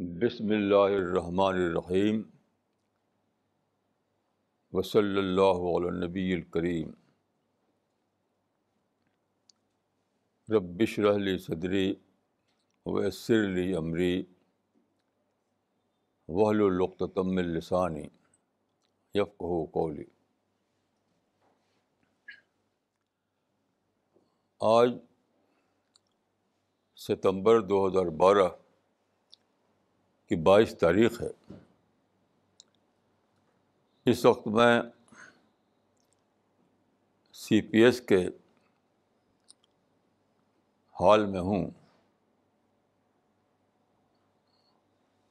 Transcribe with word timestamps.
بسم 0.00 0.48
اللہ 0.50 0.94
الرحمن 0.94 1.56
الرحیم 1.56 2.22
وصلی 4.72 5.18
اللہ 5.18 5.60
علی 5.70 5.90
نبی 5.98 6.32
الکریم 6.34 6.90
ربش 10.48 10.98
رحلی 10.98 11.36
صدری 11.38 11.94
ویسر 12.86 13.46
لی 13.48 13.74
عمری 13.74 14.24
وحل 16.28 16.62
القتم 16.62 17.36
السانی 17.36 18.06
یفقہ 19.14 19.64
قولی 19.72 20.04
آج 24.60 24.98
ستمبر 26.98 27.60
دو 27.60 27.86
ہزار 27.86 28.12
بارہ 28.16 28.48
کی 30.28 30.36
بائیس 30.36 30.78
تاریخ 30.78 31.22
ہے۔ 31.22 31.54
اس 34.06 34.24
وقت 34.24 34.46
میں 34.46 34.82
سی 37.32 37.60
پی 37.60 37.78
ایس 37.78 38.00
کے 38.00 38.28
ہال 41.00 41.26
میں 41.26 41.40
ہوں۔ 41.40 41.70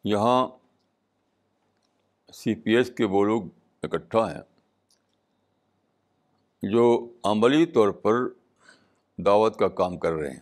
یہاں 0.04 0.48
سی 2.34 2.56
پی 2.56 2.76
ایس 2.76 2.92
کے 2.98 3.06
وہ 3.06 3.24
لوگ 3.24 3.44
اکٹھا 3.84 4.36
ہیں 4.36 4.42
جو 6.64 7.14
عملی 7.24 7.66
طور 7.66 7.90
پر 7.90 8.14
دعوت 9.18 9.60
کا 9.60 9.68
کام 9.68 9.98
کر 9.98 10.14
رہے 10.14 10.32
ہیں، 10.32 10.42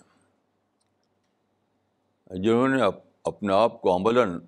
جنہوں 2.38 2.68
نے 2.68 2.82
اپنے 3.24 3.54
آپ 3.54 3.82
کو 3.82 3.96
عملاً 3.96 4.40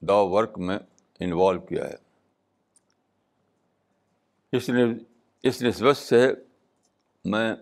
دا 0.00 0.14
ورک 0.14 0.58
میں 0.58 0.78
انوالو 1.20 1.60
کیا 1.60 1.84
ہے۔ 1.84 1.94
اس 4.52 4.68
نے، 4.68 4.84
اس 5.42 5.62
نسبت 5.62 5.96
سے 5.96 6.34
میں 7.24 7.54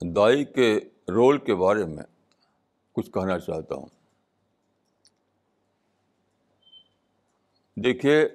دائی 0.00 0.44
کے 0.44 0.78
رول 1.08 1.38
کے 1.38 1.54
بارے 1.54 1.84
میں 1.84 2.04
کچھ 2.92 3.10
کہنا 3.10 3.38
چاہتا 3.38 3.74
ہوں۔ 3.74 3.86
دیکھیے، 7.76 8.28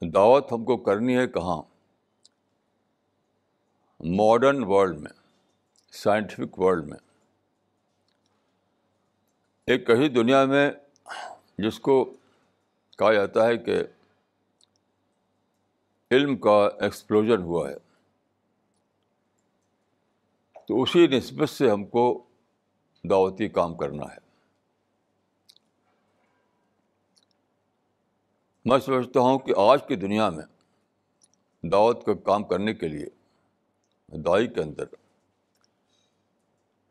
دعوت 0.00 0.52
ہم 0.52 0.64
کو 0.64 0.76
کرنی 0.76 1.16
ہے 1.16 1.26
کہاں؟ 1.26 1.62
ماڈرن 4.00 4.64
ورلڈ 4.64 4.98
میں 4.98 5.10
سائنٹیفک 5.92 6.58
ورلڈ 6.58 6.86
میں، 6.86 6.98
ایک 9.66 9.86
کہیں 9.86 10.08
دنیا 10.08 10.44
میں 10.44 10.70
جس 11.58 11.78
کو 11.80 12.04
کہا 12.98 13.12
جاتا 13.12 13.46
ہے 13.46 13.56
کہ 13.56 13.82
علم 16.10 16.36
کا 16.36 16.68
ایکسپلوژن 16.80 17.42
ہوا 17.42 17.70
ہے، 17.70 17.74
تو 20.68 20.82
اسی 20.82 21.06
نسبت 21.06 21.48
سے 21.48 21.70
ہم 21.70 21.84
کو 21.84 22.06
دعوتی 23.04 23.48
کام 23.48 23.76
کرنا 23.76 24.04
ہے۔ 24.04 24.24
میں 28.64 28.78
سمجھتا 28.78 29.20
ہوں 29.20 29.38
کہ 29.38 29.54
آج 29.56 29.86
کی 29.88 29.96
دنیا 29.96 30.30
میں 30.30 30.44
دعوت 31.62 32.04
کا 32.06 32.14
کام 32.14 32.44
کرنے 32.44 32.74
کے 32.74 32.88
لیے 32.88 33.15
دائی 34.08 34.46
کے 34.46 34.60
اندر۔ 34.60 34.84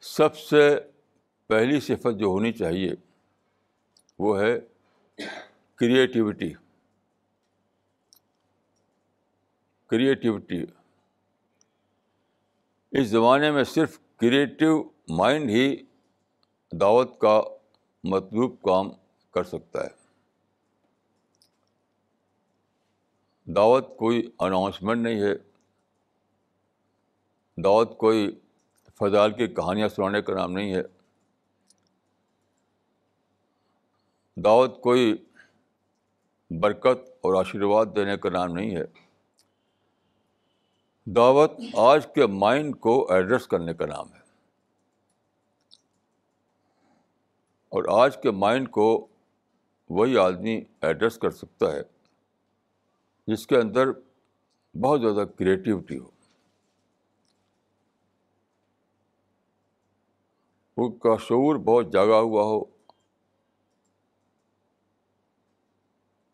سب 0.01 0.37
سے 0.37 0.79
پہلی 1.47 1.79
صفت 1.79 2.19
جو 2.19 2.25
ہونی 2.25 2.51
چاہیے 2.51 2.91
وہ 4.19 4.41
ہے 4.41 4.59
کریٹیوٹی 5.75 6.53
کریٹیوٹی 9.87 10.63
اس 12.91 13.07
زمانے 13.07 13.51
میں 13.51 13.63
صرف 13.63 13.99
کریٹیو 14.17 14.83
مائنڈ 15.09 15.49
ہی 15.49 15.75
دعوت 16.71 17.19
کا 17.19 17.41
مطلوب 18.03 18.61
کام 18.61 18.89
کر 19.31 19.43
سکتا 19.43 19.83
ہے۔ 19.83 20.05
دعوت 23.45 23.97
کوئی 23.97 24.31
اناؤنسمنٹ 24.39 25.01
نہیں 25.01 25.21
ہے۔ 25.21 25.54
دعوت 27.63 27.97
کوئی 27.97 28.39
فضال 28.99 29.31
کی 29.31 29.47
کہانیاں 29.47 29.87
سنانے 29.87 30.21
کا 30.21 30.33
نام 30.33 30.51
نہیں 30.51 30.75
ہے۔ 30.75 30.81
دعوت 34.35 34.81
کوئی 34.81 35.25
برکت 36.49 37.09
اور 37.09 37.39
آشیرواد 37.39 37.85
دینے 37.95 38.17
کا 38.17 38.29
نام 38.29 38.53
نہیں 38.53 38.75
ہے۔ 38.75 38.85
دعوت 41.05 41.51
آج 41.77 42.07
کے 42.15 42.25
مائنڈ 42.25 42.79
کو 42.79 43.11
ایڈریس 43.11 43.47
کرنے 43.47 43.73
کا 43.73 43.85
نام 43.85 44.13
ہے۔ 44.13 44.19
اور 47.69 48.03
آج 48.03 48.21
کے 48.21 48.31
مائنڈ 48.31 48.71
کو 48.71 49.07
وہی 49.89 50.17
آدمی 50.17 50.61
ایڈریس 50.81 51.17
کر 51.17 51.31
سکتا 51.31 51.71
ہے 51.71 51.81
جس 53.27 53.47
کے 53.47 53.57
اندر 53.57 53.87
بہت 54.81 55.01
زیادہ 55.01 55.27
کریٹیوٹی 55.39 55.97
ہو۔ 55.97 56.14
کا 60.77 61.17
شعور 61.17 61.55
بہت 61.55 61.93
جاگا 61.93 62.19
ہوا 62.19 62.43
ہو۔ 62.43 62.63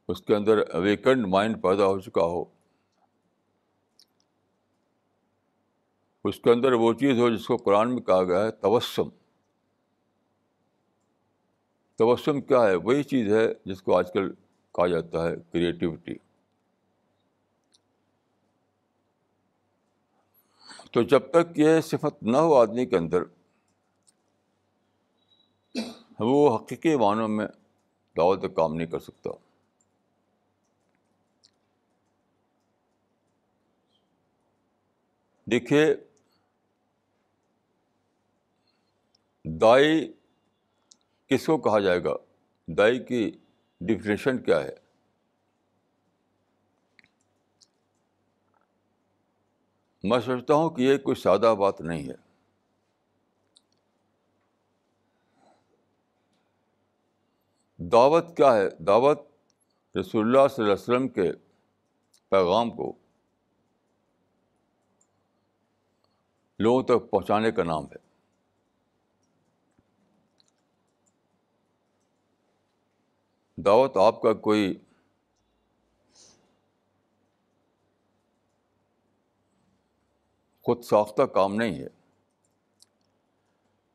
اس 0.08 0.22
کے 0.22 0.36
اندر 0.36 0.76
ویکنڈ 0.76 1.26
مائنڈ 1.28 1.62
پیدا 1.64 1.86
ہو 1.86 2.00
چکا 2.00 2.22
ہو۔ 2.22 2.46
اس 6.24 6.40
کے 6.40 6.52
اندر 6.52 6.72
وہ 6.72 6.94
چیز 6.94 7.20
ہو 7.20 7.30
جس 7.30 7.48
کو 7.48 7.58
قرآن 7.58 7.90
میں 7.90 8.02
کہا 8.02 8.24
گیا 8.24 8.44
ہے 8.44 8.52
تبسم 8.52 9.10
تبسم 11.96 12.42
کیا 12.42 12.62
ہے؟ 12.62 12.76
وہی 12.76 13.04
چیز 13.04 13.34
ہے 13.34 13.54
جس 13.66 13.82
کو 13.82 13.98
آج 13.98 14.14
کل 14.14 14.34
کہا 14.72 14.88
جاتا 14.88 15.30
ہے 15.30 15.36
کریٹیوٹی 15.52 16.14
تو 20.92 21.02
جب 21.02 21.32
تک 21.32 21.60
یہ 21.60 21.82
صفت 21.82 22.24
نہ 22.24 22.38
ہو 22.38 22.56
آدمی 22.56 22.86
کے 22.86 22.98
اندر 22.98 23.24
وہ 26.24 26.58
حقیقی 26.58 26.96
معنوں 26.96 27.28
میں 27.28 27.48
دعوت 28.18 28.56
کام 28.56 28.76
نہیں 28.76 28.88
کر 28.88 29.00
سکتا۔ 29.00 29.30
دیکھیے، 35.52 35.96
دائی 39.46 40.14
کس 41.28 41.46
کو 41.46 41.58
کہا 41.58 41.80
جائے 41.80 42.04
گا؟ 42.04 42.14
دائی 42.68 43.04
کی 43.04 43.32
ڈفرینشن 43.82 44.44
کیا 44.44 44.64
ہے؟ 44.64 44.76
میں 50.04 50.20
سوچتا 50.20 50.54
ہوں 50.54 50.70
کہ 50.70 50.82
یہ 50.82 50.98
کوئی 50.98 51.16
سادہ 51.16 51.56
بات 51.60 51.82
نہیں 51.82 52.10
ہے۔ 52.10 52.31
دعوت 57.84 58.38
کیا 58.38 58.54
ہے؟ 58.54 58.70
دعوت 58.70 59.20
رسول 60.00 60.22
اللہ 60.22 60.48
صلی 60.48 60.64
اللہ 60.64 60.74
علیہ 60.74 60.84
وسلم 60.84 61.08
کے 61.08 61.32
پیغام 62.30 62.72
کو 62.72 62.94
لوگوں 66.60 66.84
تک 66.84 67.10
پہنچانے 67.10 67.52
کا 67.52 67.64
نام 67.64 67.86
ہے۔ 67.86 68.12
دعوت 73.62 73.98
آپ 73.98 74.22
کا 74.22 74.34
کوئی 74.34 74.78
خود 80.62 80.84
ساختہ 80.84 81.22
کام 81.22 81.56
نہیں 81.56 81.80
ہے۔ 81.80 81.88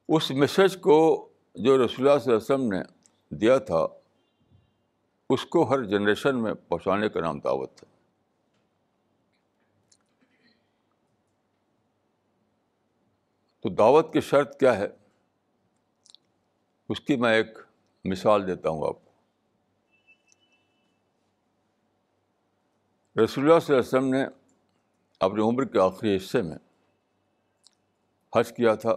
اس 0.08 0.30
میسج 0.30 0.80
کو 0.80 1.28
جو 1.54 1.84
رسول 1.84 2.08
اللہ 2.08 2.18
صلی 2.18 2.32
اللہ 2.32 2.54
علیہ 2.54 2.54
وسلم 2.54 2.72
نے 2.72 2.95
دیا 3.30 3.58
تھا، 3.58 3.86
اس 5.30 5.44
کو 5.44 5.70
ہر 5.70 5.82
جنریشن 5.82 6.42
میں 6.42 6.54
پہنچانے 6.54 7.08
کا 7.08 7.20
نام 7.20 7.40
دعوت 7.40 7.74
تھا۔ 7.74 7.96
تو 13.60 13.68
دعوت 13.68 14.12
کی 14.12 14.20
شرط 14.20 14.60
کیا 14.60 14.78
ہے؟ 14.78 14.86
اس 16.88 17.00
کی 17.00 17.16
میں 17.16 17.34
ایک 17.34 17.58
مثال 18.04 18.46
دیتا 18.46 18.68
ہوں 18.68 18.88
آپ 18.88 19.04
کو۔ 19.04 19.10
رسول 23.24 23.44
اللہ 23.44 23.58
صلی 23.58 23.76
اللہ 23.76 23.78
علیہ 23.78 23.78
وسلم 23.78 24.08
نے 24.08 24.24
اپنی 25.20 25.42
عمر 25.42 25.64
کے 25.64 25.78
آخری 25.78 26.16
حصے 26.16 26.42
میں 26.42 26.56
حج 28.36 28.56
کیا 28.56 28.74
تھا۔ 28.74 28.94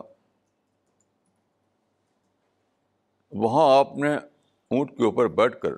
وہاں 3.31 3.79
آپ 3.79 3.97
نے 3.97 4.15
اونٹ 4.71 4.97
کے 4.97 5.03
اوپر 5.05 5.27
بیٹھ 5.27 5.59
کر 5.59 5.71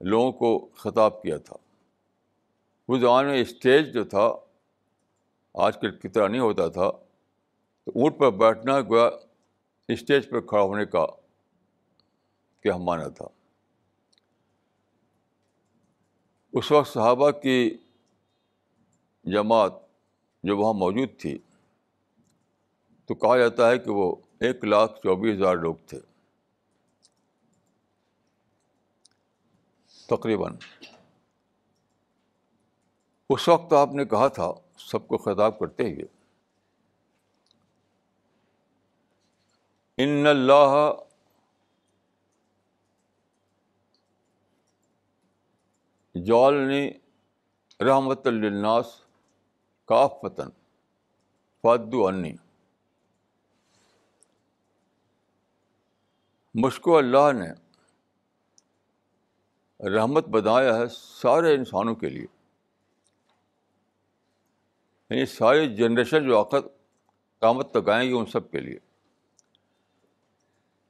لوگوں 0.00 0.32
کو 0.32 0.68
خطاب 0.74 1.22
کیا 1.22 1.36
تھا۔ 1.38 1.56
اس 2.88 3.00
زمانے 3.00 3.30
میں 3.30 3.40
اسٹیج 3.40 3.94
جو 3.94 4.04
تھا، 4.04 4.32
آج 5.54 5.80
کل 5.80 5.98
کی 5.98 6.08
طرح 6.08 6.28
نہیں 6.28 6.40
ہوتا 6.40 6.68
تھا، 6.68 6.90
تو 7.84 7.92
اونٹ 7.94 8.18
پر 8.18 8.30
بیٹھنا 8.30 8.80
گویا 8.80 9.10
اسٹیج 9.88 10.30
پہ 10.30 10.40
کھڑا 10.40 10.62
ہونے 10.62 10.86
کا 10.86 11.06
کیا 12.62 12.76
مانا 12.76 13.08
تھا۔ 13.08 13.28
اس 16.52 16.72
وقت 16.72 16.88
صحابہ 16.88 17.30
کی 17.30 17.76
جماعت 19.24 19.72
جو 20.42 20.58
وہاں 20.58 20.74
موجود 20.74 21.08
تھی، 21.18 21.38
تو 23.06 23.14
کہا 23.14 23.38
جاتا 23.38 23.70
ہے 23.70 23.78
کہ 23.78 23.90
وہ 23.90 24.16
ایک 24.40 24.64
لاکھ 24.64 24.98
چوبیس 24.98 25.38
ہزار 25.38 25.56
لوگ 25.56 25.74
تھے۔ 25.86 26.00
تقریباً۔ 30.06 30.56
اس 33.30 33.48
وقت 33.48 33.72
آپ 33.72 33.88
نے 33.92 34.04
کہا 34.04 34.28
تھا، 34.28 34.52
سب 34.78 35.08
کو 35.08 35.16
خطاب 35.16 35.58
کرتے 35.58 35.82
ہوئے، 35.82 36.04
ان 39.96 40.26
اللہ 40.26 40.92
جالنی 46.26 46.90
رحمت 47.80 48.26
الناس 48.26 49.00
کاف 49.84 50.12
فتن 50.22 50.48
فادو 51.62 52.06
انی 52.06 52.32
مشکو 56.62 56.96
اللہ 56.96 57.32
نے 57.32 57.50
رحمت 59.90 60.28
بنایا 60.28 60.76
ہے 60.76 60.88
سارے 60.88 61.54
انسانوں 61.54 61.94
کے 61.94 62.08
لیے۔ 62.08 62.26
یعنی 65.10 65.26
ساری 65.26 65.76
جنریشن 65.76 66.26
جو 66.26 66.38
آخر 66.38 66.60
قامت 67.38 67.70
تک 67.70 67.88
آئیں 67.88 68.10
گی 68.10 68.14
ان 68.14 68.26
سب 68.26 68.50
کے 68.50 68.60
لیے۔ 68.60 68.78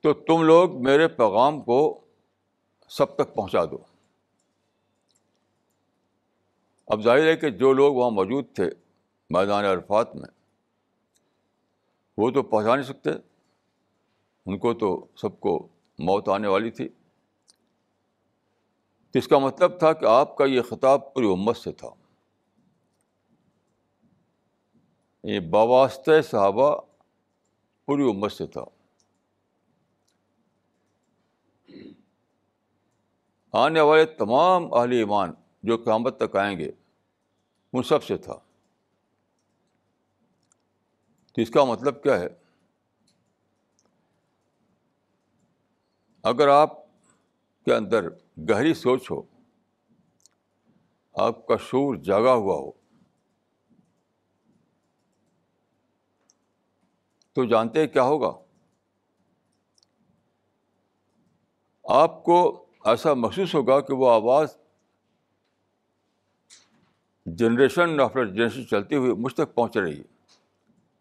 تو 0.00 0.12
تم 0.12 0.42
لوگ 0.42 0.82
میرے 0.82 1.08
پیغام 1.08 1.60
کو 1.60 2.04
سب 2.88 3.14
تک 3.14 3.34
پہنچا 3.34 3.64
دو۔ 3.64 3.78
اب 6.86 7.02
ظاہر 7.02 7.26
ہے 7.26 7.36
کہ 7.36 7.50
جو 7.50 7.72
لوگ 7.72 7.94
وہاں 7.94 8.10
موجود 8.10 8.44
تھے 8.54 8.70
میدان 9.30 9.64
عرفات 9.64 10.16
میں، 10.16 10.28
وہ 12.16 12.30
تو 12.30 12.42
پہنچا 12.42 12.74
نہیں 12.74 12.86
سکتے۔ 12.86 13.27
ان 14.48 14.58
کو 14.58 14.74
تو 14.74 15.06
سب 15.16 15.40
کو 15.40 15.68
موت 15.98 16.28
آنے 16.28 16.48
والی 16.48 16.70
تھی۔ 16.70 16.88
تو 19.10 19.18
اس 19.18 19.28
کا 19.28 19.38
مطلب 19.38 19.78
تھا 19.78 19.92
کہ 19.92 20.04
آپ 20.04 20.36
کا 20.36 20.44
یہ 20.44 20.62
خطاب 20.62 21.14
پوری 21.14 21.26
امت 21.32 21.56
سے 21.56 21.72
تھا۔ 21.72 21.88
یہ 25.24 25.40
باواسط 25.40 26.08
صحابہ 26.30 26.80
پوری 27.86 28.02
امت 28.02 28.32
سے 28.32 28.46
تھا۔ 28.46 28.64
آنے 33.52 33.80
والے 33.80 34.04
تمام 34.04 34.74
اہل 34.74 34.92
ایمان 34.92 35.32
جو 35.62 35.76
قیامت 35.76 36.18
تک 36.18 36.36
آئیں 36.36 36.58
گے، 36.58 36.70
ان 37.72 37.82
سب 37.82 38.04
سے 38.04 38.16
تھا۔ 38.16 38.38
تو 41.32 41.42
اس 41.42 41.50
کا 41.50 41.64
مطلب 41.64 42.02
کیا 42.02 42.20
ہے؟ 42.20 42.47
اگر 46.22 46.48
آپ 46.48 46.86
کے 47.64 47.74
اندر 47.74 48.08
گہری 48.50 48.74
سوچ 48.74 49.10
ہو، 49.10 49.22
آپ 51.14 51.46
کا 51.46 51.56
شور 51.56 51.96
جاگا 51.96 52.34
ہوا 52.34 52.54
ہو، 52.54 52.70
تو 57.32 57.44
جانتے 57.44 57.86
کیا 57.86 58.02
ہوگا؟ 58.02 58.32
آپ 61.84 62.24
کو 62.24 62.66
ایسا 62.84 63.14
محسوس 63.14 63.54
ہوگا 63.54 63.80
کہ 63.80 63.94
وہ 63.94 64.10
آواز 64.10 64.56
جنریشن 67.26 68.00
آفٹر 68.00 68.26
جنریشن 68.26 68.66
چلتی 68.66 68.96
ہوئی 68.96 69.12
مجھ 69.12 69.34
تک 69.34 69.54
پہنچ 69.54 69.76
رہی 69.76 69.98
ہے۔ 69.98 70.02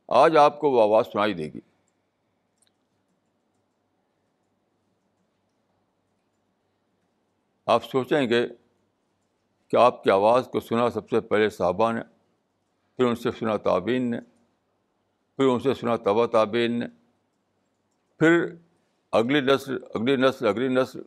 آج 0.07 0.37
آپ 0.37 0.59
کو 0.59 0.71
وہ 0.71 0.81
آواز 0.81 1.05
سنائی 1.05 1.33
دے 1.33 1.43
گی۔ 1.43 1.59
آپ 7.67 7.85
سوچیں 7.85 8.29
گے 8.29 8.47
کہ 9.67 9.75
آپ 9.75 10.03
کی 10.03 10.11
آواز 10.11 10.47
کو 10.51 10.59
سنا 10.59 10.89
سب 10.89 11.09
سے 11.09 11.19
پہلے 11.19 11.49
صحابہ 11.49 11.91
نے، 11.91 12.01
پھر 12.95 13.05
ان 13.05 13.15
سے 13.15 13.31
سنا 13.31 13.57
تعبین 13.57 14.11
نے، 14.11 14.19
پھر 15.37 15.45
ان 15.45 15.59
سے 15.59 15.73
سنا 15.73 15.95
تبا 15.95 16.25
تعبین 16.25 16.79
نے، 16.79 16.85
پھر 18.17 18.55
اگلی 19.11 19.41
نسل 19.41 19.77
اگلی 19.95 20.15
نسل 20.15 20.47
اگلی 20.47 20.67
نسل۔ 20.67 21.01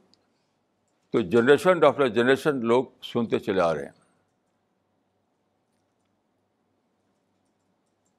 تو 1.10 1.20
جنریشن 1.20 1.84
آفٹر 1.84 2.08
جنریشن 2.08 2.66
لوگ 2.66 2.84
سنتے 3.02 3.38
چلے 3.38 3.60
آ 3.60 3.74
رہے 3.74 3.84
ہیں۔ 3.84 4.00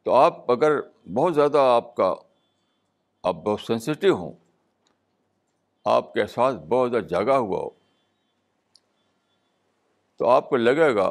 تو 0.03 0.13
آپ 0.13 0.51
اگر 0.51 0.71
بہت 1.13 1.35
زیادہ 1.35 1.57
آپ 1.57 1.95
کا، 1.95 2.13
آپ 3.23 3.35
بہت 3.35 3.61
سینسیٹیو 3.61 4.15
ہوں، 4.15 4.33
آپ 5.85 6.13
کے 6.13 6.21
احساس 6.21 6.55
بہت 6.55 6.91
زیادہ 6.91 7.05
جگا 7.05 7.37
ہوا 7.37 7.59
ہو 7.59 7.80
تو 10.21 10.29
آپ 10.29 10.49
کو 10.49 10.57
لگے 10.57 10.95
گا 10.95 11.09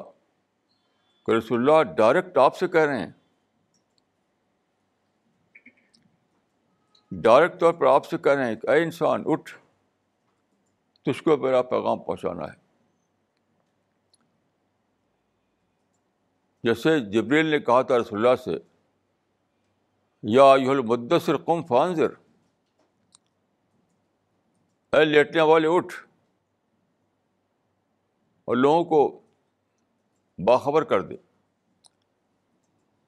کہ 1.27 1.31
رسول 1.31 1.71
اللہ 1.71 1.93
ڈائریکٹ 1.93 2.39
آپ 2.39 2.57
سے 2.57 2.69
کہہ 2.69 2.81
رہے 2.81 2.99
ہیں۔ 2.99 3.11
ڈائریکٹ 7.11 7.61
طور 7.61 7.73
پر 7.73 7.87
آپ 7.87 8.07
سے 8.07 8.19
کہہ 8.19 8.33
رہے 8.33 8.47
ہیں 8.47 8.55
کہ 8.55 8.71
اے 8.71 8.83
انسان، 8.83 9.23
اٹھ۔ 9.27 9.59
تجھ 11.03 11.23
کو 11.23 11.37
میرا 11.37 11.63
پیغام 11.63 11.99
پہنچانا 11.99 12.45
ہے۔ 12.45 12.59
جیسے 16.65 17.01
جبریل 17.01 17.47
نے 17.47 17.59
کہا 17.59 17.83
تھا 17.83 17.99
رسول 17.99 18.27
اللہ 18.27 18.37
سے، 18.37 18.59
یا 20.23 20.55
یہ 20.59 20.71
المدثر 20.71 21.37
قم 21.37 21.63
فانزر 21.63 22.11
اے 24.93 25.05
لیٹنے 25.05 25.43
والے، 25.43 25.69
اٹھ۔ 25.69 26.10
اور 28.51 28.57
لوگوں 28.57 28.85
کو 28.85 29.21
باخبر 30.39 30.85
کر 30.85 31.03
دے۔ 31.03 31.17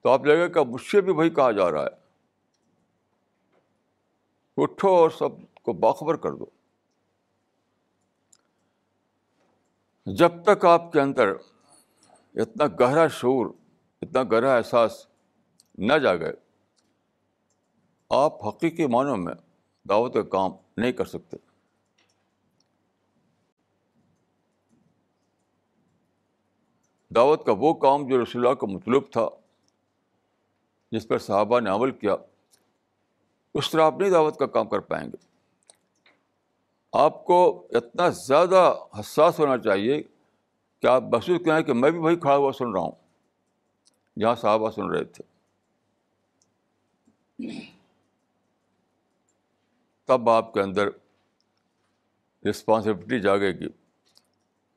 تو 0.01 0.09
آپ 0.09 0.25
لگے 0.25 0.49
کہ 0.49 0.61
مجھ 0.61 0.83
سے 0.83 1.01
بھی 1.01 1.13
وہی 1.13 1.31
کہا 1.31 1.51
جا 1.51 1.71
رہا 1.71 1.83
ہے۔ 1.83 2.03
اٹھو 4.57 4.89
اور 4.89 5.11
سب 5.11 5.29
کو 5.63 5.73
باخبر 5.73 6.17
کر 6.17 6.33
دو۔ 6.33 6.47
جب 10.07 10.45
تک 10.45 10.65
آپ 10.65 10.93
کے 10.93 11.01
اندر 11.01 11.33
اتنا 12.35 12.65
گہرا 12.81 13.09
شعور، 13.09 13.47
اتنا 14.03 14.23
گہرا 14.23 14.57
احساس 14.57 15.07
نہ 15.79 15.93
جاگے، 15.93 16.33
آپ 18.09 18.47
حقیقی 18.47 18.87
معنوں 18.87 19.17
میں 19.17 19.35
دعوت 19.89 20.15
کا 20.15 20.23
کام 20.23 20.51
نہیں 20.77 20.93
کر 20.93 21.05
سکتے۔ 21.05 21.52
دعوت 27.15 27.47
کا 27.47 27.53
وہ 27.59 27.75
کام 27.75 28.07
جو 28.09 28.23
رسول 28.23 28.47
اللہ 28.47 28.55
کا 28.55 28.67
مطلوب 28.67 29.05
تھا، 29.11 29.29
جس 30.93 31.09
پر 31.09 31.19
صحابہ 31.19 31.61
نے 31.61 31.71
عمل 31.71 31.91
کیا، 31.91 32.17
اس 33.55 33.71
طرح 33.71 33.83
آپ 33.83 33.95
نہیں 33.99 34.11
دعوت 34.11 34.39
کا 34.39 34.47
کام 34.47 34.69
کر 34.69 34.79
پائیں 34.79 35.09
گے۔ 35.09 35.17
آپ 36.93 37.25
کو 37.25 37.67
اتنا 37.71 38.09
زیادہ 38.09 38.75
حساس 39.01 39.41
ہونا 39.41 39.59
چاہیے 39.59 40.03
کہ 40.81 40.87
آپ 40.87 41.03
محسوس 41.03 41.41
کریں 41.45 41.63
کہ 41.63 41.73
میں 41.73 41.91
بھی 41.91 41.99
وہی 41.99 42.17
کھڑا 42.17 42.37
ہوا 42.37 42.53
سن 42.53 42.73
رہا 42.73 42.81
ہوں، 42.81 42.93
جہاں 44.21 44.35
صحابہ 44.35 44.71
سن 44.71 44.91
رہے 44.91 45.05
تھے۔ 45.05 45.25
تب 50.05 50.31
آپ 50.31 50.53
کے 50.53 50.61
اندر 50.61 50.89
رسپانسبلٹی 52.51 53.21
جاگے 53.21 53.51
گی، 53.53 53.69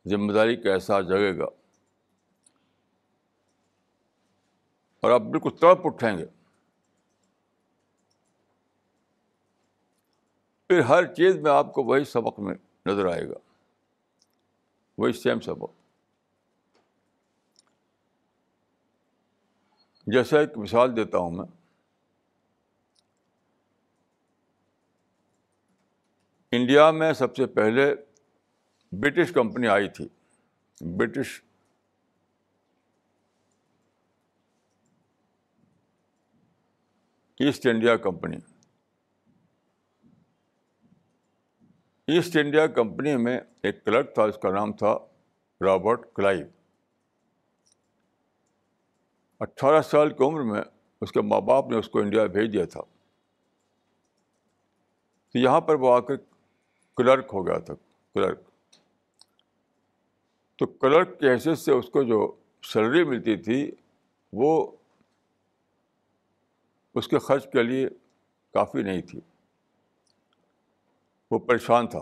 ذمہ 0.09 0.33
داری 0.33 0.55
کا 0.55 0.73
احساس 0.73 1.07
جگے 1.07 1.37
گا۔ 1.37 1.45
اور 5.05 5.13
آپ 5.13 5.21
بالکل 5.21 5.49
تڑپ 5.61 5.79
اٹھیں 5.83 6.17
گے۔ 6.17 6.25
پھر 10.67 10.79
ہر 10.79 11.13
چیز 11.13 11.35
میں 11.35 11.51
آپ 11.51 11.73
کو 11.73 11.83
وہی 11.83 12.03
سبق 12.03 12.39
میں 12.39 12.55
نظر 12.85 13.05
آئے 13.05 13.29
گا۔ 13.29 13.35
وہی 14.97 15.13
سیم 15.13 15.39
سبق۔ 15.39 15.71
جیسا 20.07 20.39
ایک 20.39 20.57
مثال 20.57 20.95
دیتا 20.95 21.17
ہوں 21.17 21.31
میں۔ 21.31 21.45
انڈیا 26.51 26.91
میں 26.91 27.13
سب 27.13 27.35
سے 27.35 27.45
پہلے 27.45 27.95
برٹش 28.91 29.31
کمپنی 29.31 29.67
آئی 29.67 29.89
تھی۔ 29.89 30.07
British 30.81 31.41
East 37.39 37.67
India 37.67 37.97
Company 37.97 38.37
East 42.07 42.37
India 42.37 42.67
Company 42.67 43.15
میں 43.17 43.39
ایک 43.63 43.85
کلرک 43.85 44.13
تھا، 44.13 44.23
اس 44.23 44.37
کا 44.41 44.51
نام 44.51 44.73
تھا 44.73 44.97
رابرٹ 45.61 46.13
کلائیو۔ 46.13 46.45
اٹھارہ 49.39 49.81
سال 49.81 50.09
کی 50.09 50.23
عمر 50.23 50.41
میں 50.41 50.61
اس 51.01 51.11
کے 51.11 51.21
ماں 51.21 51.41
باپ 51.41 51.69
نے 51.69 51.77
اس 51.77 51.89
کو 51.89 51.99
انڈیا 51.99 52.25
بھیج 52.25 52.53
دیا 52.53 52.65
تھا۔ 52.65 52.81
تو 55.29 55.39
یہاں 55.39 55.61
پر 55.61 55.75
وہ 55.75 55.93
آ 55.93 55.99
کر 55.99 56.15
کلرک 56.97 57.25
ہو 57.33 57.47
گیا 57.47 57.57
تھا، 57.57 57.73
کلرک۔ 58.13 58.39
تو 60.55 60.65
کلرک 60.65 61.19
کی 61.19 61.29
حیثیت 61.29 61.57
سے 61.57 61.71
اس 61.71 61.89
کو 61.89 62.03
جو 62.03 62.35
سیلری 62.63 63.03
ملتی 63.03 63.35
تھی، 63.35 63.71
وہ 64.33 64.77
اس 66.95 67.07
کے 67.07 67.19
خرچ 67.19 67.51
کے 67.51 67.63
لیے 67.63 67.89
کافی 68.53 68.81
نہیں 68.81 69.01
تھی۔ 69.01 69.21
وہ 71.31 71.39
پریشان 71.39 71.87
تھا۔ 71.87 71.99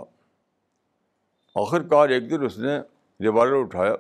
آخر 1.55 1.87
کار 1.87 2.09
ایک 2.09 2.29
دن 2.29 2.45
اس 2.45 2.57
نے 2.57 2.79
ریوالور 3.21 3.63
اٹھایا 3.63 3.93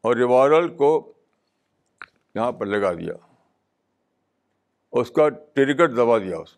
اور 0.00 0.16
ریوالور 0.16 0.68
کو 0.68 1.12
یہاں 2.34 2.52
پر 2.52 2.66
لگا 2.66 2.92
دیا۔ 2.92 3.14
اس 4.92 5.10
کا 5.10 5.28
ٹریکٹ 5.28 5.96
دبا 5.96 6.18
دیا 6.18 6.38
اس 6.38 6.56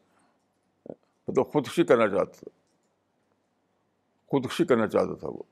تو 1.26 1.44
خودکشی 1.44 1.84
کرنا 1.84 2.08
چاہتا 2.08 2.32
تھا۔ 2.32 2.48
خودکشی 4.26 4.64
کرنا 4.64 4.86
چاہتا 4.86 5.14
تھا 5.14 5.28
وہ۔ 5.28 5.42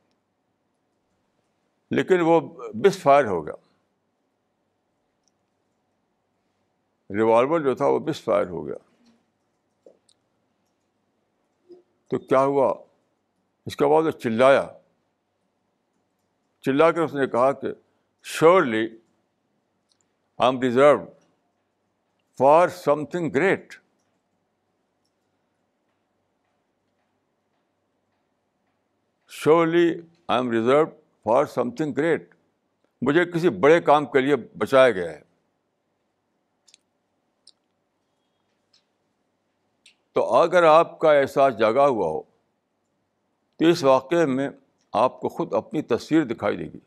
لیکن 1.90 2.20
وہ 2.20 2.40
بس 2.74 2.98
فائر 2.98 3.24
ہو 3.24 3.46
گیا۔ 3.46 3.73
ریوالور 7.14 7.60
جو 7.60 7.74
تھا 7.74 7.86
وہ 7.86 7.98
مس 7.98 8.24
فائر 8.24 8.46
ہو 8.46 8.66
گیا۔ 8.66 8.76
تو 12.08 12.18
کیا 12.18 12.44
ہوا؟ 12.44 12.74
اس 13.66 13.76
کے 13.76 13.86
بعد 13.86 14.02
وہ 14.02 14.10
چلایا۔ 14.10 14.66
چلا 16.60 16.90
کر 16.90 17.00
اس 17.00 17.14
نے 17.14 17.26
کہا 17.26 17.52
کہ 17.52 17.68
surely 18.22 18.86
I 20.38 20.52
am 20.52 20.60
reserve 20.60 21.04
for 22.38 22.68
something 23.04 23.30
great 23.30 23.74
surely 29.28 29.90
I 30.28 30.40
am 30.40 30.50
reserve 30.50 30.84
for 31.24 31.44
something 31.70 31.92
great 31.96 32.34
مجھے 33.02 33.24
کسی 33.24 33.48
بڑے 33.48 33.80
کام 33.80 34.06
کے 34.06 34.20
لیے 34.20 34.36
بچایا 34.36 34.90
گیا 34.90 35.12
ہے۔ 35.12 35.23
تو 40.14 40.34
اگر 40.34 40.62
آپ 40.62 40.98
کا 40.98 41.12
احساس 41.12 41.58
جاگا 41.58 41.86
ہوا 41.86 42.06
ہو، 42.06 42.22
تو 43.56 43.66
اس 43.66 43.84
واقعے 43.84 44.26
میں 44.26 44.48
آپ 44.92 45.20
کو 45.20 45.28
خود 45.28 45.52
اپنی 45.52 45.82
تصویر 45.82 46.24
دکھائی 46.24 46.56
دے 46.56 46.64
گی۔ 46.64 46.78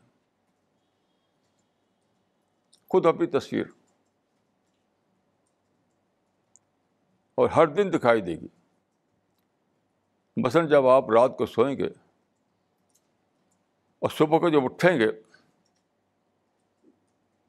خود 2.88 3.06
اپنی 3.06 3.26
تصویر۔ 3.26 3.64
اور 7.34 7.48
ہر 7.48 7.66
دن 7.66 7.90
دکھائی 7.92 8.20
دے 8.20 8.34
گی۔ 8.34 8.48
مثلاً 10.36 10.68
جب 10.68 10.86
آپ 10.86 11.10
رات 11.10 11.38
کو 11.38 11.46
سوئیں 11.46 11.76
گے 11.76 11.86
اور 13.98 14.08
صبح 14.10 14.38
کو 14.38 14.48
جب 14.48 14.64
اٹھیں 14.64 14.98
گے 14.98 15.12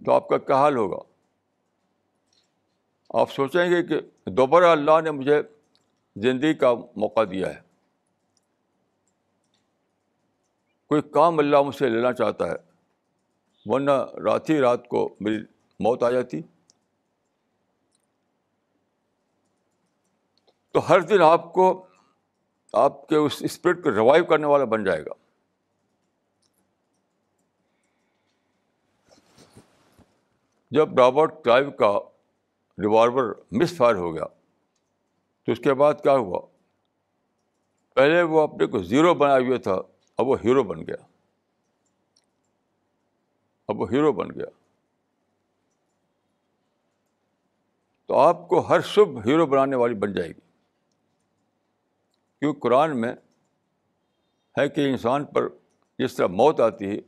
تو 0.05 0.11
آپ 0.11 0.27
کا 0.27 0.37
کیا 0.37 0.55
حال 0.55 0.77
ہوگا؟ 0.77 0.99
آپ 3.19 3.31
سوچیں 3.31 3.71
گے 3.71 3.83
کہ 3.83 4.29
دوبارہ 4.29 4.65
اللہ 4.65 5.01
نے 5.03 5.11
مجھے 5.11 5.41
زندگی 6.15 6.53
کا 6.53 6.73
موقع 6.73 7.23
دیا 7.31 7.55
ہے۔ 7.55 7.61
کوئی 10.87 11.01
کام 11.01 11.39
اللہ 11.39 11.61
مجھ 11.61 11.75
سے 11.75 11.89
لینا 11.89 12.13
چاہتا 12.13 12.47
ہے، 12.47 12.55
ورنہ 13.65 13.91
رات 14.23 14.49
ہی 14.49 14.59
رات 14.59 14.87
کو 14.87 15.15
میری 15.19 15.37
موت 15.79 16.03
آ 16.03 16.09
جاتی۔ 16.09 16.41
تو 20.71 20.89
ہر 20.89 21.01
دن 21.01 21.21
آپ 21.21 21.53
کو 21.53 21.87
آپ 22.73 23.07
کے 23.07 23.15
اس 23.15 23.37
اسپرٹ 23.39 23.83
کو 23.83 23.91
ریوائو 23.91 24.25
کرنے 24.25 24.47
والا 24.47 24.63
بن 24.63 24.83
جائے 24.83 25.01
گا۔ 25.01 25.13
جب 30.71 30.99
رابرٹ 30.99 31.43
کلائیو 31.43 31.71
کا 31.71 31.99
ریوالور 32.81 33.35
مس 33.51 33.77
فائر 33.77 33.95
ہو 33.95 34.15
گیا 34.15 34.38
تو 35.49 35.53
اس 35.53 35.59
کے 35.59 35.73
بعد 35.73 35.93
کیا 36.03 36.13
ہوا؟ 36.13 36.41
پہلے 37.93 38.21
وہ 38.21 38.41
اپنے 38.41 38.65
کو 38.65 38.79
زیرو 38.79 39.13
بنائے 39.13 39.45
ہوئے 39.45 39.57
تھا، 39.57 39.75
اب 40.17 40.27
وہ 40.27 40.37
ہیرو 40.43 40.63
بن 40.63 40.81
گیا۔ 40.81 40.95
اب 43.67 43.81
وہ 43.81 43.91
ہیرو 43.91 44.11
بن 44.11 44.27
گیا۔ 44.29 44.45
تو 48.05 48.15
آپ 48.15 48.47
کو 48.47 48.59
ہر 48.59 48.81
صبح 48.81 49.21
ہیرو 49.25 49.45
بنانے 49.45 49.75
والی 49.75 49.95
بن 49.95 50.13
جائے 50.13 50.29
گی۔ 50.29 50.39
کیونکہ 52.39 52.59
قرآن 52.59 53.01
میں 53.01 53.13
ہے 54.57 54.69
کہ 54.69 54.89
انسان 54.89 55.25
پر 55.25 55.47
جس 55.99 56.15
طرح 56.15 56.27
موت 56.27 56.59
آتی 56.59 56.85
ہے، 56.85 56.99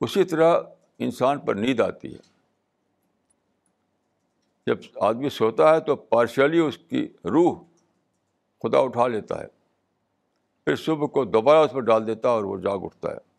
اسی 0.00 0.24
طرح 0.24 0.60
انسان 0.98 1.38
پر 1.38 1.54
نیند 1.54 1.80
آتی 1.80 2.14
ہے۔ 2.14 2.31
جب 4.66 4.78
آدمی 5.00 5.28
سوتا 5.28 5.74
ہے 5.74 5.80
تو 5.80 5.96
پارشلی 5.96 6.58
اس 6.58 6.78
کی 6.78 7.08
روح 7.24 7.64
خدا 8.62 8.78
اٹھا 8.78 9.06
لیتا 9.06 9.40
ہے۔ 9.40 9.46
پھر 10.64 10.76
صبح 10.76 11.06
کو 11.06 11.24
دوبارہ 11.24 11.58
اس 11.58 11.74
میں 11.74 11.82
ڈال 11.82 12.06
دیتا 12.06 12.28
ہے 12.28 12.34
اور 12.34 12.44
وہ 12.44 12.58
جاگ 12.58 12.78
اٹھتا 12.82 13.08
ہے۔ 13.10 13.32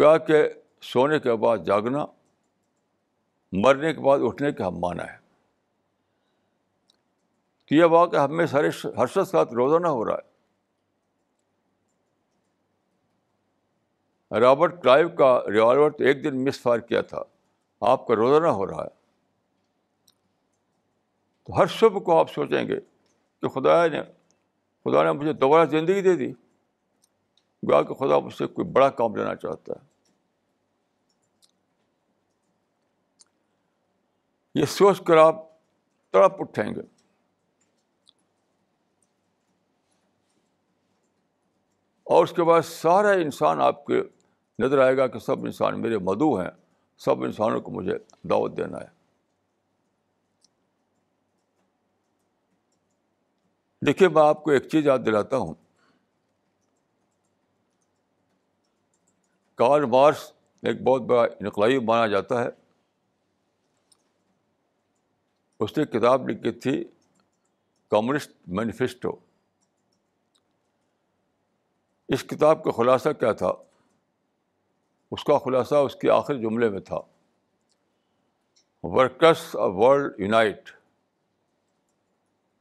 گا 0.00 0.18
کے 0.18 0.48
سونے 0.80 1.18
کے 1.18 1.34
بعد 1.34 1.58
جاگنا، 1.66 2.06
مرنے 3.52 3.94
کے 3.94 4.00
بعد 4.00 4.18
اٹھنے 4.22 4.52
کا 4.52 4.66
ہم 4.66 4.78
مانا 4.78 5.12
ہے۔ 5.12 5.18
تو 7.64 7.74
یہ 7.74 7.84
واقعہ 7.84 8.20
ہمیں 8.20 8.46
سارے 8.46 8.68
ہر 8.84 9.06
شخص 9.06 9.30
ساتھ 9.30 9.54
روزانہ 9.54 9.86
ہو 9.86 10.04
رہا 10.04 10.14
ہے۔ 10.14 10.36
رابرٹ 14.40 14.82
کلائیو 14.82 15.08
کا 15.08 15.40
ریوالور 15.52 15.90
تو 15.90 16.04
ایک 16.04 16.24
دن 16.24 16.44
مس 16.44 16.62
فائر 16.62 16.80
کیا 16.80 17.00
تھا۔ 17.00 17.22
آپ 17.80 18.06
کا 18.06 18.14
روزانہ 18.14 18.46
ہو 18.46 18.66
رہا 18.66 18.84
ہے۔ 18.84 19.06
تو 21.44 21.58
ہر 21.58 21.66
صبح 21.66 22.00
کو 22.00 22.18
آپ 22.18 22.32
سوچیں 22.32 22.68
گے 22.68 22.80
کہ 23.42 23.48
خدا 23.48 23.86
نے 23.86 24.02
خدا 24.84 25.04
نے 25.04 25.12
مجھے 25.12 25.32
دوبارہ 25.32 25.68
زندگی 25.68 26.00
دے 26.00 26.16
دی۔ 26.16 26.32
گا 27.70 27.82
کہ 27.82 27.94
خدا 27.94 28.18
مجھ 28.18 28.34
سے 28.34 28.46
کوئی 28.46 28.70
بڑا 28.70 28.90
کام 28.90 29.16
لینا 29.16 29.34
چاہتا 29.36 29.72
ہے۔ 29.72 29.86
یہ 34.54 34.64
سوچ 34.64 35.02
کر 35.06 35.16
آپ 35.16 35.34
تڑپ 36.10 36.32
اٹھیں 36.38 36.74
گے۔ 36.74 36.80
اور 42.04 42.24
اس 42.24 42.32
کے 42.32 42.42
بعد 42.42 42.62
سارا 42.62 43.10
انسان 43.10 43.60
آپ 43.60 43.86
کے 43.86 44.02
نظر 44.58 44.78
آئے 44.78 44.96
گا 44.96 45.06
کہ 45.06 45.18
سب 45.18 45.44
انسان 45.44 45.82
میرے 45.82 45.98
مدعو 45.98 46.40
ہیں۔ 46.40 46.65
سب 46.98 47.22
انسانوں 47.22 47.60
کو 47.60 47.70
مجھے 47.70 47.98
دعوت 48.28 48.56
دینا 48.56 48.78
ہے۔ 48.78 48.96
دیکھیے، 53.86 54.08
میں 54.08 54.22
آپ 54.22 54.44
کو 54.44 54.50
ایک 54.50 54.68
چیز 54.68 54.86
یاد 54.86 54.98
دلاتا 55.06 55.36
ہوں۔ 55.36 55.54
کار 59.54 59.80
مارس 59.80 60.32
ایک 60.62 60.82
بہت 60.82 61.02
بڑا 61.02 61.22
انقلابی 61.22 61.78
مانا 61.78 62.06
جاتا 62.06 62.44
ہے۔ 62.44 62.48
اس 65.60 65.78
نے 65.78 65.84
کتاب 65.84 66.28
لکھی 66.28 66.52
تھی، 66.52 66.84
کمیونسٹ 67.90 68.32
مینیفیسٹو۔ 68.46 69.16
اس 72.08 72.24
کتاب 72.24 72.64
کا 72.64 72.70
خلاصہ 72.70 73.08
کیا 73.08 73.32
تھا؟ 73.32 73.52
اس 75.10 75.24
کا 75.24 75.38
خلاصہ 75.38 75.74
اس 75.74 75.96
کے 75.96 76.10
آخری 76.10 76.40
جملے 76.40 76.68
میں 76.68 76.80
تھا۔ 76.80 77.00
Workers 78.82 79.56
of 79.56 79.70
world 79.74 80.20
unite. 80.20 80.70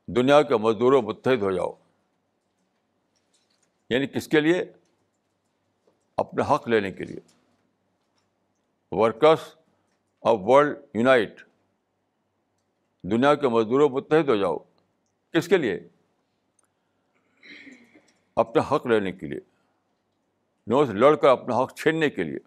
دنیا 0.07 0.41
کے 0.41 0.57
مزدوروں 0.57 1.01
متحد 1.01 1.41
ہو 1.41 1.51
جاؤ۔ 1.51 1.73
یعنی 3.89 4.07
کس 4.07 4.27
کے 4.27 4.39
لیے؟ 4.39 4.63
اپنا 6.17 6.55
حق 6.55 6.67
لینے 6.67 6.91
کے 6.91 7.03
لیے۔ 7.03 7.19
Workers 8.91 9.39
of 10.21 10.37
world 10.39 10.77
unite. 10.93 11.41
دنیا 13.03 13.35
کے 13.35 13.47
مزدوروں 13.47 13.89
متحد 13.89 14.29
ہو 14.29 14.35
جاؤ۔ 14.35 14.57
کس 15.31 15.47
کے 15.47 15.57
لیے؟ 15.57 15.79
اپنا 18.35 18.75
حق 18.75 18.87
لینے 18.87 19.11
کے 19.11 19.25
لیے۔ 19.25 19.54
نو 20.67 20.86
سے 20.86 20.93
لڑ 20.93 21.15
کر 21.15 21.27
اپنا 21.27 21.63
حق 21.63 21.74
چھیننے 21.74 22.10
کے 22.10 22.24
لیے۔ 22.24 22.39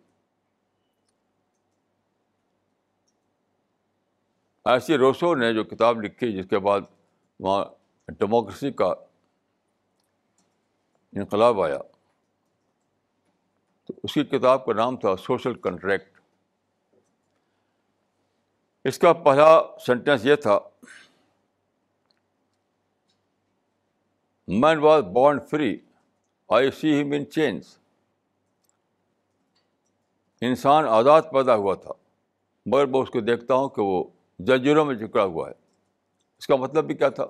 ایسی 4.64 4.96
روسو 4.96 5.34
نے 5.34 5.54
جو 5.54 5.64
کتاب 5.64 6.02
لکھی 6.02 6.32
جس 6.32 6.46
کے 6.50 6.58
بعد 6.58 6.80
وہاں 7.40 7.64
ڈیموکریسی 8.08 8.72
کا 8.72 8.86
انقلاب 11.12 11.62
آیا۔ 11.62 11.78
تو 13.84 13.94
اس 14.02 14.14
کی 14.14 14.24
کتاب 14.24 14.66
کا 14.66 14.72
نام 14.72 14.96
تھا 14.96 15.16
سوشل 15.16 15.54
کنٹریکٹ۔ 15.54 16.20
اس 18.84 18.98
کا 18.98 19.12
پہلا 19.12 19.78
سینٹینس 19.86 20.26
یہ 20.26 20.34
تھا 20.34 20.58
man 24.48 24.78
was 24.78 25.02
born 25.02 25.38
free 25.50 25.78
I 26.48 26.70
see 26.70 27.02
ہم 27.02 27.12
ان 27.12 27.30
چینج 27.30 27.64
انسان 30.40 30.84
آزاد 30.84 31.22
پیدا 31.32 31.54
ہوا 31.54 31.74
تھا۔ 31.74 31.92
مگر 32.66 32.86
میں 32.86 33.00
اس 33.00 33.10
کو 33.10 33.20
دیکھتا 33.20 33.54
ہوں 33.54 33.68
کہ 33.68 33.82
وہ 33.82 34.04
جنجیروں 34.38 34.84
میں 34.84 34.94
جکڑا 34.94 35.24
ہوا 35.24 35.48
ہے۔ 35.48 35.54
اس 36.38 36.46
کا 36.46 36.56
مطلب 36.56 36.84
بھی 36.84 36.94
کیا 36.94 37.08
تھا؟ 37.08 37.26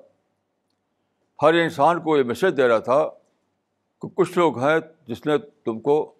ہر 1.42 1.54
انسان 1.54 2.00
کو 2.00 2.18
یہ 2.18 2.22
میسج 2.22 2.56
دے 2.56 2.68
رہا 2.68 2.78
تھا 2.78 3.08
کہ 4.02 4.08
کچھ 4.08 4.38
لوگ 4.38 4.58
ہیں 4.58 4.78
جس 5.06 5.26
نے 5.26 5.38
تم 5.38 5.80
کو 5.80 6.14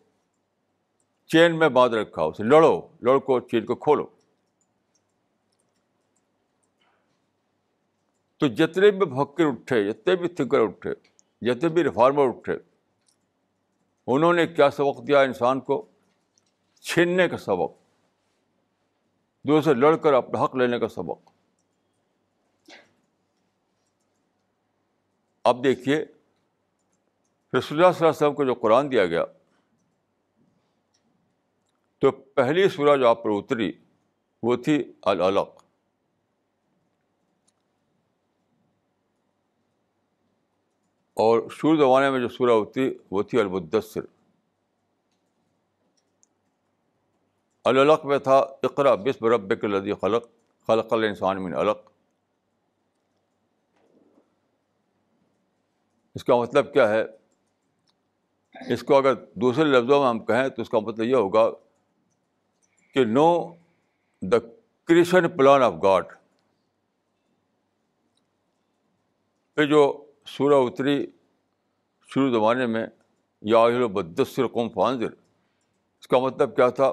چین 1.27 1.59
میں 1.59 1.69
باندھ 1.69 1.95
رکھا، 1.95 2.23
اسے 2.23 2.43
لڑو 2.43 2.81
لڑ 3.03 3.19
کو 3.19 3.41
چین 3.41 3.67
کو 3.67 3.75
کھولو۔ 3.75 4.07
تو 8.39 8.47
جتنے 8.47 8.91
بھی 8.91 9.07
بھکر 9.07 9.45
اٹھے، 9.47 9.93
جتنے 9.93 10.17
بھی 10.17 10.29
تھنکر 10.29 10.61
اٹھے، 10.61 10.91
جتنے 11.43 11.69
بھی 11.69 11.85
ریفارمر 11.85 12.29
اٹھے، 12.29 12.59
انہوں 14.07 14.33
نے 14.33 14.47
کیا 14.47 14.71
سبق 14.71 15.07
دیا 15.07 15.21
انسان 15.21 15.61
کو؟ 15.61 15.87
چھیننے 16.85 17.29
کا 17.29 17.37
سبق 17.37 17.73
دوسرے 19.45 19.75
لڑ 19.75 19.97
کر 19.97 20.13
اپنا 20.13 20.43
حق 20.45 20.55
لینے 20.57 20.79
کا 20.79 20.89
سبق 20.89 21.31
اب 25.45 25.63
دیکھیے 25.65 26.05
رسول 27.53 27.79
اللہ 27.79 27.93
صلی 27.93 28.07
اللہ 28.07 28.09
علیہ 28.09 28.09
وسلم 28.09 28.35
کو 28.35 28.45
جو 28.45 28.55
قرآن 28.55 28.91
دیا 28.91 29.07
گیا 29.07 29.25
تو 32.03 32.11
پہلی 32.11 32.69
سورہ 32.69 32.97
جو 32.97 33.09
آپ 33.09 33.23
پر 33.23 33.31
اتری 33.31 33.71
وہ 34.43 34.57
تھی 34.57 34.83
العلق 35.03 35.63
اور 41.17 41.41
شروع 41.51 41.77
زمانے 41.77 42.11
میں 42.11 42.21
جو 42.21 42.29
سورہ 42.29 42.51
ہوتی 42.51 42.91
وہ 43.11 43.23
تھی 43.23 43.41
المدثر 43.41 44.01
العلق 47.69 48.05
میں 48.05 48.19
تھا 48.19 48.37
اقرا 48.63 48.95
بسم 48.95 49.27
رب 49.27 49.61
کے 49.61 49.67
لدی 49.67 49.93
خلق 49.95 50.27
خلق 50.67 50.93
الانسان 50.93 51.43
من 51.45 51.55
علق۔ 51.55 51.79
اس 56.15 56.25
کا 56.25 56.37
مطلب 56.37 56.73
کیا 56.73 56.89
ہے؟ 56.89 57.05
اس 58.69 58.83
کو 58.83 58.97
اگر 58.97 59.15
دوسرے 59.15 59.65
لفظوں 59.65 60.01
میں 60.01 60.09
ہم 60.09 60.25
کہیں 60.25 60.49
تو 60.49 60.63
اس 60.63 60.69
کا 60.69 60.79
مطلب 60.79 61.07
یہ 61.07 61.15
ہوگا 61.15 61.51
کہ 62.95 63.05
know 63.05 63.55
the 64.23 64.39
creation 64.85 65.29
plan 65.37 65.63
of 65.63 65.75
God. 65.83 66.07
پہ 69.55 69.67
جو 69.67 69.83
سورہ 70.27 70.55
اتری 70.55 71.07
شروع 72.09 72.31
زمانے 72.31 72.67
میں، 72.67 72.87
یا 73.43 73.87
بدسر 73.93 74.47
قوم 74.47 74.69
فانزر 74.69 75.11
اس 76.01 76.09
کا 76.09 76.19
مطلب 76.19 76.57
کیا 76.57 76.69
تھا؟ 76.69 76.93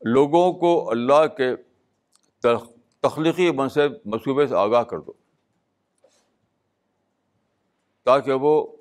لوگوں 0.00 0.52
کو 0.52 0.90
اللہ 0.90 1.26
کے 1.26 1.56
تخلیقی 3.00 3.50
منصب، 3.50 3.90
منصوبے 4.04 4.46
سے 4.46 4.56
آگاہ 4.56 4.82
کر 4.82 4.98
دو۔ 4.98 5.12
تاکہ 8.02 8.32
وہ 8.32 8.76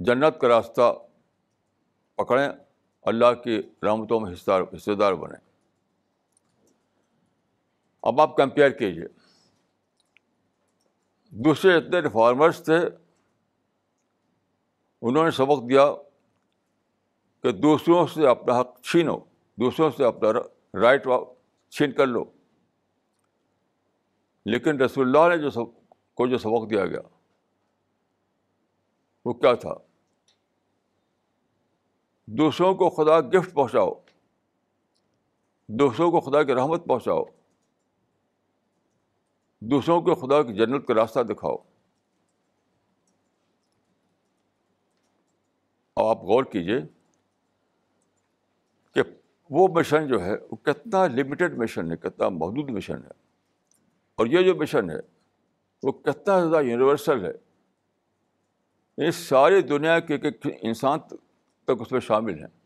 جنت 0.00 0.40
کا 0.40 0.48
راستہ 0.48 0.92
پکڑیں، 2.14 2.48
اللہ 3.02 3.34
کی 3.44 3.62
رحمتوں 3.82 4.20
میں 4.20 4.32
حصہ 4.32 4.50
حصے 4.76 4.94
دار 4.94 5.12
بنیں۔ 5.12 5.50
اب 8.02 8.20
آپ 8.20 8.36
کمپیئر 8.36 8.70
کیجیے 8.70 9.04
دوسرے 11.30 11.76
اتنے 11.76 12.00
ریفارمرس 12.00 12.64
تھے، 12.64 12.78
انہوں 15.02 15.24
نے 15.24 15.30
سبق 15.30 15.70
دیا 15.70 15.92
کہ 17.42 17.52
دوسروں 17.52 18.06
سے 18.06 18.26
اپنا 18.26 18.60
حق 18.60 18.80
چھینو۔ 18.82 19.29
دوسروں 19.60 19.90
سے 19.96 20.04
اپنا 20.04 20.28
رائٹ 20.80 21.08
چھین 21.70 21.92
کر 21.92 22.06
لو۔ 22.06 22.24
لیکن 24.44 24.80
رسول 24.80 25.16
اللہ 25.16 25.36
نے 25.36 25.42
جو 25.42 25.50
سب 25.50 25.94
کو 26.14 26.26
جو 26.26 26.38
سبق 26.38 26.70
دیا 26.70 26.86
گیا، 26.86 27.00
وہ 29.24 29.32
کیا 29.32 29.54
تھا؟ 29.54 29.74
دوسروں 32.26 32.74
کو 32.74 32.90
خدا 32.90 33.20
گفٹ 33.20 33.54
پہنچاؤ۔ 33.54 33.94
دوسروں 35.68 36.10
کو 36.10 36.20
خدا 36.20 36.42
کی 36.42 36.54
رحمت 36.54 36.86
پہنچاؤ۔ 36.86 37.24
دوسروں 39.60 40.00
کو 40.02 40.14
خدا 40.14 40.42
کی 40.42 40.54
جنت 40.54 40.86
کا 40.86 40.94
راستہ 40.94 41.20
دکھاؤ۔ 41.20 41.56
آپ 45.96 46.16
غور 46.16 46.44
کیجیے 46.44 46.99
وہ 49.50 49.68
مشن 49.68 50.06
جو 50.06 50.24
ہے، 50.24 50.34
وہ 50.50 50.56
کتنا 50.56 51.06
لمیٹیڈ 51.06 51.54
مشن 51.54 51.92
ہے، 51.92 51.96
کتنا 51.96 52.28
محدود 52.28 52.70
مشن 52.70 52.96
ہے۔ 52.96 53.10
اور 54.14 54.26
یہ 54.26 54.42
جو 54.42 54.54
مشن 54.54 54.90
ہے، 54.90 55.00
وہ 55.82 55.92
کتنا 55.92 56.40
زیادہ 56.40 56.64
یونیورسل 56.64 57.24
ہے۔ 57.24 57.32
اس 59.08 59.16
ساری 59.16 59.62
دنیا 59.62 60.00
کے 60.00 60.14
انسان 60.62 60.98
تک 61.64 61.70
اس 61.80 61.92
میں 61.92 62.00
شامل 62.00 62.38
ہیں۔ 62.38 62.60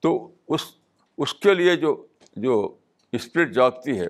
تو 0.00 0.34
اس 0.48 0.60
اس 1.18 1.34
کے 1.34 1.54
لیے 1.54 1.76
جو 1.76 2.06
جو 2.36 2.76
اسپرٹ 3.12 3.50
جاگتی 3.50 4.00
ہے، 4.00 4.06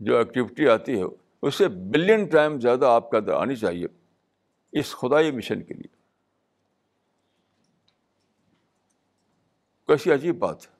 جو 0.00 0.16
ایکٹیویٹی 0.16 0.68
آتی 0.68 0.98
ہے 0.98 1.04
اس 1.42 1.54
سے 1.54 1.68
بلین 1.68 2.24
ٹائم 2.24 2.60
زیادہ 2.60 2.86
آپ 2.86 3.10
کے 3.10 3.16
اندر 3.16 3.32
آنی 3.32 3.56
چاہیے۔ 3.56 3.86
اس 4.72 4.94
خدائی 4.96 5.30
مشن 5.30 5.62
کے 5.62 5.74
لیے۔ 5.74 5.98
کیسی 9.86 10.12
عجیب 10.12 10.38
بات 10.38 10.66
ہے۔ 10.66 10.72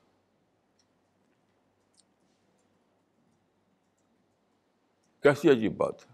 کیسی 5.23 5.51
عجیب 5.51 5.77
بات 5.77 6.05
ہے۔ 6.05 6.13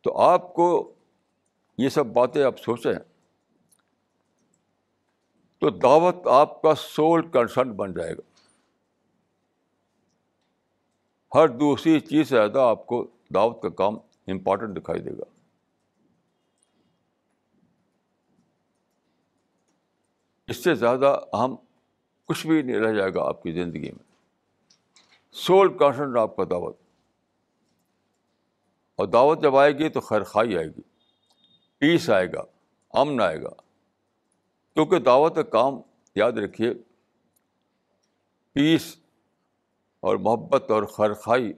تو 0.00 0.18
آپ 0.18 0.54
کو 0.54 0.94
یہ 1.78 1.88
سب 1.88 2.06
باتیں 2.06 2.44
آپ 2.44 2.58
سوچیں۔ 2.58 2.92
تو 5.58 5.70
دعوت 5.70 6.26
آپ 6.26 6.62
کا 6.62 6.74
سول 6.74 7.30
کنسرن 7.30 7.72
بن 7.72 7.94
جائے 7.94 8.14
گا۔ 8.14 8.31
ہر 11.34 11.48
دوسری 11.48 12.00
چیز 12.00 12.28
سے 12.28 12.34
زیادہ 12.34 12.58
آپ 12.58 12.86
کو 12.86 13.06
دعوت 13.34 13.62
کا 13.62 13.68
کام 13.68 13.94
امپورٹنٹ 14.26 14.76
دکھائی 14.76 15.00
دے 15.00 15.10
گا۔ 15.10 15.24
اس 20.48 20.64
سے 20.64 20.74
زیادہ 20.74 21.20
اہم 21.32 21.56
کچھ 22.24 22.46
بھی 22.46 22.62
نہیں 22.62 22.76
رہ 22.76 22.92
جائے 22.92 23.14
گا 23.14 23.24
آپ 23.24 23.42
کی 23.42 23.52
زندگی 23.52 23.90
میں۔ 23.90 24.12
سول 25.32 25.78
کانسنٹ 25.78 26.16
آپ 26.16 26.36
کا 26.36 26.44
دعوت۔ 26.44 26.76
اور 28.96 29.06
دعوت 29.06 29.42
جب 29.42 29.56
آئے 29.56 29.72
گی 29.72 29.88
تو 29.88 30.00
خیر 30.00 30.22
خائی 30.22 30.56
آئے 30.56 30.66
گی۔ 30.66 30.80
پیس 31.78 32.10
آئے 32.10 32.32
گا، 32.32 32.42
امن 32.90 33.20
آئے 33.20 33.42
گا۔ 33.42 33.50
کیونکہ 34.74 34.98
دعوت 34.98 35.34
کا 35.34 35.42
کام 35.42 35.74
یاد 36.14 36.32
رکھیے 36.32 36.70
پیس 38.52 39.01
اور 40.02 40.16
محبت 40.16 40.70
اور 40.70 40.82
خیرخائی 40.82 41.52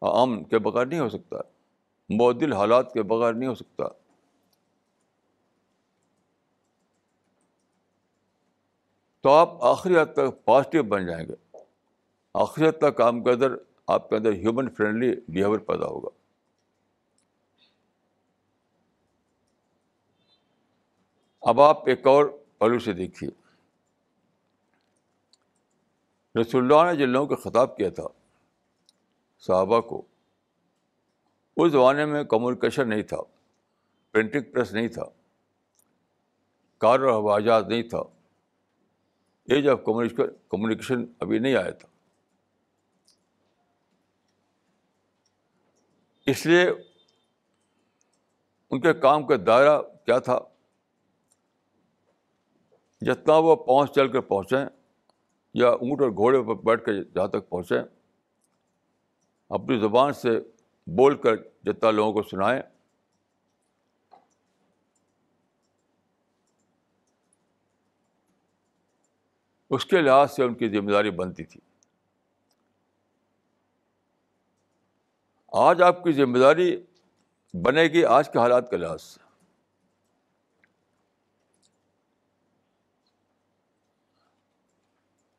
امن 0.00 0.44
کے 0.44 0.58
بغیر 0.58 0.86
نہیں 0.86 1.00
ہو 1.00 1.08
سکتا، 1.08 1.36
معدل 2.08 2.52
حالات 2.52 2.92
کے 2.92 3.02
بغیر 3.02 3.32
نہیں 3.32 3.48
ہو 3.48 3.54
سکتا۔ 3.54 3.84
تو 9.20 9.30
آپ 9.30 9.64
آخری 9.64 9.96
حد 9.96 10.12
تک 10.12 10.44
پازیٹیو 10.44 10.82
بن 10.82 11.06
جائیں 11.06 11.28
گے۔ 11.28 11.56
آخری 12.34 12.68
حد 12.68 12.80
تک 12.80 13.00
آپ 13.00 13.14
کے 13.24 13.30
اندر، 13.30 13.52
آپ 13.86 14.08
کے 14.08 14.16
اندر 14.16 14.32
ہیومن 14.32 14.70
فرینڈلی 14.70 15.20
بیہیویئر 15.28 15.58
پیدا 15.58 15.86
ہوگا۔ 15.86 16.08
اب 21.40 21.60
آپ 21.60 21.88
ایک 21.88 22.06
اور 22.06 22.24
پہلو 22.58 22.78
سے 22.78 22.92
دیکھیے۔ 22.92 23.43
رسول 26.40 26.72
اللہ 26.72 26.90
نے 26.90 26.98
جن 26.98 27.08
لوگوں 27.08 27.36
کو 27.36 27.36
خطاب 27.36 27.76
کیا 27.76 27.90
تھا، 27.90 28.06
صحابہ 29.38 29.80
کو، 29.80 30.02
اس 31.56 31.72
زمانے 31.72 32.04
میں 32.04 32.24
کمیونیکیشن 32.24 32.88
نہیں 32.88 33.02
تھا، 33.02 33.16
پرنٹنگ 34.12 34.42
پریس 34.52 34.72
نہیں 34.72 34.88
تھا، 34.88 35.04
کار 36.78 37.00
و 37.00 37.10
ہوائی 37.10 37.44
جہاز 37.44 37.66
نہیں 37.68 37.82
تھا۔ 37.82 37.98
ایج 39.44 39.68
آف 39.68 39.78
کمیونیکیشن 39.84 41.04
ابھی 41.20 41.38
نہیں 41.38 41.54
آیا 41.54 41.70
تھا۔ 41.70 41.88
اس 46.26 46.46
لیے 46.46 46.70
ان 48.70 48.80
کے 48.80 48.92
کام 48.92 49.26
کا 49.26 49.34
دائرہ 49.46 49.82
کیا 49.82 50.18
تھا؟ 50.18 50.38
جتنا 53.00 53.36
وہ 53.36 53.56
پہنچ 53.56 53.94
چل 53.94 54.12
کر 54.12 54.20
پہنچیں 54.20 54.83
یا 55.54 55.68
اونٹ 55.68 56.02
اور 56.02 56.10
گھوڑے 56.10 56.42
پر 56.42 56.54
بیٹھ 56.54 56.84
کر 56.84 57.02
جہاں 57.02 57.28
تک 57.28 57.48
پہنچیں، 57.48 57.82
اپنی 59.48 59.78
زبان 59.78 60.12
سے 60.12 60.40
بول 60.86 61.16
کر 61.16 61.36
جتنا 61.36 61.90
لوگوں 61.90 62.12
کو 62.12 62.22
سنائیں۔ 62.22 62.62
اس 69.70 69.86
کے 69.86 70.00
لحاظ 70.00 70.32
سے 70.32 70.44
ان 70.44 70.54
کی 70.54 70.68
ذمہ 70.68 70.90
داری 70.90 71.10
بنتی 71.10 71.44
تھی۔ 71.44 71.60
آج 75.52 75.82
آپ 75.82 76.04
کی 76.04 76.12
ذمہ 76.12 76.38
داری 76.38 76.84
بنے 77.54 77.82
گی 77.82 78.04
آج 78.04 78.32
کے 78.32 78.38
حالات 78.38 78.70
کے 78.70 78.76
لحاظ 78.76 79.02
سے۔ 79.02 79.23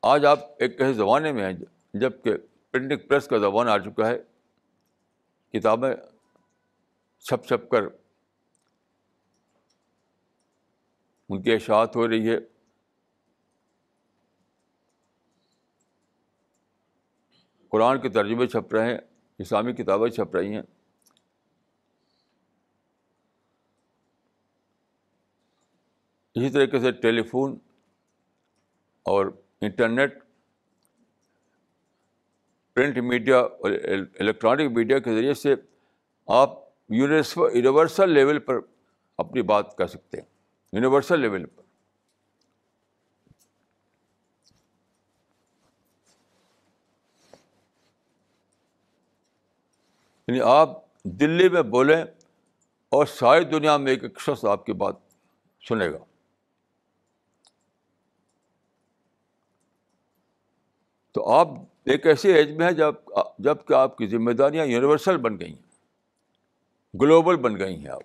آج 0.06 0.24
آپ 0.24 0.38
ایک 0.58 0.80
ایسے 0.80 0.92
زمانے 0.92 1.32
میں 1.32 1.44
ہیں 1.44 1.52
جبکہ 1.94 2.36
پرنٹنگ 2.70 3.08
پریس 3.08 3.28
کا 3.28 3.38
زمانہ 3.38 3.70
آ 3.70 3.78
چکا 3.78 4.08
ہے، 4.08 4.18
کتابیں 5.52 5.94
چھپ 7.18 7.44
چھپ 7.44 7.70
کر 7.70 7.82
ان 11.28 11.42
کی 11.42 11.52
اشاعت 11.52 11.96
ہو 11.96 12.08
رہی 12.08 12.30
ہے۔ 12.30 12.36
قرآن 17.68 18.00
کے 18.00 18.08
ترجمے 18.08 18.46
چھپ 18.46 18.74
رہے 18.74 18.90
ہیں، 18.90 18.98
اسلامی 19.38 19.72
کتابیں 19.72 20.08
چھپ 20.08 20.36
رہی 20.36 20.54
ہیں۔ 20.54 20.62
اسی 26.34 26.50
طریقے 26.50 26.80
سے 26.80 26.92
ٹیلی 26.92 27.22
فون 27.22 27.58
اور 29.02 29.45
انٹرنیٹ، 29.60 30.18
پرنٹ 32.74 32.98
میڈیا 32.98 33.38
اور 33.38 33.70
الیکٹرانک 34.18 34.72
میڈیا 34.72 34.98
کے 34.98 35.14
ذریعے 35.14 35.34
سے 35.34 35.54
آپ 36.26 36.50
یونیورسل 36.88 38.10
لیول 38.10 38.38
پر 38.38 38.58
اپنی 39.18 39.42
بات 39.42 39.76
کر 39.76 39.86
سکتے 39.86 40.20
ہیں۔ 40.20 40.26
یونیورسل 40.72 41.20
لیول 41.20 41.46
پر۔ 41.46 41.62
یعنی 50.28 50.40
آپ 50.40 50.68
دلی 51.04 51.48
میں 51.48 51.62
بولیں 51.62 52.04
اور 52.88 53.06
ساری 53.06 53.44
دنیا 53.44 53.76
میں 53.76 53.92
ایک 53.92 54.02
ایک 54.02 54.20
شخص 54.20 54.44
آپ 54.44 54.66
کی 54.66 54.72
بات 54.72 54.96
سنے 55.68 55.90
گا۔ 55.90 56.15
تو 61.16 61.28
آپ 61.32 61.48
ایک 61.84 62.06
ایسی 62.06 62.32
ایج 62.32 62.50
میں 62.50 62.66
ہے 62.66 62.72
جب 62.72 62.94
جبکہ 63.38 63.74
آپ 63.74 63.98
کی 63.98 64.06
ذمہ 64.06 64.30
داریاں 64.30 64.66
یونیورسل 64.66 65.16
بن 65.16 65.40
گئی 65.40 65.52
ہیں، 65.54 65.62
گلوبل 67.00 67.36
بن 67.36 67.58
گئی 67.58 67.76
ہیں 67.76 67.88
آپ۔ 67.88 68.02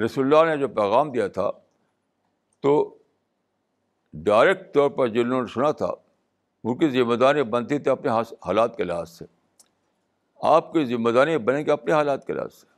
رسول 0.00 0.34
اللہ 0.34 0.50
نے 0.50 0.60
جو 0.60 0.68
پیغام 0.68 1.12
دیا 1.12 1.28
تھا، 1.28 1.50
تو 2.60 2.98
ڈائریکٹ 4.12 4.74
طور 4.74 4.90
پر 4.90 5.08
جن 5.08 5.28
لوگوں 5.28 5.42
نے 5.42 5.52
سنا 5.52 5.70
تھا، 5.70 5.90
ان 6.64 6.78
کی 6.78 6.88
ذمہ 6.88 7.14
داریاں 7.14 7.44
بنتی 7.44 7.78
تھیں 7.78 7.92
اپنے 7.92 8.10
حالات 8.46 8.76
کے 8.76 8.84
لحاظ 8.84 9.10
سے۔ 9.10 9.24
آپ 10.36 10.72
کی 10.72 10.84
ذمہ 10.84 11.10
داریاں 11.10 11.38
بنیں 11.38 11.66
گی 11.66 11.70
اپنے 11.70 11.92
حالات 11.92 12.26
کے 12.26 12.32
لحاظ 12.32 12.54
سے۔ 12.54 12.71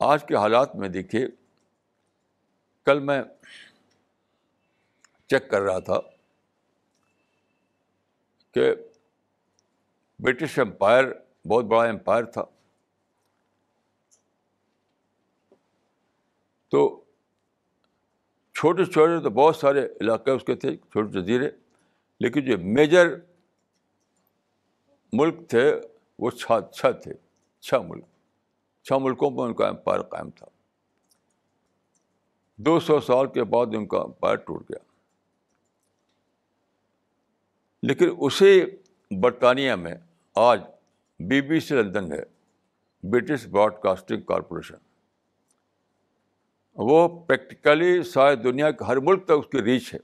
آج 0.00 0.24
کے 0.26 0.34
حالات 0.34 0.76
میں 0.76 0.88
دیکھیے، 0.88 1.26
کل 2.84 2.98
میں 2.98 3.22
چیک 5.26 5.50
کر 5.50 5.60
رہا 5.60 5.78
تھا 5.78 6.00
کہ 8.52 8.74
برٹش 10.18 10.58
امپائر، 10.58 11.04
بہت 11.48 11.64
بڑا 11.64 11.84
امپائر 11.84 12.24
تھا۔ 12.24 12.42
تو 16.68 17.04
چھوٹے 18.54 18.84
چھوٹے 18.84 19.22
تو 19.22 19.30
بہت 19.30 19.56
سارے 19.56 19.86
علاقے 20.00 20.30
اس 20.30 20.44
کے 20.44 20.54
تھے، 20.54 20.76
چھوٹے 20.76 21.20
جزیرے، 21.20 21.50
لیکن 22.20 22.44
جو 22.44 22.58
میجر 22.58 23.06
ملک 25.12 25.48
تھے 25.48 25.80
وہ 26.18 26.30
چھ 26.30 26.52
چھ 26.72 26.86
تھے 27.02 27.12
چھ 27.60 27.74
ملک۔ 27.84 28.17
چھ 28.88 28.92
ملکوں 29.00 29.30
پر 29.30 29.46
ان 29.46 29.54
کا 29.54 29.68
امپائر 29.68 30.02
قائم 30.02 30.30
تھا۔ 30.30 30.46
دو 32.56 32.80
سو 32.80 33.00
سال 33.00 33.26
کے 33.26 33.44
بعد 33.44 33.66
ان 33.66 33.86
کا 33.86 33.98
امپائر 33.98 34.36
ٹوٹ 34.36 34.62
گیا۔ 34.62 34.78
لیکن 37.82 38.08
اسی 38.18 38.62
برطانیہ 39.10 39.72
میں 39.72 39.94
آج 40.34 40.62
بی 41.18 41.40
بی 41.40 41.60
سی 41.60 41.74
لندن 41.74 42.12
ہے، 42.12 42.22
برٹش 43.02 43.46
براڈ 43.46 43.74
کاسٹنگ 43.82 44.20
کارپوریشن۔ 44.20 44.74
وہ 46.74 47.24
پریکٹیکلی 47.26 48.02
ساری 48.02 48.36
دنیا 48.36 48.70
کے 48.70 48.84
ہر 48.84 48.96
ملک 48.96 49.24
تک 49.24 49.30
اس 49.30 49.46
کی 49.52 49.62
ریچ 49.62 49.94
ہے۔ 49.94 49.98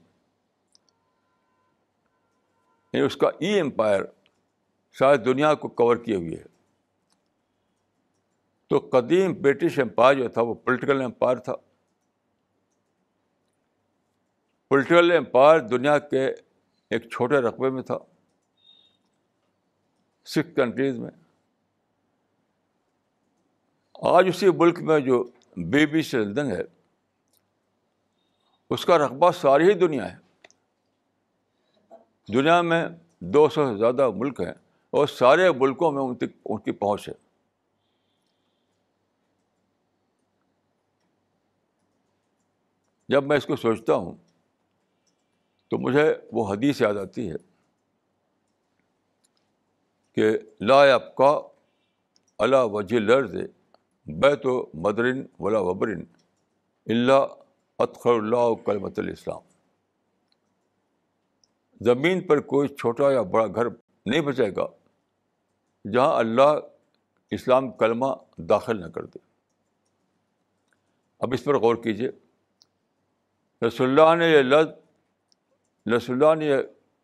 یعنی 2.93 3.05
اس 3.05 3.17
کا 3.17 3.29
ای 3.39 3.59
امپائر 3.59 4.01
ساری 4.99 5.17
دنیا 5.17 5.53
کو 5.53 5.67
کور 5.67 5.97
کیے 5.97 6.15
ہوئے 6.15 6.35
ہے۔ 6.35 6.54
تو 8.67 8.89
قدیم 8.91 9.41
برٹش 9.41 9.79
امپائر 9.79 10.17
جو 10.17 10.29
تھا 10.29 10.41
وہ 10.41 10.53
پولیٹیکل 10.53 11.01
امپائر 11.01 11.37
تھا۔ 11.37 11.53
پولیٹیکل 14.69 15.11
امپائر 15.11 15.59
دنیا 15.59 15.99
کے 15.99 16.25
ایک 16.89 17.09
چھوٹے 17.09 17.35
رقبے 17.35 17.69
میں 17.69 17.83
تھا۔ 17.83 17.97
سکھ 20.25 20.55
کنٹریز 20.55 20.99
میں۔ 20.99 21.11
آج 23.93 24.25
اسی 24.27 24.49
ملک 24.49 24.79
میں 24.79 24.99
جو 24.99 25.23
بی 25.57 25.85
بی 25.85 26.01
سی 26.01 26.17
لندن 26.17 26.51
ہے، 26.51 26.61
اس 28.69 28.85
کا 28.85 28.97
رقبہ 28.97 29.31
ساری 29.31 29.69
ہی 29.69 29.73
دنیا 29.73 30.15
ہے۔ 30.15 30.17
دنیا 32.33 32.61
میں 32.61 32.85
دو 33.19 33.49
سو 33.49 33.71
سے 33.71 33.77
زیادہ 33.77 34.09
ملک 34.15 34.41
ہیں 34.41 34.53
اور 34.89 35.07
سارے 35.07 35.51
ملکوں 35.51 35.91
میں 35.91 36.01
ان 36.01 36.15
ان 36.45 36.59
کی 36.59 36.71
پہنچ 36.71 37.09
ہے۔ 37.09 37.24
جب 43.09 43.23
میں 43.23 43.37
اس 43.37 43.45
کو 43.45 43.55
سوچتا 43.55 43.93
ہوں 43.93 44.15
تو 45.67 45.77
مجھے 45.77 46.15
وہ 46.31 46.53
حدیث 46.53 46.81
یاد 46.81 46.95
آتی 46.95 47.31
ہے 47.31 47.35
کہ 50.11 50.37
لا 50.61 50.97
کا 50.97 51.41
اللہ 52.37 52.63
وجہ 52.63 52.99
لرز 52.99 53.35
بیت 54.05 54.45
و 54.45 54.71
مدرن 54.73 55.25
ولا 55.39 55.59
وبرن 55.59 56.03
اللہ 56.85 57.25
اطخر 57.79 58.11
اللہ 58.11 58.53
کلمت 58.65 58.99
الاسلام۔ 58.99 59.41
زمین 61.81 62.27
پر 62.27 62.39
کوئی 62.39 62.67
چھوٹا 62.67 63.11
یا 63.11 63.21
بڑا 63.21 63.47
گھر 63.47 63.65
نہیں 64.05 64.21
بچے 64.21 64.49
گا 64.55 64.67
جہاں 65.93 66.17
اللہ 66.17 66.53
اسلام 67.31 67.71
کلمہ 67.71 68.05
داخل 68.37 68.79
نہ 68.79 68.85
کر 68.85 69.05
دے۔ 69.05 69.19
اب 71.19 71.33
اس 71.33 71.43
پر 71.43 71.57
غور 71.57 71.75
کیجیے 71.75 72.11
رسول 73.61 73.99
اللہ 73.99 74.15
نے 74.15 74.31
یہ 74.31 74.41
لفظ 74.41 74.71
رسول 75.93 76.23
اللہ 76.23 76.45
نے 76.45 76.51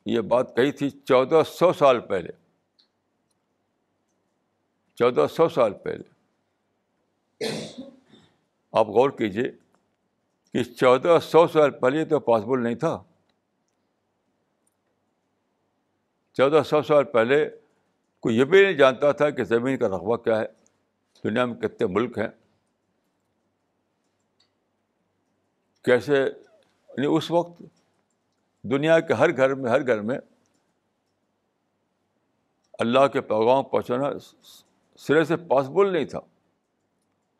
یہ 0.06 0.22
بات 0.22 0.56
کہی 0.56 0.72
تھی 0.72 0.90
چودہ 0.90 1.42
سو 1.48 1.74
سال 1.74 2.00
پہلے۔ 2.00 2.30
چودہ 4.96 5.28
سو 5.32 5.50
سال 5.50 5.74
پہلے۔ 5.74 6.04
آپ 8.72 8.88
غور 8.88 9.10
کیجیے 9.10 9.52
کہ 10.54 10.64
چودہ 10.64 11.18
سو 11.24 11.48
سال 11.48 11.72
پہلے 11.72 12.06
تو 12.06 12.20
پاسبل 12.20 12.64
نہیں 12.64 12.76
تھا۔ 12.76 13.04
چودہ 16.34 16.62
سو 16.66 16.82
سال 16.82 17.04
پہلے 17.04 17.50
کوئی 18.20 18.38
یہ 18.38 18.44
بھی 18.44 18.64
نہیں 18.64 18.74
جانتا 18.74 19.12
تھا 19.12 19.30
کہ 19.30 19.44
زمین 19.44 19.78
کا 19.78 19.88
رقبہ 19.88 20.18
کیا 20.18 20.40
ہے۔ 20.40 20.46
دنیا 21.24 21.46
میں 21.46 21.56
کتنے 21.56 21.88
ملک 21.88 22.18
ہیں۔ 22.18 22.41
کیسے؟ 25.84 26.24
یعنی 26.90 27.06
اس 27.06 27.32
وقت 27.32 27.62
دنیا 28.64 29.00
کے 29.00 29.14
ہر 29.14 29.38
گھر 29.38 29.56
میں، 29.56 29.72
ہر 29.72 29.88
گھر 29.88 30.02
میں 30.02 30.20
اللہ 32.80 33.08
کے 33.08 33.22
پیغام 33.22 33.64
پہنچانا 33.64 34.06
سرے 34.98 35.24
سے 35.24 35.36
پاسبل 35.36 35.94
نہیں 35.94 36.06
تھا۔ 36.06 36.20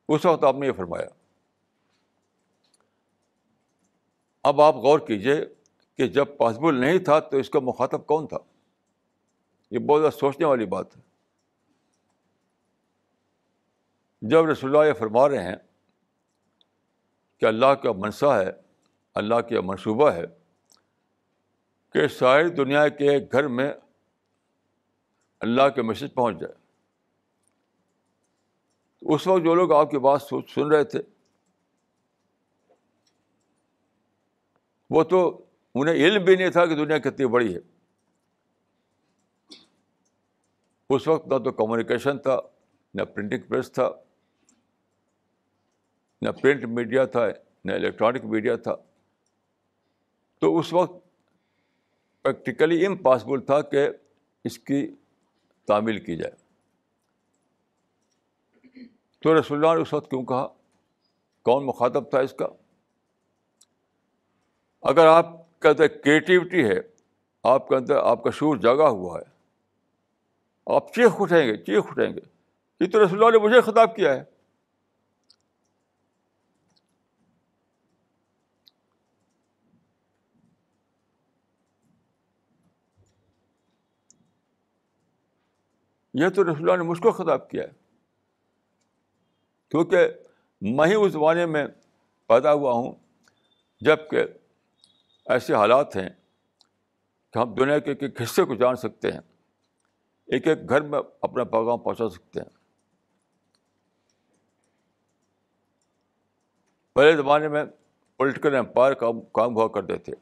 اس 0.10 0.26
وقت 0.26 0.44
آپ 0.44 0.56
نے 0.56 0.68
یہ 0.68 0.72
فرمایا۔ 0.72 1.06
اب 4.44 4.62
آپ 4.62 4.76
غور 4.76 5.00
کیجیے 5.00 5.46
کہ 5.98 6.08
جب 6.08 6.26
پاسبل 6.38 6.76
نہیں 6.76 7.00
تھا 7.00 7.20
تو 7.20 7.38
اس 7.38 7.50
کا 7.50 7.60
مخاطب 7.60 8.06
کون 8.06 8.28
تھا؟ 8.28 8.38
یہ 9.72 9.80
بہت 9.80 10.02
زیادہ 10.02 10.14
سوچنے 10.14 10.46
والی 10.46 10.66
بات 10.66 10.98
ہے۔ 10.98 11.02
جب 14.22 14.46
رسول 14.46 14.76
اللہ 14.76 14.88
یہ 14.88 14.94
فرما 14.94 15.30
رہے 15.30 15.44
ہیں 15.44 15.56
کہ 17.42 17.46
اللہ 17.46 17.74
کا 17.84 17.92
منصا 17.92 18.40
ہے، 18.40 18.50
اللہ 19.16 19.36
کا 19.36 19.62
منصوبہ 19.62 20.12
ہے 20.12 20.24
کہ 21.94 22.08
ساری 22.08 22.50
دنیا 22.50 22.88
کے 22.88 23.18
گھر 23.32 23.48
میں 23.48 23.74
اللہ 25.40 25.70
کے 25.76 25.82
میسج 25.82 26.14
پہنچ 26.14 26.40
جائے۔ 26.40 26.54
اس 29.02 29.28
وقت 29.28 29.44
جو 29.44 29.56
لوگ 29.56 29.72
آپ 29.72 29.92
کی 29.92 29.98
بات 29.98 30.22
سن 30.22 30.72
رہے 30.72 30.84
تھے، 30.84 31.00
وہ 34.90 35.04
تو 35.04 35.46
انہیں 35.76 35.96
علم 35.96 36.24
بھی 36.24 36.36
نہیں 36.36 36.52
تھا 36.52 36.66
کہ 36.66 36.76
دنیا 36.76 36.98
کتنی 36.98 37.26
بڑی 37.26 37.56
ہے۔ 37.56 37.60
اس 40.90 41.08
وقت 41.08 41.28
نہ 41.28 41.38
تو 41.38 41.52
کمیونیکیشن 41.52 42.18
تھا، 42.20 42.40
نہ 42.94 43.02
پرنٹنگ 43.02 43.42
پریس 43.50 43.72
تھا۔ 43.72 43.90
نہ 46.22 46.30
پرنٹ 46.30 46.64
میڈیا 46.64 47.06
تھا، 47.06 47.28
نہ 47.66 47.72
الیکٹرانک 47.72 48.26
میڈیا 48.26 48.56
تھا۔ 48.56 48.76
تو 50.40 50.58
اس 50.58 50.74
وقت 50.74 51.08
پریکٹیکلی 52.22 52.86
امپاسبل 52.86 53.42
تھا 53.42 53.62
کہ 53.62 53.90
اس 54.44 54.60
کی 54.60 54.96
تعمیل 55.68 56.00
کی 56.00 56.16
جائے۔ 56.16 56.36
تو 59.20 59.40
رسول 59.40 59.66
اللہ 59.66 59.76
نے 59.76 59.82
اس 59.82 59.94
وقت 59.94 60.10
کیوں 60.10 60.26
کہا؟ 60.26 60.48
کون 61.44 61.66
مخاطب 61.66 62.10
تھا 62.10 62.20
اس 62.20 62.34
کا؟ 62.34 62.48
اگر 64.82 65.06
آپ 65.06 65.60
کے 65.60 65.68
اندر 65.68 65.88
کریٹیوٹی 65.88 66.70
ہے، 66.70 66.80
آپ 67.44 67.68
کے 67.68 67.76
اندر 67.76 67.96
آپ 67.96 68.24
کا 68.24 68.30
شور 68.30 68.58
جگا 68.58 68.90
ہوا 68.90 69.20
ہے، 69.20 69.32
آپ 70.76 70.94
چیخ 70.94 71.12
اٹھیں 71.20 71.48
گے، 71.48 71.58
چیخ 71.58 71.84
اٹھیں 71.90 72.10
گے۔ 72.10 72.22
یہ 72.80 72.90
تو 72.92 73.06
رسول 73.06 73.24
اللہ 73.24 73.38
نے 73.38 73.44
مجھے 73.44 73.62
خطاب 73.62 73.96
کیا 73.96 74.16
ہے۔ 74.16 74.31
یہ 86.14 86.30
تو 86.30 86.44
رسول 86.44 86.56
اللہ 86.58 86.84
نے 86.84 86.90
مجھ 86.90 87.02
کو 87.02 87.12
خطاب 87.12 87.50
کیا 87.50 87.64
ہے۔ 87.64 87.70
کیونکہ 89.70 89.98
میں 90.62 90.88
ہی 90.88 90.96
اس 90.96 91.12
زمانے 91.12 91.46
میں 91.46 91.66
پیدا 92.28 92.54
ہوا 92.54 92.74
ہوں 92.74 92.92
جبکہ 93.82 94.24
ایسے 95.26 95.54
حالات 95.54 95.96
ہیں 95.96 96.10
کہ 97.34 97.40
ہم 97.40 97.54
دنیا 97.54 97.80
کے 97.80 97.92
ایک 97.92 98.04
ایک 98.04 98.22
حصے 98.22 98.44
کو 98.44 98.56
جان 98.56 98.76
سکتے 98.76 99.12
ہیں، 99.12 99.20
ایک 100.26 100.48
ایک 100.48 100.70
گھر 100.70 100.82
میں 100.82 101.00
اپنا 101.22 101.44
پیغام 101.44 101.80
پہنچا 101.80 102.10
سکتے 102.10 102.40
ہیں۔ 102.40 102.62
پہلے 106.94 107.18
زمانے 107.18 107.48
میں 107.48 107.64
پولیٹیکل 108.18 108.56
امپائر 108.56 108.94
کا 108.94 109.08
کام 109.34 109.56
ہوا 109.56 109.68
کرتے 109.68 109.98
تھے۔ 109.98 110.14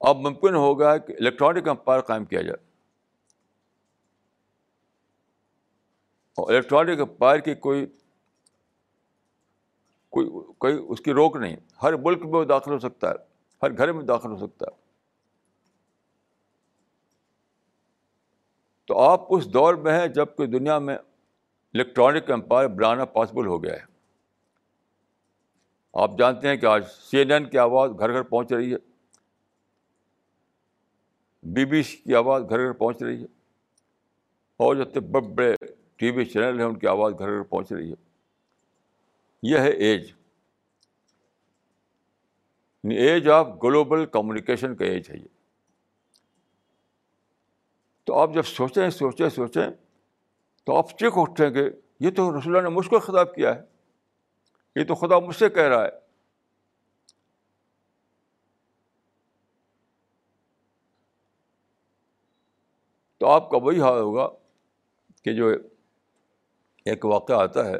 اب 0.00 0.16
ممکن 0.16 0.54
ہو 0.54 0.78
گیا 0.78 0.96
کہ 0.96 1.12
الیکٹرانک 1.12 1.68
امپائر 1.68 2.00
قائم 2.00 2.24
کیا 2.24 2.42
جائے۔ 2.42 2.65
اور 6.36 6.52
الیکٹرانک 6.52 7.00
امپائر 7.00 7.38
کی 7.38 7.54
کوئی 7.54 7.86
کوئی 10.10 10.30
کوئی 10.58 10.86
اس 10.88 11.00
کی 11.00 11.12
روک 11.12 11.36
نہیں۔ 11.36 11.56
ہر 11.82 11.96
ملک 11.96 12.18
میں 12.18 12.32
وہ 12.32 12.44
داخل 12.44 12.72
ہو 12.72 12.78
سکتا 12.78 13.10
ہے۔ 13.10 13.14
ہر 13.62 13.76
گھر 13.76 13.92
میں 13.92 14.02
داخل 14.02 14.30
ہو 14.30 14.36
سکتا 14.36 14.66
ہے۔ 14.66 14.86
تو 18.86 18.98
آپ 18.98 19.20
اس 19.30 19.52
دور 19.52 19.74
میں 19.74 20.00
ہیں 20.00 20.08
جبکہ 20.08 20.46
دنیا 20.46 20.78
میں 20.78 20.96
الیکٹرانک 21.74 22.30
امپائر 22.30 22.68
بنانا 22.68 23.04
پاسبل 23.04 23.46
ہو 23.46 23.64
گیا 23.64 23.72
ہے۔ 23.72 23.96
آپ 25.94 26.10
جانتے 26.18 26.48
ہیں 26.48 26.56
کہ 26.56 26.66
آج 26.66 26.84
سی 26.88 27.18
این 27.18 27.32
این 27.32 27.50
کی 27.50 27.58
آواز 27.58 27.90
گھر 27.98 28.12
گھر 28.12 28.22
پہنچ 28.22 28.52
رہی 28.52 28.74
ہے۔ 28.74 28.78
بی 31.42 31.64
بی 31.64 31.82
سی 31.82 31.96
کی 31.96 32.14
آواز 32.14 32.42
گھر 32.42 32.58
گھر 32.58 32.72
پہنچ 32.72 33.02
رہی 33.02 33.20
ہے۔ 33.20 33.26
اور 34.56 34.76
جتنے 34.76 35.00
بڑے 35.00 35.34
بڑے 35.34 35.75
ٹی 35.96 36.10
وی 36.10 36.24
چینل 36.24 36.58
ہیں، 36.58 36.66
ان 36.66 36.78
کی 36.78 36.86
آواز 36.86 37.12
گھر 37.18 37.28
گھر 37.28 37.42
پہنچ 37.42 37.72
رہی 37.72 37.90
ہے۔ 37.90 38.06
یہ 39.42 39.58
ہے 39.58 39.70
ایج۔ 39.70 40.08
یعنی 42.84 42.96
ایج 42.96 43.28
آف 43.28 43.46
گلوبل 43.62 44.06
کمیونیکیشن 44.06 44.76
کا 44.76 44.84
ایج 44.84 45.10
ہے 45.10 45.16
یہ۔ 45.16 45.28
تو 48.04 48.14
آپ 48.14 48.30
جب 48.34 48.42
سوچیں 48.42 48.90
سوچیں 48.90 49.28
سوچیں، 49.28 49.66
تو 50.64 50.76
آپ 50.76 50.90
چیک 50.90 51.12
اٹھیں 51.16 51.54
گے 51.54 51.70
یہ 52.00 52.10
تو 52.10 52.38
رسول 52.38 52.56
اللہ 52.56 52.68
نے 52.68 52.74
مجھ 52.74 52.88
کو 52.88 53.00
خطاب 53.00 53.34
کیا 53.34 53.56
ہے۔ 53.56 53.62
یہ 54.76 54.84
تو 54.84 54.94
خدا 54.94 55.18
مجھ 55.18 55.36
سے 55.36 55.48
کہہ 55.48 55.62
رہا 55.62 55.84
ہے۔ 55.84 56.06
تو 63.18 63.26
آپ 63.26 63.50
کا 63.50 63.56
وہی 63.56 63.80
حال 63.80 63.98
ہوگا 63.98 64.28
کہ 65.22 65.32
جو 65.32 65.52
ایک 66.86 67.04
واقعہ 67.04 67.36
آتا 67.36 67.66
ہے 67.66 67.76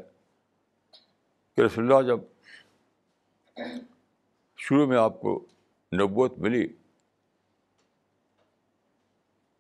کہ 1.55 1.61
رسول 1.61 1.92
اللہ 1.92 2.09
جب 2.09 2.21
شروع 4.57 4.87
میں 4.87 4.97
آپ 4.97 5.21
کو 5.21 5.47
نبوت 5.92 6.38
ملی، 6.38 6.66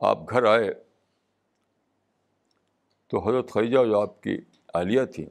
آپ 0.00 0.30
گھر 0.30 0.44
آئے 0.44 0.74
تو 3.06 3.28
حضرت 3.28 3.50
خریجہ 3.50 3.84
جو 3.84 4.00
آپ 4.00 4.22
کی 4.22 4.40
اہلیہ 4.74 5.04
تھیں 5.04 5.26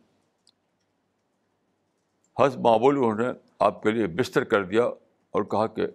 حس 2.38 2.58
معمول 2.58 2.98
انہوں 2.98 3.16
نے 3.16 3.28
آپ 3.60 3.84
کے 3.84 3.92
لیے 3.92 4.08
بستر 4.08 4.44
کر 4.44 4.64
دیا 4.64 4.84
اور 5.32 5.44
کہا 5.44 5.68
کہ 5.68 5.88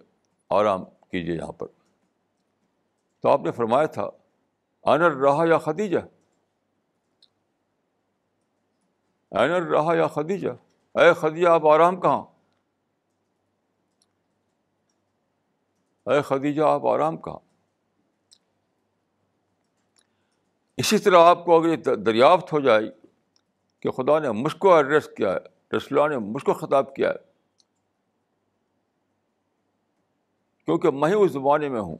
آرام 0.49 0.83
کیجیے 0.85 1.35
یہاں 1.35 1.51
پر۔ 1.51 1.67
تو 3.21 3.29
آپ 3.29 3.41
نے 3.41 3.51
فرمایا 3.51 3.85
تھا 3.85 4.09
آنر 4.83 5.11
رہا 5.11 5.45
یا 5.49 5.57
خدیجہ؟ 5.57 5.99
اینر 9.31 9.61
رہا 9.61 9.95
یا 9.95 10.07
خدیجہ؟ 10.07 10.49
اے 10.95 11.13
خدیجہ، 11.13 11.47
آپ 11.47 11.67
آرام 11.67 12.01
کہاں؟ 12.01 12.23
اے 16.05 16.21
خدیجہ، 16.21 16.61
آپ 16.61 16.85
آرام 16.85 17.17
کہاں؟ 17.17 17.39
اسی 20.77 20.97
طرح 20.97 21.17
آپ 21.19 21.45
کو 21.45 21.59
اگر 21.59 21.69
یہ 21.69 21.95
دریافت 21.95 22.53
ہو 22.53 22.59
جائے 22.59 22.83
کہ 23.79 23.91
خدا 23.91 24.19
نے 24.19 24.31
مجھ 24.31 24.55
کو 24.55 24.73
ایڈریس 24.73 25.09
کیا 25.17 25.33
ہے، 25.33 25.75
رسول 25.77 26.09
نے 26.09 26.17
مجھ 26.17 26.43
کو 26.43 26.53
خطاب 26.53 26.95
کیا 26.95 27.09
ہے، 27.09 27.31
کیونکہ 30.65 30.91
میں 30.91 31.09
ہی 31.09 31.13
اس 31.13 31.31
زمانے 31.31 31.69
میں 31.69 31.81
ہوں۔ 31.81 31.97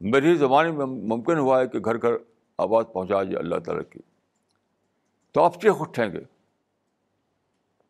میری 0.00 0.34
زمانے 0.36 0.72
میں 0.72 0.86
ممکن 0.86 1.38
ہوا 1.38 1.60
ہے 1.60 1.68
کہ 1.68 1.78
گھر 1.78 2.02
گھر 2.02 2.12
آواز 2.58 2.84
پہنچا 2.92 3.22
جائے 3.22 3.36
اللہ 3.36 3.56
تعالیٰ 3.56 3.84
کی۔ 3.90 4.09
تو 5.32 5.44
آپ 5.44 5.54
چیخ 5.62 5.72
اٹھیں 5.80 6.12
گے 6.12 6.20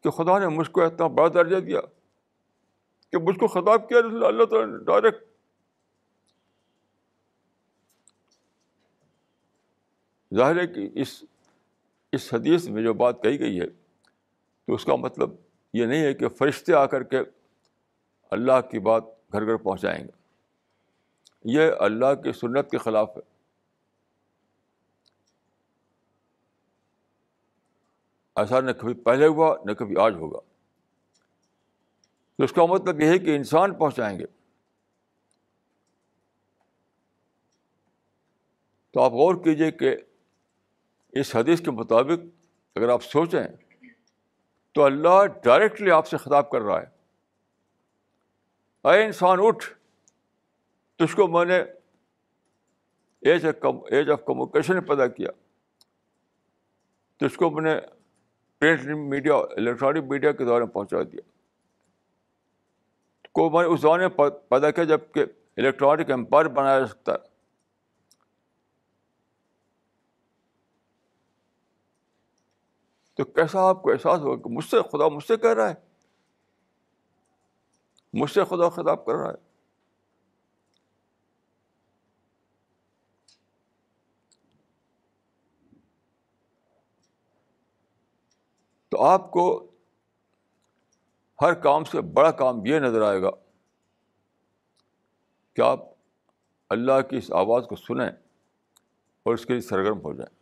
کہ 0.05 0.11
خدا 0.11 0.39
نے 0.39 0.49
مجھ 0.49 0.71
کو 0.71 0.83
اتنا 0.83 1.07
بڑا 1.07 1.29
درجہ 1.29 1.57
دیا 1.57 1.81
کہ 3.13 3.19
مجھ 3.19 3.39
کو 3.39 3.47
خطاب 3.47 3.89
کیا 3.89 3.99
اللہ 3.99 4.45
تعالیٰ 4.45 4.79
نے 4.79 4.85
ڈائریکٹ 4.85 5.25
ظاہر 10.35 10.61
ہے 10.61 10.67
کہ 10.67 10.89
اس 10.95 11.25
اس 12.13 12.35
حدیث 12.35 12.69
میں 12.69 12.83
جو 12.83 12.95
بات 12.95 13.23
کہی 13.23 13.41
گئی 13.41 13.61
ہے 13.61 13.67
تو 14.67 14.75
اس 14.75 14.85
کا 14.85 14.97
مطلب 14.97 15.31
یہ 15.73 15.87
نہیں 15.87 16.03
ہے 16.03 16.15
کہ 16.15 16.29
فرشتے 16.29 16.75
آ 16.75 16.87
کر 16.87 17.03
کے 17.03 17.19
اللہ 18.31 18.61
کی 18.71 18.79
بات 18.79 19.05
گھر 19.33 19.47
گھر 19.47 19.57
پہنچائیں 19.57 20.05
گے۔ 20.05 20.11
یہ 21.45 21.71
اللہ 21.79 22.15
کی 22.25 22.33
سنت 22.33 22.71
کے 22.71 22.79
خلاف 22.79 23.17
ہے۔ 23.17 23.30
ایسا 28.41 28.61
نہ 28.61 28.71
کبھی 28.71 28.95
پہلے 28.95 29.27
ہوا، 29.27 29.57
نہ 29.65 29.73
کبھی 29.73 29.97
آج 29.97 30.15
ہوگا۔ 30.15 30.41
تو 32.37 32.45
اس 32.45 32.53
کا 32.53 32.67
مطلب 32.67 33.01
یہ 33.01 33.09
ہے 33.09 33.19
کہ 33.19 33.37
انسان 33.37 33.75
پہنچائیں 33.75 34.19
گے۔ 34.19 34.27
تو 38.91 39.03
آپ 39.03 39.11
غور 39.13 39.35
کیجیے 39.35 39.71
کہ 39.71 39.97
اس 41.09 41.37
حدیث 41.37 41.61
کے 41.61 41.71
مطابق 41.71 42.25
اگر 42.75 42.89
آپ 42.89 43.03
سوچیں 43.03 43.43
تو 44.73 44.85
اللہ 44.85 45.27
ڈائریکٹلی 45.45 45.91
آپ 45.91 46.07
سے 46.07 46.17
خطاب 46.17 46.51
کر 46.51 46.61
رہا 46.61 46.83
ہے۔ 46.83 46.87
اے 48.89 49.05
انسان 49.05 49.39
اٹھ، 49.43 49.75
تجھ 50.97 51.17
کو 51.17 51.29
میں 51.29 51.45
نے 51.45 51.59
age 53.21 53.47
of 53.47 53.75
age 53.91 54.11
of 54.11 54.25
communication 54.27 54.85
پیدا 54.85 55.07
کیا۔ 55.07 55.29
تجھ 57.17 57.39
کو 57.39 57.51
میں 57.51 57.63
نے 57.63 58.00
پرنٹ 58.61 59.09
میڈیا 59.09 59.35
الیکٹرانک 59.35 60.05
میڈیا 60.09 60.33
کے 60.33 60.45
دورے 60.45 60.65
میں 60.65 60.73
پہنچا 60.73 61.03
دیا۔ 61.03 61.21
کو 63.33 63.51
میں 63.51 63.63
نے 63.63 63.69
اس 63.69 63.81
زمانے 63.81 64.09
میں 64.09 64.31
پیدا 64.49 64.71
کیا 64.71 64.85
جبکہ 64.85 65.25
الیکٹرانک 65.57 66.11
امپائر 66.11 66.47
بنایا 66.47 66.81
جا 66.81 66.87
سکتا۔ 66.87 67.13
ہے 67.13 67.19
تو 73.15 73.25
کیسا 73.25 73.69
آپ 73.69 73.83
کو 73.83 73.93
احساس 73.93 74.21
ہوگا 74.21 74.43
کہ 74.43 74.51
مجھ 74.51 74.65
سے 74.65 74.77
خدا 74.93 75.09
مجھ 75.09 75.25
سے 75.25 75.37
کہہ 75.37 75.51
رہا 75.51 75.69
ہے؟ 75.69 75.75
مجھ 78.13 78.31
سے 78.31 78.45
خدا 78.45 78.69
خطاب 78.69 79.05
کر 79.05 79.13
رہا 79.13 79.31
ہے۔ 79.31 79.50
تو 89.01 89.05
آپ 89.07 89.31
کو 89.31 89.71
ہر 91.43 91.55
کام 91.55 91.85
سے 91.85 92.01
بڑا 92.01 92.31
کام 92.31 92.67
یہ 92.67 92.79
نظر 92.79 93.03
آئے 93.03 93.23
گا 93.23 93.31
کہ 95.55 95.61
آپ 95.61 95.81
اللہ 96.69 97.01
کی 97.11 97.17
اس 97.17 97.33
آواز 97.33 97.67
کو 97.69 97.77
سنیں 97.77 98.11
اور 99.23 99.35
اس 99.35 99.47
کے 99.47 99.53
لیے 99.53 99.61
سرگرم 99.61 99.99
ہو 99.99 100.13
جائیں۔ 100.13 100.35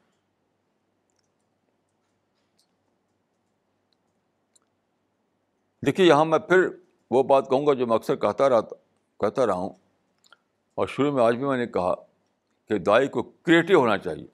دیکھیے، 5.86 6.06
یہاں 6.06 6.24
میں 6.24 6.38
پھر 6.38 6.68
وہ 7.10 7.22
بات 7.22 7.48
کہوں 7.48 7.66
گا 7.66 7.72
جو 7.74 7.86
میں 7.86 7.96
اکثر 7.96 8.16
کہتا 8.16 8.48
رہا 8.48 8.60
کہتا 9.20 9.46
رہا 9.46 9.54
ہوں۔ 9.54 9.70
اور 10.74 10.86
شروع 10.86 11.12
میں 11.12 11.24
آج 11.24 11.36
بھی 11.36 11.44
میں 11.44 11.58
نے 11.58 11.66
کہا 11.66 11.94
کہ 12.68 12.78
دائی 12.78 13.08
کو 13.08 13.22
کریٹو 13.22 13.74
ہونا 13.74 13.98
چاہیے۔ 13.98 14.26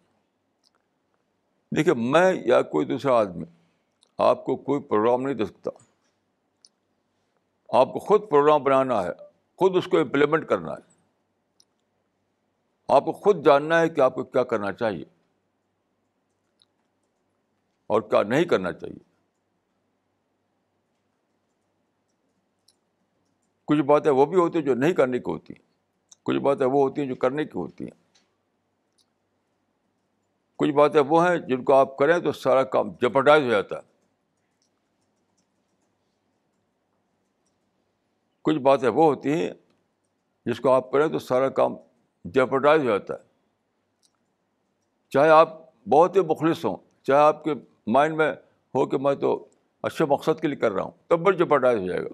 دیکھیے، 1.77 1.95
میں 1.95 2.33
یا 2.47 2.63
کوئی 2.63 2.87
دوسرا 2.87 3.13
آدمی 3.13 3.45
آپ 4.19 4.45
کو 4.45 4.57
کوئی 4.57 4.83
پروگرام 4.83 5.23
نہیں 5.23 5.35
دے 5.35 5.45
سکتا۔ 5.45 5.71
آپ 7.69 7.93
کو 7.93 7.99
خود 7.99 8.31
پروگرام 8.31 8.63
بنانا 8.63 9.03
ہے، 9.03 9.09
خود 9.57 9.77
اس 9.77 9.87
کو 9.87 9.99
امپلیمنٹ 9.99 10.49
کرنا 10.49 10.73
ہے۔ 10.73 10.95
آپ 12.89 13.05
کو 13.05 13.13
خود 13.13 13.45
جاننا 13.45 13.81
ہے 13.81 13.89
کہ 13.89 14.01
آپ 14.01 14.15
کو 14.15 14.25
کیا 14.25 14.45
کرنا 14.45 14.73
چاہیے 14.73 15.05
اور 17.87 18.01
کیا 18.01 18.23
نہیں 18.23 18.45
کرنا 18.45 18.73
چاہیے۔ 18.73 19.15
کچھ 23.65 23.81
باتیں 23.81 24.11
وہ 24.11 24.27
بھی 24.27 24.37
ہوتی 24.37 24.59
ہیں 24.59 24.67
جو 24.67 24.75
نہیں 24.75 24.93
کرنے 24.93 25.19
کی 25.19 25.31
ہوتی۔ 25.31 25.55
ہیں 25.59 25.65
کچھ 26.23 26.37
باتیں 26.37 26.67
وہ 26.67 26.89
ہوتی 26.89 27.01
ہیں 27.01 27.09
جو 27.09 27.15
کرنے 27.15 27.45
کی 27.45 27.59
ہوتی 27.59 27.85
ہیں۔ 27.85 28.05
کچھ 30.57 30.71
باتیں 30.71 31.01
وہ 31.01 31.29
ہیں 31.29 31.37
جن 31.37 31.65
کو 31.65 31.75
آپ 31.75 31.97
کریں 31.97 32.19
تو 32.19 32.33
سارا 32.33 32.63
کام 32.63 32.93
جپٹائز 32.93 33.45
ہو 33.45 33.51
جاتا 33.51 33.77
ہے۔ 33.77 33.94
کچھ 38.45 38.57
باتیں 38.57 38.89
وہ 38.89 39.05
ہوتی 39.05 39.33
ہیں 39.33 39.51
جس 40.47 40.61
کو 40.61 40.71
آپ 40.71 40.91
کریں 40.91 41.09
تو 41.09 41.19
سارا 41.19 41.49
کام 41.49 41.77
جپٹائز 42.25 42.83
ہو 42.83 42.87
جاتا 42.87 43.15
ہے۔ 43.15 43.19
چاہے 45.11 45.29
آپ 45.29 45.49
بہت 45.89 46.17
ہی 46.17 46.21
مخلص 46.21 46.65
ہوں، 46.65 46.77
چاہے 47.03 47.21
آپ 47.21 47.45
کے 47.45 47.55
مائنڈ 47.87 48.17
میں 48.17 48.33
ہو 48.75 48.87
کہ 48.87 48.99
میں 48.99 49.15
تو 49.15 49.49
اچھے 49.83 50.05
مقصد 50.05 50.41
کے 50.41 50.49
لیے 50.49 50.57
کر 50.57 50.73
رہا 50.73 50.83
ہوں، 50.83 50.91
تب 51.07 51.21
بھی 51.21 51.37
جپٹائز 51.37 51.81
ہو 51.81 51.87
جائے 51.87 52.03
گا۔ 52.03 52.09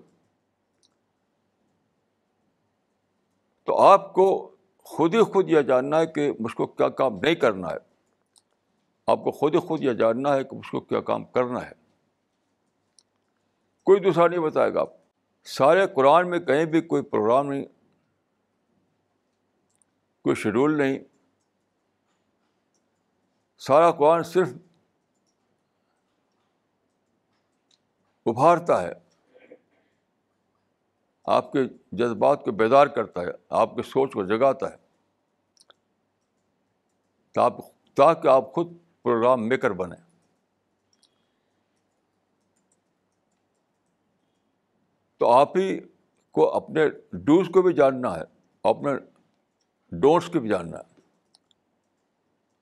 تو 3.64 3.76
آپ 3.78 4.12
کو 4.12 4.56
خود 4.78 5.14
ہی 5.14 5.22
خود 5.22 5.50
یہ 5.50 5.60
جاننا 5.60 5.98
ہے 5.98 6.06
کہ 6.06 6.32
مجھ 6.40 6.54
کو 6.54 6.66
کیا 6.66 6.88
کام 6.88 7.18
نہیں 7.22 7.34
کرنا 7.34 7.70
ہے۔ 7.70 7.76
آپ 9.06 9.24
کو 9.24 9.30
خود 9.30 9.54
ہی 9.54 9.60
خود 9.60 9.82
یہ 9.82 9.92
جاننا 9.92 10.34
ہے 10.34 10.44
کہ 10.44 10.56
مجھ 10.56 10.70
کو 10.70 10.80
کیا 10.80 11.00
کام 11.00 11.24
کرنا 11.24 11.66
ہے۔ 11.66 11.72
کوئی 13.84 14.00
دوسرا 14.00 14.26
نہیں 14.26 14.40
بتائے 14.40 14.74
گا 14.74 14.80
آپ۔ 14.80 14.99
سارے 15.44 15.86
قرآن 15.94 16.30
میں 16.30 16.38
کہیں 16.38 16.64
بھی 16.64 16.80
کوئی 16.80 17.02
پروگرام 17.02 17.48
نہیں، 17.48 17.64
کوئی 20.22 20.36
شیڈول 20.36 20.78
نہیں۔ 20.78 20.98
سارا 23.58 23.90
قرآن 23.90 24.22
صرف 24.22 24.48
ابھارتا 28.26 28.82
ہے۔ 28.82 28.92
آپ 31.24 31.52
کے 31.52 31.58
جذبات 31.92 32.44
کو 32.44 32.50
بیدار 32.50 32.86
کرتا 32.86 33.20
ہے، 33.20 33.26
آپ 33.48 33.76
کے 33.76 33.82
سوچ 33.82 34.12
کو 34.12 34.26
جگاتا 34.26 34.70
ہے۔ 34.70 34.76
تاکہ 37.94 38.28
آپ 38.28 38.52
خود 38.52 38.72
پروگرام 39.02 39.48
میکر 39.48 39.70
بنیں۔ 39.70 40.09
تو 45.20 45.32
آپ 45.32 45.56
ہی 45.56 45.80
کو 46.30 46.54
اپنے 46.54 46.88
ڈوز 47.12 47.48
کو 47.54 47.62
بھی 47.62 47.74
جاننا 47.74 48.16
ہے، 48.16 48.22
اپنے 48.64 48.90
ڈونٹس 49.92 50.26
کو 50.26 50.40
بھی 50.40 50.48
جاننا 50.48 50.78
ہے۔ 50.78 51.00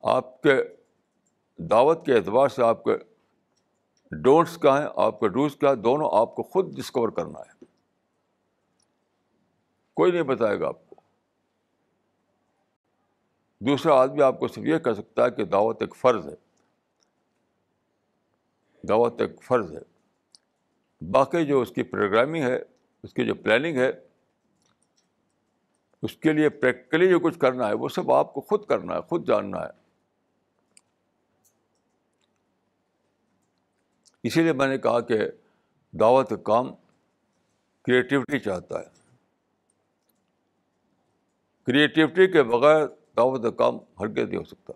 آپ 0.02 0.42
کے 0.42 0.62
دعوت 1.56 2.06
کے 2.06 2.14
اعتبار 2.14 2.48
سے 2.48 2.62
آپ 2.62 2.84
کے 2.84 2.92
ڈونٹس 4.10 4.58
کا 4.58 4.80
ہیں، 4.80 4.88
آپ 4.96 5.20
کے 5.20 5.28
ڈوز 5.28 5.56
کا 5.56 5.74
دونوں 5.84 6.10
آپ 6.12 6.34
کو 6.34 6.42
خود 6.42 6.76
ڈسکور 6.76 7.08
کرنا 7.08 7.40
ہے۔ 7.40 7.64
کوئی 9.94 10.12
نہیں 10.12 10.22
بتائے 10.22 10.60
گا 10.60 10.68
آپ 10.68 10.90
کو۔ 10.90 10.96
دوسرا 13.60 13.94
آدمی 13.94 14.22
آپ 14.22 14.40
کو 14.40 14.48
صرف 14.48 14.64
یہ 14.64 14.78
کہہ 14.78 14.92
سکتا 14.92 15.24
ہے 15.24 15.30
کہ 15.30 15.44
دعوت 15.44 15.76
ایک 15.80 15.96
فرض 15.96 16.28
ہے۔ 16.28 16.34
دعوت 18.88 19.20
ایک 19.20 19.42
فرض 19.42 19.72
ہے۔ 19.72 19.97
باقی 21.00 21.46
جو 21.46 21.60
اس 21.60 21.70
کی 21.70 21.82
پروگرامنگ 21.82 22.42
ہے، 22.42 22.58
اس 23.02 23.14
کی 23.14 23.26
جو 23.26 23.34
پلاننگ 23.34 23.76
ہے، 23.76 23.90
اس 26.02 26.16
کے 26.16 26.32
لیے 26.32 26.48
پریکٹیکلی 26.48 27.08
جو 27.08 27.20
کچھ 27.20 27.38
کرنا 27.38 27.68
ہے، 27.68 27.72
وہ 27.72 27.88
سب 27.88 28.12
آپ 28.12 28.34
کو 28.34 28.40
خود 28.40 28.64
کرنا 28.64 28.94
ہے، 28.94 29.00
خود 29.00 29.26
جاننا 29.26 29.58
ہے۔ 29.58 29.88
اسی 34.22 34.42
لیے 34.42 34.52
میں 34.52 34.66
نے 34.66 34.78
کہا 34.78 35.00
کہ 35.00 35.18
دعوت 35.92 36.30
کا 36.30 36.36
کام 36.36 36.74
کریٹیوٹی 37.82 38.38
چاہتا 38.38 38.80
ہے۔ 38.80 38.86
کریٹیوٹی 41.66 42.32
کے 42.32 42.42
بغیر 42.42 42.86
دعوت 43.16 43.42
کا 43.42 43.50
کام 43.50 43.76
ہرگز 44.00 44.28
نہیں 44.28 44.36
ہو 44.36 44.44
سکتا۔ 44.44 44.72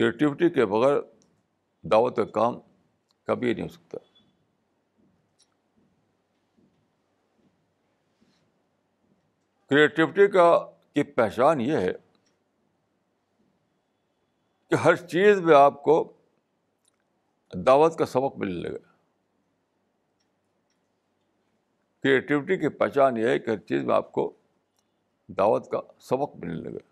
کریٹیوٹی 0.00 0.50
کے 0.50 0.66
بغیر 0.66 1.00
دعوت 1.82 2.16
کا 2.16 2.24
کام 2.24 2.60
کبھی 3.24 3.54
نہیں 3.54 3.62
ہو 3.62 3.68
سکتا۔ 3.68 3.98
کریٹیوٹی 9.70 10.28
کا 10.28 10.58
کی 10.92 11.02
پہچان 11.02 11.60
یہ 11.60 11.76
ہے 11.76 11.92
کہ 14.68 14.74
ہر 14.74 14.96
چیز 14.96 15.40
میں 15.40 15.56
آپ 15.56 15.82
کو 15.82 16.12
دعوت 17.54 17.98
کا 17.98 18.06
سبق 18.06 18.36
ملنے 18.36 18.68
لگے 18.68 18.78
کریٹیوٹی 22.02 22.56
کی 22.56 22.68
پہچان 22.68 23.16
یہ 23.16 23.26
ہے 23.26 23.38
کہ 23.38 23.50
ہر 23.50 23.56
چیز 23.56 23.84
میں 23.84 23.94
آپ 23.94 24.12
کو 24.12 24.36
دعوت 25.28 25.70
کا 25.70 25.80
سبق 26.00 26.36
ملنے 26.36 26.70
لگے 26.70 26.89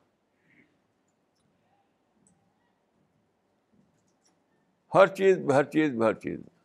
ہر 4.94 5.06
چیز 5.06 5.38
میں، 5.38 5.54
ہر 5.54 5.64
چیز 5.64 5.94
میں، 5.94 6.06
ہر 6.06 6.14
چیز 6.14 6.38
میں۔ 6.38 6.58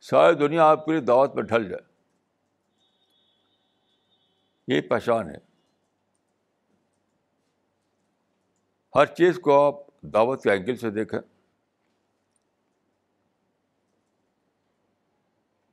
ساری 0.00 0.34
دنیا 0.34 0.64
آپ 0.64 0.84
کے 0.84 0.92
لیے 0.92 1.00
دعوت 1.00 1.34
میں 1.34 1.42
ڈھل 1.42 1.68
جائے۔ 1.68 1.96
یہ 4.68 4.80
پہچان 4.80 5.30
ہے۔ 5.30 5.38
ہر 8.94 9.06
چیز 9.06 9.38
کو 9.38 9.66
آپ 9.66 9.74
دعوت 10.02 10.42
کے 10.42 10.50
اینگل 10.50 10.76
سے 10.76 10.90
دیکھیں۔ 10.90 11.20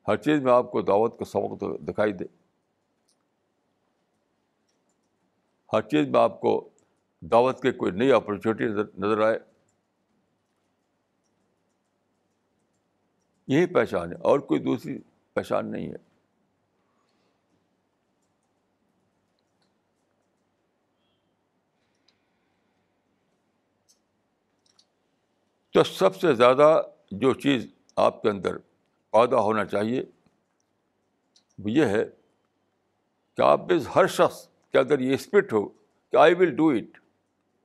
ہر 0.08 0.16
چیز 0.18 0.42
میں 0.42 0.54
آپ 0.54 0.72
کو 0.72 0.82
دعوت 0.82 1.20
کا 1.20 1.26
سبق 1.26 1.64
دکھائی 1.82 2.14
دے۔ 2.14 2.26
ہر 5.74 5.82
چیز 5.82 6.08
میں 6.08 6.20
آپ 6.20 6.42
کو 6.42 6.70
دعوت 7.22 7.62
کے 7.62 7.72
کوئی 7.72 7.92
نئی 7.92 8.12
اپرچونیٹی 8.12 8.64
نظر 8.98 9.22
آئے۔ 9.22 9.53
یہی 13.48 13.66
پہچان 13.66 14.12
ہے 14.12 14.18
اور 14.18 14.40
کوئی 14.40 14.60
دوسری 14.60 14.98
پہچان 15.34 15.72
نہیں 15.72 15.88
ہے۔ 15.88 16.14
تو 25.72 25.84
سب 25.84 26.16
سے 26.16 26.34
زیادہ 26.34 26.82
جو 27.12 27.34
چیز 27.34 27.68
آپ 27.96 28.22
کے 28.22 28.30
اندر 28.30 28.58
پیدا 29.12 29.40
ہونا 29.40 29.66
چاہیے 29.66 30.04
وہ 31.60 31.72
یہ 31.72 31.86
ہے 31.86 32.06
کہ 33.38 33.42
آپ 33.42 33.72
میں 33.72 33.80
ہر 33.96 34.08
شخص 34.08 34.48
کے 34.72 34.80
اندر 34.80 35.00
یہ 35.00 35.14
اسپرٹ 35.14 35.54
ہو 35.54 35.70
کہ 36.12 36.16
آئی 36.16 36.34
ول 36.34 36.56
ڈو 36.56 36.70
اٹ 36.70 37.00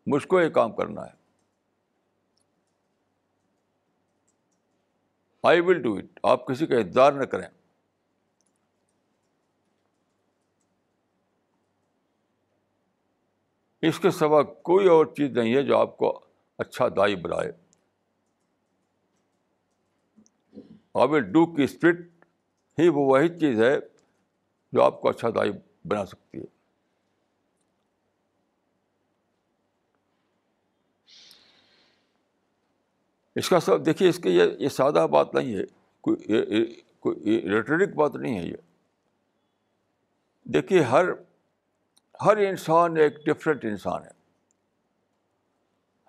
مجھ 0.06 0.26
کو 0.26 0.40
یہ 0.40 0.48
کام 0.48 0.72
کرنا 0.72 1.06
ہے۔ 1.06 1.17
آئی 5.42 5.60
ول 5.60 5.82
ڈو 5.82 5.94
اٹ 5.94 6.20
آپ 6.22 6.46
کسی 6.46 6.66
کا 6.66 6.76
انتظار 6.76 7.12
نہ 7.12 7.24
کریں۔ 7.24 7.48
اس 13.82 13.98
کے 13.98 14.10
سوا 14.10 14.42
کوئی 14.42 14.88
اور 14.88 15.06
چیز 15.06 15.30
نہیں 15.30 15.54
ہے 15.54 15.62
جو 15.62 15.78
آپ 15.78 15.96
کو 15.96 16.26
اچھا 16.58 16.88
دائی 16.88 17.16
بنائے۔ 17.16 17.52
آئی 20.94 21.08
ول 21.08 21.32
ڈو 21.32 21.46
کی 21.54 21.62
اسپرٹ 21.62 22.00
ہی 22.78 22.88
وہ 22.88 23.00
وہی 23.00 23.28
چیز 23.28 23.62
ہے 23.62 23.76
جو 24.72 24.82
آپ 24.82 25.00
کو 25.00 25.08
اچھا 25.08 25.28
دائی 25.30 25.50
بنا 25.84 26.06
سکتی 26.06 26.38
ہے۔ 26.38 26.57
اس 33.38 33.48
کا 33.48 33.60
سب 33.60 33.86
دیکھیے، 33.86 34.08
اس 34.08 34.18
کی 34.18 34.30
یہ 34.30 34.44
یہ 34.58 34.68
سادہ 34.68 35.06
بات 35.10 35.34
نہیں 35.34 35.56
ہے، 35.56 35.64
کوئی 36.00 36.16
کوئی 37.00 37.40
ریٹرک 37.50 37.94
بات 37.94 38.14
نہیں 38.14 38.38
ہے 38.38 38.44
یہ۔ 38.44 38.56
دیکھیے، 40.44 40.80
ہر 40.80 41.04
ہر 42.24 42.36
انسان 42.36 42.96
ایک 42.96 43.26
ڈفرینٹ 43.26 43.64
انسان 43.64 44.02
ہے۔ 44.02 44.18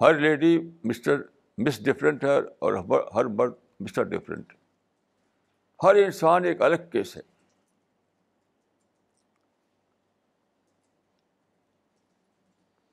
ہر 0.01 0.13
لیڈی 0.13 0.71
مسٹر 0.83 1.17
مس 1.57 1.85
ڈفرینٹ 1.85 2.23
ہے 2.23 2.37
اور 2.37 2.73
ہر 3.15 3.25
مرد 3.25 3.53
مسٹر 3.79 4.03
ڈفرینٹ 4.03 4.53
ہر 5.83 5.95
انسان 5.95 6.45
ایک 6.45 6.61
الگ 6.61 6.89
کیس 6.91 7.17
ہے۔ 7.17 7.21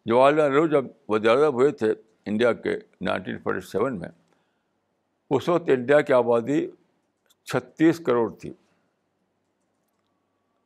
جواہر 0.07 0.33
لال 0.33 0.51
نہرو 0.51 0.67
جب 0.67 0.85
وزیر 1.09 1.31
اعظم 1.31 1.55
ہوئے 1.55 1.71
تھے 1.71 1.95
انڈیا 2.27 2.53
کے 2.53 2.79
نائنٹین 3.01 3.39
فورٹی 3.39 3.61
سیون 3.61 3.99
میں 3.99 4.09
اس 5.31 5.49
وقت 5.49 5.63
انڈیا 5.67 6.01
کی 6.01 6.13
آبادی 6.13 6.71
چھتیس 7.45 8.01
کروڑ 8.07 8.35
تھی۔ 8.35 8.53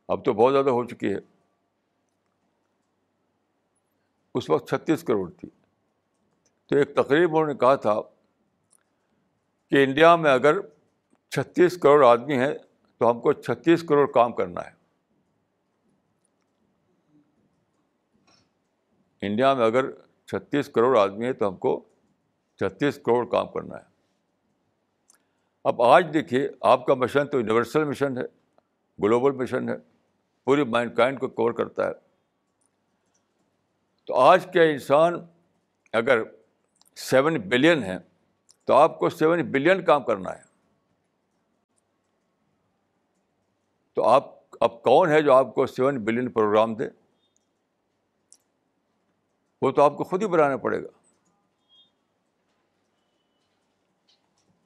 اب 0.09 0.25
تو 0.25 0.33
بہت 0.33 0.53
زیادہ 0.53 0.71
ہو 0.71 0.85
چکی 0.85 1.13
ہے۔ 1.13 1.19
اس 4.35 4.51
وقت 4.51 4.69
چھتیس 4.69 5.03
کروڑ 5.03 5.31
تھی۔ 5.31 5.49
تو 6.67 6.77
ایک 6.77 6.95
تقریب 6.95 7.31
انہوں 7.31 7.47
نے 7.47 7.55
کہا 7.55 7.75
تھا 7.75 8.01
کہ 9.71 9.85
انڈیا 9.85 10.17
میں 10.17 10.31
اگر 10.31 10.61
چھتیس 11.31 11.79
کروڑ 11.79 12.07
آدمی 12.07 12.39
ہیں 12.39 12.55
تو 12.99 13.11
ہم 13.11 13.21
کو 13.21 13.33
چھتیس 13.33 13.83
کروڑ 13.83 14.13
کام 14.13 14.33
کرنا 14.33 14.61
ہے۔ 14.61 14.81
انڈیا 19.23 19.55
میں 19.55 19.67
اگر 19.67 19.91
چھتیس 20.27 20.69
کروڑ 20.69 20.99
آدمی 20.99 21.27
ہیں 21.27 21.33
تو 21.33 21.49
ہم 21.49 21.57
کو 21.57 21.85
چھتیس 22.57 22.97
کروڑ 22.97 23.29
کام 23.29 23.49
کرنا 23.49 23.77
ہے۔ 23.77 23.90
اب 25.65 25.83
آج 25.83 26.07
دیکھیے، 26.15 26.49
آپ 26.61 26.87
کا 26.87 26.95
مشن 26.95 27.27
تو 27.27 27.39
یونیورسل 27.39 27.85
مشن 27.85 28.19
ہے 28.19 28.23
گلوبل 29.03 29.33
مشن 29.33 29.69
ہے، 29.69 29.75
پوری 30.45 30.65
مائنڈ 30.65 30.97
کائنڈ 30.97 31.21
کو 31.21 31.29
کور 31.29 31.53
کرتا 31.53 31.87
ہے۔ 31.87 31.93
تو 34.05 34.15
آج 34.15 34.47
کے 34.53 34.71
انسان 34.71 35.15
اگر 35.93 36.23
سیون 36.97 37.35
بلین 37.35 37.83
ہے 37.83 37.99
تو 38.65 38.75
آپ 38.75 38.99
کو 38.99 39.11
سیون 39.11 39.43
بلین 39.43 39.85
کام 39.85 40.05
کرنا 40.05 40.35
ہے۔ 40.35 40.43
تو 43.93 44.05
آپ، 44.05 44.25
اب 44.61 44.83
کون 44.83 45.09
ہے 45.09 45.23
جو 45.23 45.33
آپ 45.33 45.55
کو 45.55 45.67
سیون 45.67 46.05
بلین 46.05 46.31
پروگرام 46.31 46.75
دے؟ 46.75 46.85
وہ 49.63 49.71
تو 49.71 49.83
آپ 49.83 49.97
کو 49.97 50.05
خود 50.05 50.23
ہی 50.23 50.27
بنانا 50.27 50.57
پڑے 50.57 50.83
گا۔ 50.83 51.00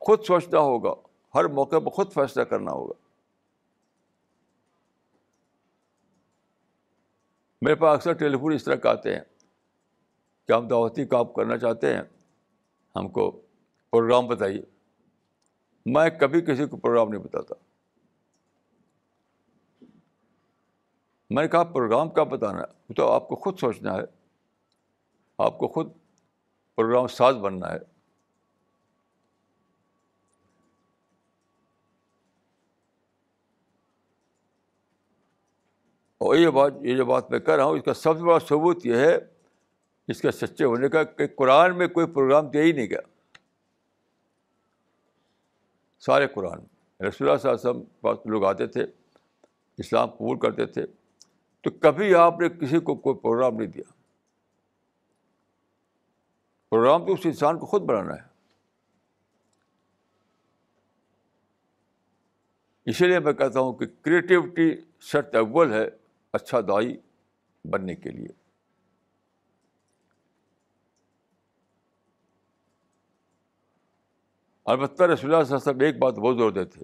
خود 0.07 0.25
سوچنا 0.25 0.59
ہوگا، 0.59 0.95
ہر 1.35 1.45
موقع 1.45 1.77
پہ 1.79 1.91
خود 1.91 2.13
فیصلہ 2.13 2.43
کرنا 2.43 2.71
ہوگا۔ 2.73 2.93
میرے 7.61 7.75
پاس 7.75 7.97
اکثر 7.97 8.13
ٹیلی 8.13 8.39
فون 8.39 8.53
اس 8.53 8.65
طرح 8.65 8.75
کا 8.75 8.91
آتے 8.91 9.15
ہیں۔ 9.15 9.23
کہ 10.49 10.53
ہم 10.53 10.69
دعوتی 10.69 11.05
کام 11.05 11.33
کرنا 11.33 11.59
چاہتے 11.59 11.95
ہیں، 11.95 12.03
ہم 12.97 13.09
کو 13.09 13.31
پروگرام 13.91 14.27
بتائیے۔ 14.27 14.63
میں 15.87 16.11
کبھی 16.11 16.41
کسی 16.41 16.67
کو 16.67 16.77
پروگرام 16.77 17.09
نہیں 17.09 17.23
بتاتا۔ 17.23 17.55
میں 21.31 21.43
نے 21.43 21.49
کہا، 21.49 21.65
پروگرام 21.65 22.11
کیا 22.11 22.25
بتانا 22.25 22.63
ہے؟ 22.63 22.95
تو 22.95 23.13
آپ 23.13 23.29
کو 23.29 23.37
خود 23.37 23.59
سوچنا 23.59 23.95
ہے۔ 23.95 24.03
آپ 25.39 25.59
کو 25.59 25.69
خود 25.69 25.93
پروگرام 26.77 27.07
ساز 27.07 27.37
بننا 27.37 27.73
ہے۔ 27.73 27.94
اور 36.25 36.37
یہ 36.37 36.49
بات، 36.49 36.73
یہ 36.81 36.97
جو 36.97 37.05
بات 37.05 37.31
میں 37.31 37.39
کر 37.39 37.57
رہا 37.57 37.65
ہوں، 37.65 37.77
اس 37.77 37.85
کا 37.85 37.95
سب 37.95 38.19
سے 38.19 38.25
بڑا 38.25 38.39
ثبوت 38.39 38.87
یہ 38.87 38.95
ہے، 38.95 39.19
اس 40.09 40.21
کے 40.21 40.31
سچے 40.31 40.65
ہونے 40.65 40.89
کا 40.89 41.03
کہ 41.03 41.27
قرآن 41.27 41.79
میں 41.79 41.89
کوئی 41.89 42.07
پروگرام 42.07 42.47
دیا 42.47 42.63
ہی 42.63 42.73
نہیں 42.73 42.87
گیا۔ 42.87 43.01
سارے 46.01 46.27
قرآن 46.27 46.59
رسول 47.07 47.29
اللہ 47.29 47.39
صلی 47.39 47.51
اللہ 47.51 47.61
علیہ 47.61 47.71
وسلم 47.71 47.83
پاس 48.01 48.19
لوگ 48.27 48.45
آتے 48.45 48.67
تھے، 48.67 48.87
اسلام 49.79 50.11
قبول 50.11 50.39
کرتے 50.39 50.67
تھے، 50.67 50.87
تو 51.61 51.71
کبھی 51.71 52.15
آپ 52.15 52.41
نے 52.41 52.49
کسی 52.49 52.79
کو 52.79 52.95
کوئی 52.95 53.19
پروگرام 53.19 53.57
نہیں 53.57 53.69
دیا۔ 53.69 53.93
پروگرام 56.71 57.07
تو 57.07 57.13
اس 57.13 57.21
انسان 57.25 57.59
کو 57.59 57.67
خود 57.67 57.83
بنانا 57.83 58.15
ہے۔ 58.15 58.35
اسی 62.87 63.07
لیے 63.07 63.19
میں 63.19 63.33
کہتا 63.33 63.61
ہوں 63.61 63.73
کہ 63.73 63.87
کریٹیوٹی 64.03 64.77
شرط 65.01 65.35
اول 65.35 65.73
ہے۔ 65.73 66.04
اچھا 66.35 66.61
دائی 66.61 66.97
بننے 67.65 67.95
کے 67.95 68.11
لیے۔ 68.11 68.29
البتہ 74.65 75.03
رسول 75.03 75.05
اللہ 75.05 75.15
صلی 75.15 75.31
اللہ 75.31 75.45
علیہ 75.45 75.55
وسلم 75.55 75.81
ایک 75.81 75.99
بات 75.99 76.15
بہت 76.15 76.37
زور 76.37 76.51
دیتے 76.51 76.81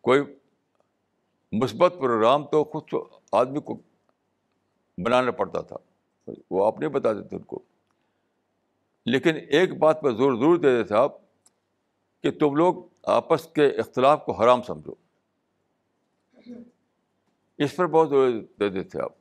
کوئی 0.00 0.20
مثبت 1.52 1.94
پروگرام 1.98 2.46
تو 2.46 2.64
خود 2.64 2.84
آدمی 3.32 3.60
کو 3.60 3.82
بنانا 4.98 5.30
پڑتا 5.30 5.60
تھا، 5.60 5.76
وہ 6.50 6.66
آپ 6.66 6.78
نہیں 6.78 6.90
بتا 6.90 7.12
دیتے 7.12 7.36
ان 7.36 7.42
کو۔ 7.42 7.62
لیکن 9.06 9.36
ایک 9.50 9.78
بات 9.78 10.02
پہ 10.02 10.10
زور 10.10 10.34
ضرور 10.34 10.56
دے 10.56 10.82
دیتے 10.82 10.94
آپ 10.94 11.12
کہ 12.22 12.30
تم 12.30 12.54
لوگ 12.54 12.74
آپس 13.02 13.46
کے 13.46 13.66
اختلاف 13.66 14.24
کو 14.24 14.32
حرام 14.32 14.62
سمجھو۔ 14.62 14.94
اس 17.60 17.76
پر 17.76 17.86
بہت 17.86 18.08
زور 18.08 18.30
دے 18.60 18.68
دیتے 18.68 19.02
آپ۔ 19.02 19.12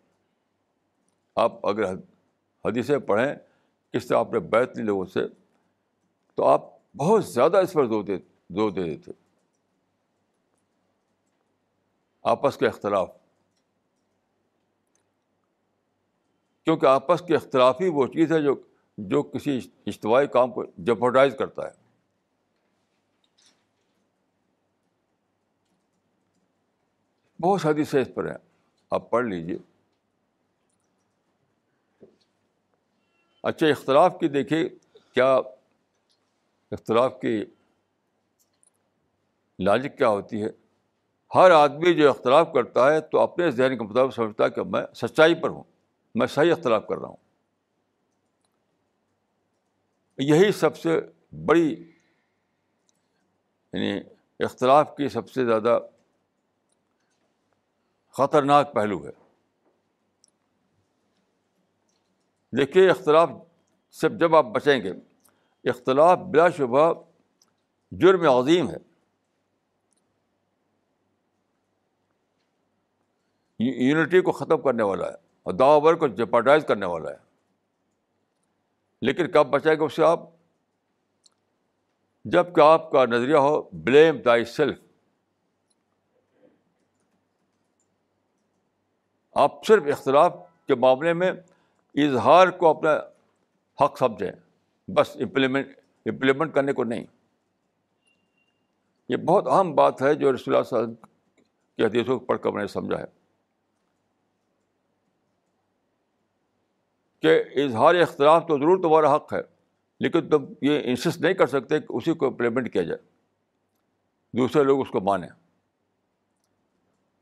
آپ 1.35 1.65
اگر 1.65 1.93
حدیثیں 2.65 2.99
پڑھیں 2.99 3.35
کس 3.93 4.07
طرح 4.07 4.17
آپ 4.17 4.33
نے 4.33 4.39
بیت 4.39 4.77
لی 4.77 4.83
لوگوں 4.83 5.05
سے، 5.05 5.19
تو 6.35 6.45
آپ 6.45 6.61
بہت 6.97 7.25
زیادہ 7.25 7.57
اس 7.57 7.73
پر 7.73 7.85
زور 7.85 8.03
دے 8.03 8.17
زور 8.49 8.71
دے 8.71 8.83
دیتے۔ 8.83 9.11
آپس 12.23 12.57
کے 12.57 12.67
اختلاف۔ 12.67 13.11
کیونکہ 16.63 16.85
آپس 16.85 17.21
کے 17.21 17.35
اختلاف 17.35 17.81
ہی 17.81 17.87
وہ 17.87 18.07
چیز 18.07 18.31
ہے 18.31 18.41
جو 18.41 18.55
جو 18.97 19.23
کسی 19.23 19.59
اجتماعی 19.85 20.27
کام 20.27 20.51
کو 20.51 20.63
جپرڈائز 20.77 21.35
کرتا 21.39 21.67
ہے۔ 21.67 21.78
بہت 27.39 27.61
سادی 27.61 27.83
سے 27.83 28.01
اس 28.01 28.07
پر 28.15 28.27
ہیں 28.27 28.37
آپ 28.91 29.09
پڑھ 29.09 29.25
لیجیے 29.25 29.57
اچھا 33.43 33.67
اختلاف 33.67 34.19
کی 34.19 34.27
دیکھیے، 34.27 34.69
کیا 35.13 35.33
اختلاف 36.71 37.19
کی 37.21 37.45
لاجک 39.59 39.97
کیا 39.97 40.07
ہوتی 40.09 40.43
ہے؟ 40.43 40.49
ہر 41.35 41.51
آدمی 41.51 41.93
جو 41.93 42.09
اختلاف 42.09 42.47
کرتا 42.53 42.93
ہے 42.93 43.01
تو 43.01 43.19
اپنے 43.19 43.51
ذہن 43.51 43.77
کے 43.77 43.83
مطابق 43.83 44.15
سمجھتا 44.15 44.45
ہے 44.45 44.49
کہ 44.49 44.63
میں 44.63 44.81
سچائی 44.95 45.35
پر 45.35 45.49
ہوں، 45.49 45.63
میں 46.15 46.27
صحیح 46.27 46.51
اختلاف 46.51 46.87
کر 46.87 46.97
رہا 46.97 47.07
ہوں۔ 47.07 47.17
یہی 50.17 50.51
سب 50.51 50.77
سے 50.77 50.99
بڑی 51.45 51.93
یعنی 53.73 53.99
اختلاف 54.39 54.95
کی 54.97 55.09
سب 55.09 55.29
سے 55.29 55.45
زیادہ 55.45 55.79
خطرناک 58.19 58.73
پہلو 58.73 59.05
ہے۔ 59.05 59.11
دیکھیے، 62.57 62.89
اختلاف 62.89 63.29
سے 63.91 64.09
جب 64.09 64.35
آپ 64.35 64.45
بچیں 64.45 64.79
گے، 64.79 64.93
اختلاف 65.69 66.19
بلا 66.19 66.49
شبہ 66.49 66.93
جرم 67.91 68.29
عظیم 68.29 68.69
ہے۔ 68.69 68.77
یونٹی 73.59 74.21
کو 74.21 74.31
ختم 74.31 74.61
کرنے 74.61 74.83
والا 74.83 75.05
ہے 75.05 75.15
اور 75.43 75.53
دعوبر 75.53 75.95
کو 75.95 76.07
جپاٹائز 76.07 76.65
کرنے 76.67 76.85
والا 76.85 77.11
ہے۔ 77.11 77.17
لیکن 79.01 79.31
کب 79.31 79.47
بچائے 79.47 79.79
گا 79.79 79.83
اس 79.83 79.95
سے 79.95 80.03
آپ؟ 80.03 80.19
جبکہ 82.25 82.61
آپ 82.61 82.91
کا 82.91 83.05
نظریہ 83.05 83.35
ہو 83.35 83.61
بلیم 83.61 84.17
دائی 84.17 84.45
سیلف 84.45 84.88
آپ 89.39 89.65
صرف 89.65 89.83
اختلاف 89.85 90.35
کے 90.67 90.75
معاملے 90.75 91.13
میں 91.13 91.31
اظہار 91.95 92.47
کو 92.47 92.69
اپنا 92.69 92.89
حق 93.83 93.97
سمجھیں۔ 93.97 94.31
بس 94.87 95.15
امپلیمنٹ 95.15 95.67
امپلیمنٹ 96.05 96.53
کرنے 96.53 96.73
کو 96.73 96.83
نہیں۔ 96.83 97.05
یہ 99.09 99.17
بہت 99.17 99.47
اہم 99.47 99.75
بات 99.75 100.01
ہے 100.01 100.15
جو 100.15 100.33
رسول 100.33 100.55
اللہ 100.55 100.63
صلی 100.63 100.77
اللہ 100.77 100.87
علیہ 100.87 100.95
وسلم 100.95 101.05
کی 101.77 101.85
حدیثوں 101.85 102.19
کو 102.19 102.25
پڑھ 102.25 102.39
کر 102.39 102.49
میں 102.49 102.61
نے 102.61 102.67
سمجھا 102.67 102.99
ہے۔ 102.99 103.05
کہ 107.19 107.43
اظہار 107.65 107.95
اختلاف 107.95 108.47
تو 108.47 108.57
ضرور 108.57 108.83
تمہارا 108.83 109.15
حق 109.15 109.33
ہے، 109.33 109.41
لیکن 109.99 110.29
تم 110.29 110.45
یہ 110.61 110.79
انسسٹ 110.83 111.21
نہیں 111.21 111.33
کر 111.33 111.47
سکتے 111.47 111.79
کہ 111.79 111.85
اسی 111.89 112.13
کو 112.13 112.27
امپلیمنٹ 112.27 112.73
کیا 112.73 112.81
جائے۔ 112.81 112.99
دوسرے 114.37 114.63
لوگ 114.63 114.81
اس 114.81 114.89
کو 114.89 115.01
مانیں۔ 115.01 115.29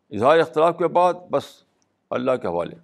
اظہار 0.09 0.39
اختلاف 0.39 0.77
کے 0.77 0.87
بعد 0.87 1.13
بس 1.13 1.66
اللہ 2.09 2.31
کے 2.31 2.47
حوالے۔ 2.47 2.75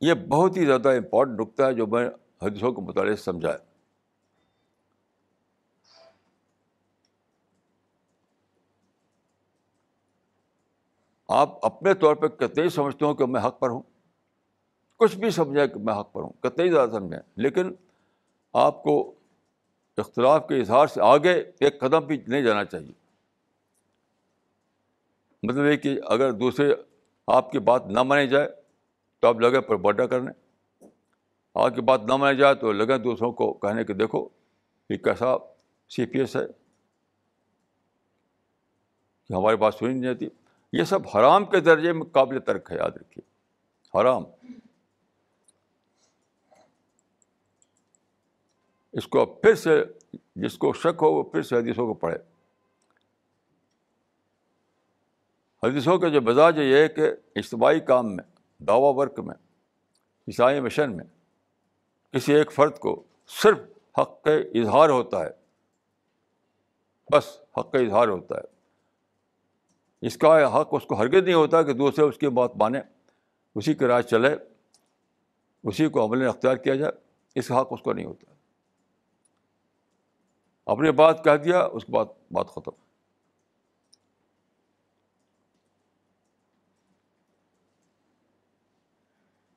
یہ 0.00 0.14
بہت 0.14 0.56
ہی 0.56 0.66
زیادہ 0.66 0.88
امپورٹنٹ 0.88 1.40
نقطہ 1.40 1.62
ہے 1.62 1.74
جو 1.74 1.86
میں 1.86 2.10
حدیثوں 2.42 2.72
کے 2.72 2.80
مطالعے 2.80 3.16
سے 3.16 3.22
سمجھایا 3.22 3.56
آپ 11.28 11.66
اپنے 11.66 11.94
طور 11.94 12.16
پہ 12.16 12.26
کتنے 12.26 12.68
سمجھتے 12.68 13.04
ہوں 13.04 13.14
کہ 13.14 13.26
میں 13.26 13.40
حق 13.40 13.58
پر 13.58 13.68
ہوں۔ 13.68 13.82
کچھ 14.96 15.16
بھی 15.16 15.30
سمجھیں 15.30 15.66
کہ 15.66 15.78
میں 15.78 15.94
حق 15.94 16.12
پر 16.12 16.22
ہوں، 16.22 16.32
کتنے 16.42 16.70
زیادہ 16.70 16.90
سمجھیں۔ 16.90 17.20
لیکن 17.36 17.74
آپ 18.52 18.82
کو 18.82 19.14
اختلاف 19.96 20.48
کے 20.48 20.60
اظہار 20.60 20.86
سے 20.86 21.00
آگے 21.02 21.42
ایک 21.60 21.80
قدم 21.80 22.06
بھی 22.06 22.22
نہیں 22.26 22.42
جانا 22.42 22.64
چاہیے۔ 22.64 23.05
مطلب 25.42 25.64
یہ 25.66 25.76
کہ 25.76 26.00
اگر 26.06 26.32
دوسرے 26.32 26.74
آپ 27.26 27.52
کی 27.52 27.58
بات 27.58 27.86
نہ 27.86 28.02
مانی 28.02 28.28
جائے 28.28 28.48
تو 29.20 29.28
آپ 29.28 29.40
لگے 29.40 29.60
پر 29.60 29.76
بڈا 29.76 30.06
کرنے۔ 30.06 30.30
آپ 31.54 31.74
کی 31.74 31.80
بات 31.80 32.00
نہ 32.02 32.16
مانی 32.16 32.38
جائے 32.38 32.54
تو 32.54 32.72
لگے 32.72 32.98
دوسروں 32.98 33.32
کو 33.32 33.54
کہنے 33.54 33.84
کہ 33.84 33.94
دیکھو 33.94 34.28
یہ 34.90 34.96
کیسا 34.96 35.36
سی 35.88 36.06
پی 36.06 36.18
ایس 36.18 36.36
ہے۔ 36.36 36.46
کہ 39.28 39.32
ہماری 39.32 39.56
بات 39.56 39.74
سنی 39.74 39.88
نہیں 39.88 40.02
جاتی۔ 40.02 40.28
یہ 40.72 40.84
سب 40.84 41.16
حرام 41.16 41.44
کے 41.44 41.60
درجے 41.60 41.92
میں 41.92 42.06
قابل 42.06 42.40
ترک 42.40 42.70
ہے، 42.70 42.76
یاد 42.76 42.90
رکھیے۔ 42.90 43.36
حرام۔ 44.00 44.24
اس 48.92 49.08
کو 49.08 49.26
پھر 49.26 49.54
سے، 49.54 49.84
جس 50.36 50.58
کو 50.58 50.72
شک 50.72 51.02
ہو 51.02 51.12
وہ 51.12 51.22
پھر 51.22 51.42
سے 51.42 51.56
حدیثوں 51.56 51.86
کو 51.86 51.94
پڑھے 51.94 52.18
حدیثوں 55.62 55.98
کے 55.98 56.10
جو 56.10 56.22
مزاج 56.22 56.58
یہ 56.58 56.76
ہے 56.76 56.88
کہ 56.88 57.10
اجتماعی 57.36 57.80
کام 57.80 58.16
میں، 58.16 58.24
دعوی 58.58 58.92
ورک 58.96 59.18
میں، 59.20 59.34
عیسائی 60.28 60.60
مشن 60.60 60.96
میں 60.96 61.04
کسی 62.12 62.34
ایک 62.34 62.52
فرد 62.52 62.78
کو 62.78 63.02
صرف 63.42 63.58
حق 64.00 64.22
کا 64.22 64.30
اظہار 64.30 64.88
ہوتا 64.88 65.24
ہے، 65.24 65.30
بس 67.12 67.40
حق 67.58 67.72
کا 67.72 67.78
اظہار 67.78 68.08
ہوتا 68.08 68.36
ہے۔ 68.36 68.56
اس 70.06 70.16
کا 70.16 70.60
حق 70.60 70.68
اس 70.72 70.86
کو 70.86 70.94
ہرگز 70.94 71.22
نہیں 71.22 71.34
ہوتا 71.34 71.62
کہ 71.62 71.72
دوسرے 71.72 72.04
اس 72.04 72.18
کی 72.18 72.28
بات 72.28 72.56
مانیں 72.56 72.80
اسی 73.54 73.74
کے 73.74 73.86
رائے 73.86 74.02
چلے، 74.02 74.36
اسی 75.64 75.88
کو 75.88 76.04
عمل 76.04 76.26
اختیار 76.26 76.56
کیا 76.56 76.74
جائے، 76.74 76.92
اس 77.34 77.48
کا 77.48 77.60
حق 77.60 77.68
اس 77.70 77.82
کو 77.82 77.92
نہیں 77.92 78.06
ہوتا۔ 78.06 78.32
اپنی 80.66 80.90
بات 80.90 81.24
کہہ 81.24 81.36
دیا، 81.36 81.60
اس 81.62 81.84
کے 81.84 81.92
بعد 81.92 82.04
بات 82.30 82.48
ختم۔ 82.48 82.85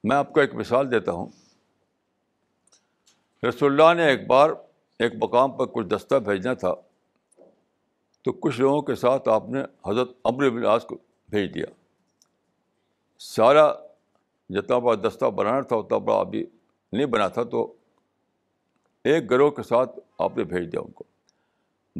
میں 0.03 0.17
آپ 0.17 0.33
کو 0.33 0.39
ایک 0.39 0.55
مثال 0.55 0.91
دیتا 0.91 1.11
ہوں۔ 1.11 1.25
رسول 3.49 3.81
اللہ 3.81 4.01
نے 4.01 4.09
ایک 4.09 4.27
بار 4.27 4.49
ایک 4.99 5.13
مقام 5.21 5.51
پر 5.51 5.65
کچھ 5.65 5.87
دستہ 5.87 6.15
بھیجنا 6.15 6.53
تھا۔ 6.53 6.73
تو 8.21 8.31
کچھ 8.31 8.61
لوگوں 8.61 8.81
کے 8.81 8.95
ساتھ 8.95 9.29
آپ 9.29 9.49
نے 9.49 9.63
حضرت 9.87 10.09
امر 10.23 10.49
بلاس 10.49 10.85
کو 10.85 10.97
بھیج 11.29 11.55
دیا۔ 11.55 11.65
سارا 13.19 13.73
جتنا 14.49 14.77
بڑا 14.77 15.07
دستہ 15.07 15.25
بنانا 15.25 15.61
تھا، 15.61 15.75
اتنا 15.75 15.97
بڑا 15.97 16.15
ابھی 16.15 16.45
نہیں 16.91 17.05
بنا 17.05 17.27
تھا۔ 17.27 17.43
تو 17.43 17.73
ایک 19.03 19.31
گروہ 19.31 19.51
کے 19.51 19.63
ساتھ 19.63 19.99
آپ 20.19 20.37
نے 20.37 20.43
بھیج 20.43 20.71
دیا 20.71 20.81
ان 20.81 20.91
کو۔ 20.91 21.03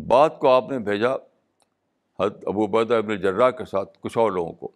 بات 0.07 0.39
کو 0.39 0.49
آپ 0.49 0.69
نے 0.69 0.79
بھیجا 0.79 1.13
حضرت 2.19 2.43
ابو 2.47 2.67
بیدہ 2.67 2.93
ابن 2.93 3.21
جرا 3.21 3.51
کے 3.51 3.65
ساتھ 3.65 3.97
کچھ 4.01 4.17
اور 4.17 4.31
لوگوں 4.31 4.53
کو 4.53 4.67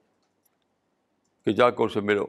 کہ 1.46 1.52
جا 1.52 1.70
کر 1.70 1.84
اسے 1.84 2.02
ملو۔ 2.02 2.26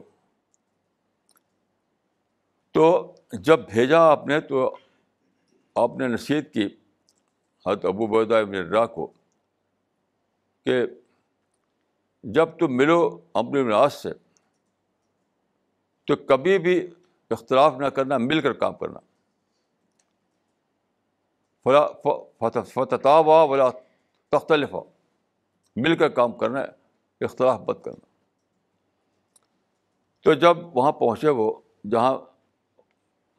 تو 2.74 3.14
جب 3.32 3.58
بھیجا 3.58 4.00
آپ 4.00 4.26
نے 4.26 4.40
تو 4.40 4.76
آپ 5.74 5.90
نے 5.98 6.08
نصیحت 6.08 6.54
کی 6.54 6.66
حضرت 7.66 7.84
ابو 7.84 8.06
بیدہ 8.06 8.34
ابن 8.34 8.52
جرا 8.52 8.86
کو 8.86 9.12
کہ 10.64 10.86
جب 12.22 12.48
تم 12.58 12.76
ملو 12.76 13.20
اپنے 13.34 13.62
ناز 13.62 13.92
سے 13.92 14.08
تو 16.04 16.16
کبھی 16.16 16.58
بھی 16.58 16.90
اختلاف 17.30 17.74
نہ 17.78 17.86
کرنا، 17.86 18.18
مل 18.18 18.40
کر 18.40 18.52
کام 18.52 18.74
کرنا۔ 18.74 19.00
فلا 21.64 21.86
فتح 22.66 23.08
ولا 23.16 23.70
تختلف 24.28 24.74
مل 25.76 25.96
کر 25.96 26.08
کام 26.08 26.32
کرنا، 26.32 26.60
اختلاف 27.20 27.60
بد 27.60 27.84
کرنا۔ 27.84 28.06
تو 30.20 30.34
جب 30.34 30.76
وہاں 30.76 30.92
پہنچے 30.92 31.28
وہ، 31.28 31.60
جہاں 31.90 32.33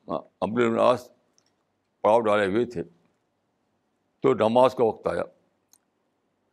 ہاں، 0.07 0.19
امر 0.41 0.69
نواز 0.69 1.09
پڑاؤ 2.01 2.19
ڈالے 2.19 2.45
ہوئے 2.45 2.65
تھے۔ 2.65 2.83
تو 4.19 4.33
نماز 4.33 4.75
کا 4.75 4.83
وقت 4.83 5.07
آیا۔ 5.07 5.23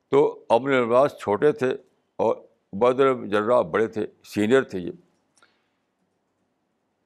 تو 0.09 0.44
امر 0.48 0.86
نواز 0.86 1.11
چھوٹے 1.20 1.53
تھے 1.53 1.70
اور 2.16 2.36
بدر 2.72 3.26
جرا 3.26 3.61
بڑے 3.61 3.86
تھے، 3.86 4.07
سینئر 4.24 4.62
تھے 4.62 4.78
یہ۔ 4.78 4.90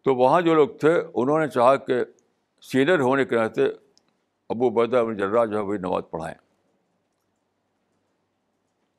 تو 0.05 0.15
وہاں 0.15 0.41
جو 0.41 0.55
لوگ 0.55 0.69
تھے، 0.69 1.03
انہوں 1.15 1.39
نے 1.39 1.49
چاہا 1.49 1.77
کہ 1.77 1.95
سینئر 2.63 3.01
ہونے 3.01 3.25
کے 3.25 3.37
ناطے 3.37 3.65
ابو 4.49 4.71
بیدہ 4.71 4.97
ابن 4.97 5.17
جرا 5.17 5.45
جو 5.45 5.57
ہے 5.57 5.63
وہی 5.63 5.79
نماز 5.79 6.03
پڑھائیں۔ 6.11 6.35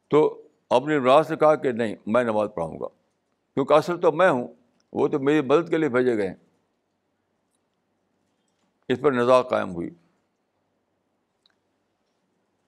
تو 0.08 0.42
اپنی 0.70 0.96
نماز 0.96 1.32
نے 1.32 1.38
کہا 1.38 1.56
کہ 1.56 1.72
نہیں، 1.72 1.96
میں 2.06 2.24
نماز 2.24 2.50
پڑھاؤں 2.56 2.80
گا۔ 2.80 2.88
کیونکہ 3.54 3.74
اصل 3.74 4.02
تو 4.02 4.12
میں 4.12 4.30
ہوں، 4.30 4.48
وہ 4.94 5.08
تو 5.08 5.20
میری 5.20 5.42
مدد 5.42 5.70
کے 5.70 5.78
لیے 5.78 5.90
بھیجے 5.90 6.18
گئے 6.18 6.28
ہیں۔ 6.28 6.47
اس 8.88 9.02
پر 9.02 9.12
نظا 9.12 9.42
قائم 9.42 9.72
ہوئی۔ 9.72 9.90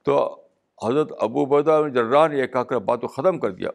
تو 0.03 0.41
حضرت 0.83 1.11
ابو 1.19 1.45
بیدہ 1.45 1.87
جرا 1.93 2.27
نے 2.27 2.37
یہ 2.37 2.47
کہا 2.47 2.63
کر 2.63 2.79
بات 2.79 3.01
کو 3.01 3.07
ختم 3.07 3.39
کر 3.39 3.51
دیا۔ 3.51 3.69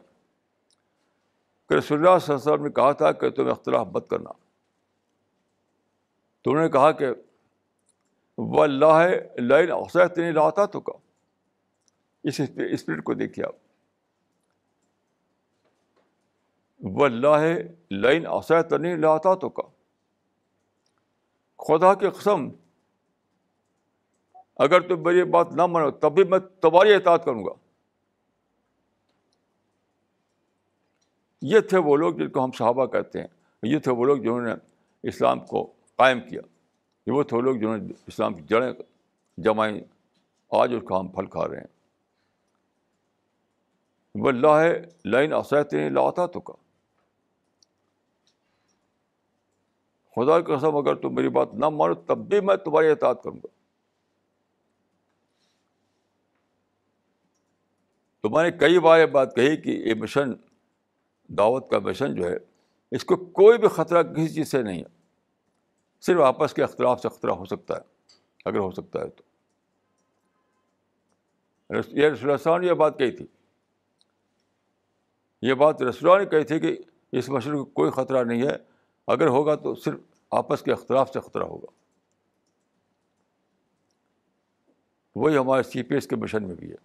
کہ 1.69 1.73
رسول 1.73 1.97
اللہ 1.97 2.19
صلی 2.19 2.33
اللہ 2.33 2.43
علیہ 2.43 2.53
وسلم 2.53 2.65
نے 2.65 2.71
کہا 2.71 2.91
تھا 2.91 3.11
کہ 3.11 3.29
تم 3.29 3.49
اختلاف 3.49 3.87
مت 3.87 4.09
کرنا۔ 4.09 4.31
تو 6.41 6.51
انہوں 6.51 6.63
نے 6.63 6.69
کہا 6.69 6.91
کہ 6.91 7.05
وہ 8.37 8.63
اللہ 8.63 8.99
لائن 9.39 9.71
اوسط 9.71 10.17
نہیں 10.17 10.31
لاتا 10.31 10.65
تو 10.65 10.81
کا 10.81 10.93
اس 12.23 12.41
اسپرٹ 12.71 13.03
کو 13.03 13.13
دیکھیے 13.13 13.45
آپ۔ 13.45 13.55
وہ 16.79 17.05
اللہ 17.05 17.57
لائن 17.91 18.25
اوسط 18.25 18.73
نہیں 18.73 18.95
لاتا 18.95 19.35
تو 19.35 19.49
کا 19.49 19.74
خدا 21.57 21.93
کی 21.93 22.09
قسم، 22.09 22.49
اگر 24.57 24.79
تم 24.79 25.03
میری 25.03 25.23
بات 25.23 25.51
نہ 25.51 25.65
مانو، 25.65 25.91
تب 25.91 26.13
بھی 26.13 26.23
میں 26.23 26.39
تمہاری 26.39 26.93
اطاعت 26.93 27.25
کروں 27.25 27.45
گا۔ 27.45 27.51
یہ 31.41 31.59
تھے 31.59 31.77
وہ 31.77 31.95
لوگ 31.95 32.13
جن 32.13 32.29
کو 32.29 32.43
ہم 32.43 32.51
صحابہ 32.51 32.85
کہتے 32.85 33.19
ہیں۔ 33.19 33.27
یہ 33.63 33.79
تھے 33.79 33.91
وہ 33.91 34.05
لوگ 34.05 34.17
جنہوں 34.17 34.41
نے 34.41 34.53
اسلام 35.03 35.39
کو 35.39 35.73
قائم 35.95 36.19
کیا۔ 36.19 36.41
یہ 37.07 37.11
وہ 37.11 37.23
تھے 37.23 37.37
وہ 37.37 37.41
لوگ 37.41 37.55
جنہوں 37.55 37.77
نے 37.77 37.93
اسلام 38.07 38.33
کی 38.33 38.41
جڑیں 38.41 38.73
جمائیں۔ 39.37 39.81
آج 40.51 40.75
اس 40.75 40.83
کا 40.87 40.99
ہم 40.99 41.07
پھل 41.07 41.25
کھا 41.25 41.47
رہے 41.47 41.57
ہیں۔ 41.57 41.67
وہ 44.15 44.29
اللہ 44.29 44.47
لائن 45.05 45.33
اسیت 45.33 45.73
لاتا 45.73 46.25
تو 46.25 46.39
کا 46.39 46.53
خدا 50.15 50.41
کی 50.41 50.55
قسم 50.55 50.75
اگر 50.75 50.95
تم 50.95 51.15
میری 51.15 51.29
بات 51.29 51.53
نہ 51.53 51.69
مانو، 51.69 51.93
تب 51.93 52.17
بھی 52.17 52.41
میں 52.41 52.55
تمہاری 52.55 52.87
اطاعت 52.87 53.23
کروں 53.23 53.37
گا۔ 53.37 53.47
تو 58.21 58.29
میں 58.29 58.43
نے 58.43 58.57
کئی 58.57 58.79
بار 58.79 58.99
یہ 58.99 59.05
بات 59.05 59.35
کہی 59.35 59.57
کہ 59.57 59.69
یہ 59.69 59.93
مشن 59.93 60.31
دعوت 61.27 61.69
کا 61.69 61.79
مشن 61.79 62.15
جو 62.15 62.23
ہے، 62.23 62.37
اس 62.91 63.05
کو 63.05 63.15
کوئی 63.15 63.57
بھی 63.57 63.67
خطرہ 63.67 64.03
کسی 64.03 64.33
چیز 64.33 64.51
سے 64.51 64.63
نہیں 64.63 64.79
ہے۔ 64.79 65.05
صرف 66.01 66.19
آپس 66.19 66.53
کے 66.53 66.63
اختلاف 66.63 67.01
سے 67.01 67.09
خطرہ 67.09 67.31
ہو 67.31 67.45
سکتا 67.45 67.77
ہے، 67.77 67.81
اگر 68.45 68.57
ہو 68.57 68.71
سکتا 68.71 68.99
ہے 68.99 69.09
تو۔ 69.09 69.23
یہ 71.87 72.09
رسول 72.09 72.61
نے 72.61 72.67
یہ 72.67 72.73
بات 72.73 72.99
کہی 72.99 73.11
تھی۔ 73.11 73.25
یہ 75.41 75.53
بات 75.53 75.81
رسول 75.81 76.19
نے 76.19 76.25
کہی 76.25 76.43
تھی 76.43 76.59
کہ 76.59 76.77
اس 77.11 77.29
مشن 77.29 77.51
کو 77.51 77.65
کوئی 77.65 77.91
خطرہ 77.91 78.23
نہیں 78.23 78.43
ہے۔ 78.43 78.74
اگر 79.07 79.27
ہوگا 79.27 79.55
تو 79.55 79.75
صرف 79.75 79.99
آپس 80.31 80.61
کے 80.61 80.71
اختلاف 80.71 81.11
سے 81.11 81.19
خطرہ 81.19 81.43
ہوگا۔ 81.43 81.67
وہی 85.15 85.37
ہمارے 85.37 85.63
سی 85.63 85.83
پی 85.83 85.95
ایس 85.95 86.07
کے 86.07 86.15
مشن 86.15 86.47
میں 86.47 86.55
بھی 86.55 86.71
ہے۔ 86.71 86.75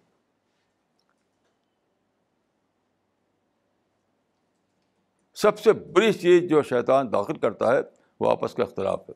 سب 5.33 5.59
سے 5.59 5.73
بڑی 5.73 6.13
چیز 6.13 6.49
جو 6.49 6.61
شیطان 6.61 7.13
داخل 7.13 7.37
کرتا 7.37 7.71
ہے 7.73 7.79
وہ 8.19 8.31
آپس 8.31 8.53
کا 8.53 8.63
اختلاف 8.63 9.09
ہے۔ 9.09 9.13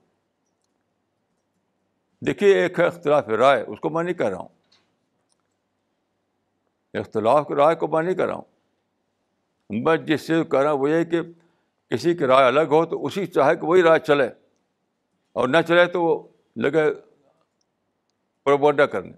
دیکھیے، 2.26 2.62
ایک 2.62 2.80
ہے 2.80 2.86
اختلاف 2.86 3.28
رائے، 3.28 3.62
اس 3.62 3.80
کو 3.80 3.90
میں 3.90 4.04
نہیں 4.04 4.14
کہہ 4.14 4.26
رہا 4.26 4.38
ہوں۔ 4.38 4.48
اختلاف 6.94 7.52
رائے 7.52 7.76
کو 7.76 7.88
میں 7.88 8.04
نہیں 8.04 8.16
کہہ 8.16 8.26
رہا 8.26 8.34
ہوں۔ 8.34 8.44
میں 9.70 9.98
جس 9.98 10.22
سے 10.22 10.44
کہہ 10.44 10.60
رہا 10.60 10.72
ہوں 10.72 10.80
وہ 10.80 10.90
یہ 10.90 11.04
کہ 11.04 11.22
کسی 11.90 12.16
کی 12.16 12.26
رائے 12.26 12.48
الگ 12.48 12.62
ہو 12.62 12.86
تو 12.86 13.06
اسی 13.06 13.26
چاہے 13.26 13.56
کہ 13.56 13.66
وہی 13.66 13.84
رائے 13.84 14.00
چلے۔ 14.00 14.30
اور 15.34 15.48
نہ 15.48 15.58
چلے 15.68 15.86
تو 15.86 16.04
وہ 16.04 16.28
لگے 16.56 16.94
پروبنڈا 18.44 18.86
کرنے۔ 18.86 19.12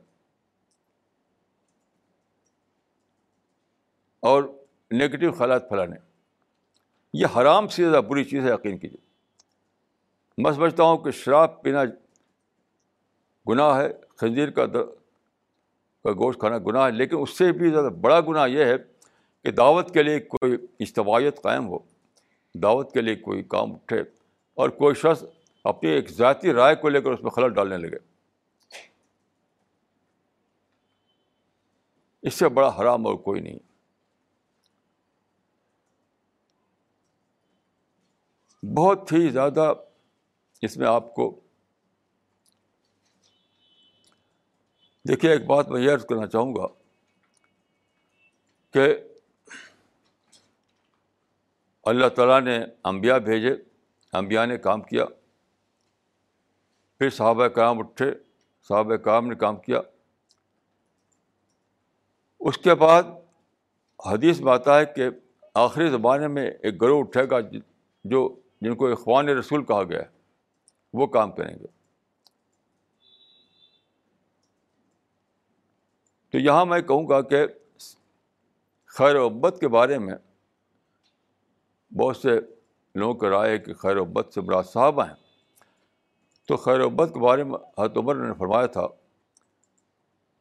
اور 4.19 4.43
نگیٹو 4.91 5.31
خیالات 5.31 5.69
پھیلانے۔ 5.69 5.95
یہ 7.13 7.25
حرام 7.37 7.67
سے 7.67 7.89
زیادہ 7.89 8.03
بری 8.03 8.23
چیز 8.23 8.45
ہے، 8.45 8.53
یقین 8.53 8.77
کیجیے۔ 8.77 9.07
میں 10.37 10.51
سمجھتا 10.51 10.83
ہوں 10.83 10.97
کہ 10.97 11.11
شراب 11.11 11.61
پینا 11.61 11.83
گناہ 13.49 13.77
ہے، 13.77 13.87
خنزیر 14.15 14.49
کا 14.49 14.65
در 14.65 14.85
کا 16.03 16.11
گوشت 16.11 16.39
کھانا 16.39 16.57
گناہ 16.57 16.85
ہے، 16.85 16.91
لیکن 16.91 17.15
اس 17.19 17.37
سے 17.37 17.51
بھی 17.51 17.69
زیادہ 17.69 17.85
بڑا 17.85 18.21
گناہ 18.21 18.47
یہ 18.47 18.65
ہے 18.65 18.75
کہ 19.43 19.51
دعوت 19.51 19.93
کے 19.93 20.03
لیے 20.03 20.19
کوئی 20.19 20.53
اجتماعیت 20.79 21.41
قائم 21.41 21.67
ہو۔ 21.67 21.79
دعوت 22.63 22.93
کے 22.93 23.01
لیے 23.01 23.15
کوئی 23.15 23.43
کام 23.43 23.73
اٹھے 23.73 23.99
اور 24.53 24.69
کوئی 24.69 24.95
شخص 24.95 25.23
اپنی 25.63 25.89
ایک 25.89 26.09
ذاتی 26.11 26.53
رائے 26.53 26.75
کو 26.75 26.89
لے 26.89 27.01
کر 27.01 27.11
اس 27.11 27.23
میں 27.23 27.31
خلل 27.31 27.53
ڈالنے 27.53 27.77
لگے۔ 27.77 27.97
اس 32.21 32.33
سے 32.33 32.49
بڑا 32.49 32.77
حرام 32.79 33.07
اور 33.07 33.15
کوئی 33.15 33.41
نہیں۔ 33.41 33.59
بہت 38.77 39.11
ہی 39.11 39.29
زیادہ 39.29 39.73
اس 40.61 40.77
میں 40.77 40.87
آپ 40.87 41.15
کو 41.15 41.39
دیکھیے 45.07 45.31
ایک 45.31 45.45
بات 45.45 45.69
میں 45.69 45.81
یہ 45.81 45.91
عرض 45.91 46.05
کرنا 46.05 46.27
چاہوں 46.27 46.55
گا 46.55 46.67
کہ 48.71 48.95
اللہ 51.87 52.07
تعالیٰ 52.07 52.41
نے 52.41 52.65
انبیاء 52.83 53.17
بھیجے، 53.17 53.55
انبیاء 54.13 54.45
نے 54.45 54.57
کام 54.57 54.81
کیا۔ 54.81 55.05
پھر 56.97 57.09
صحابہ 57.09 57.47
کام 57.47 57.79
اٹھے، 57.79 58.11
صحابہ 58.67 58.95
کام 58.95 59.27
نے 59.27 59.35
کام 59.35 59.57
کیا۔ 59.57 59.81
اس 62.39 62.57
کے 62.57 62.75
بعد 62.75 63.03
حدیث 64.05 64.41
میں 64.41 64.53
آتا 64.53 64.79
ہے 64.79 64.85
کہ 64.85 65.09
آخری 65.53 65.89
زمانے 65.89 66.27
میں 66.27 66.51
ایک 66.51 66.81
گروہ 66.81 66.99
اٹھے 66.99 67.29
گا، 67.29 67.37
جو 68.03 68.39
جن 68.61 68.75
کو 68.75 68.91
اخوان 68.91 69.29
رسول 69.29 69.65
کہا 69.65 69.83
گیا 69.83 69.99
ہے، 69.99 70.09
وہ 70.93 71.07
کام 71.07 71.31
کریں 71.31 71.59
گے۔ 71.59 71.67
تو 76.29 76.37
یہاں 76.37 76.65
میں 76.65 76.81
کہوں 76.81 77.09
گا 77.09 77.21
کہ 77.21 77.47
خیر 78.85 79.15
ابت 79.15 79.57
کے 79.59 79.67
بارے 79.67 79.99
میں 79.99 80.15
بہت 81.95 82.17
سے 82.17 82.39
لوگوں 82.95 83.13
کا 83.13 83.29
رائے 83.29 83.57
کہ 83.57 83.73
خیر 83.73 83.97
ابت 83.97 84.33
سے 84.33 84.41
مراد 84.41 84.63
صحابہ 84.63 85.07
ہیں۔ 85.07 85.15
تو 86.47 86.57
خیر 86.57 86.79
ابت 86.79 87.13
کے 87.13 87.19
بارے 87.19 87.43
میں 87.43 87.59
حضرت 87.79 87.97
عمر 87.97 88.15
نے 88.15 88.33
فرمایا 88.33 88.65
تھا 88.65 88.87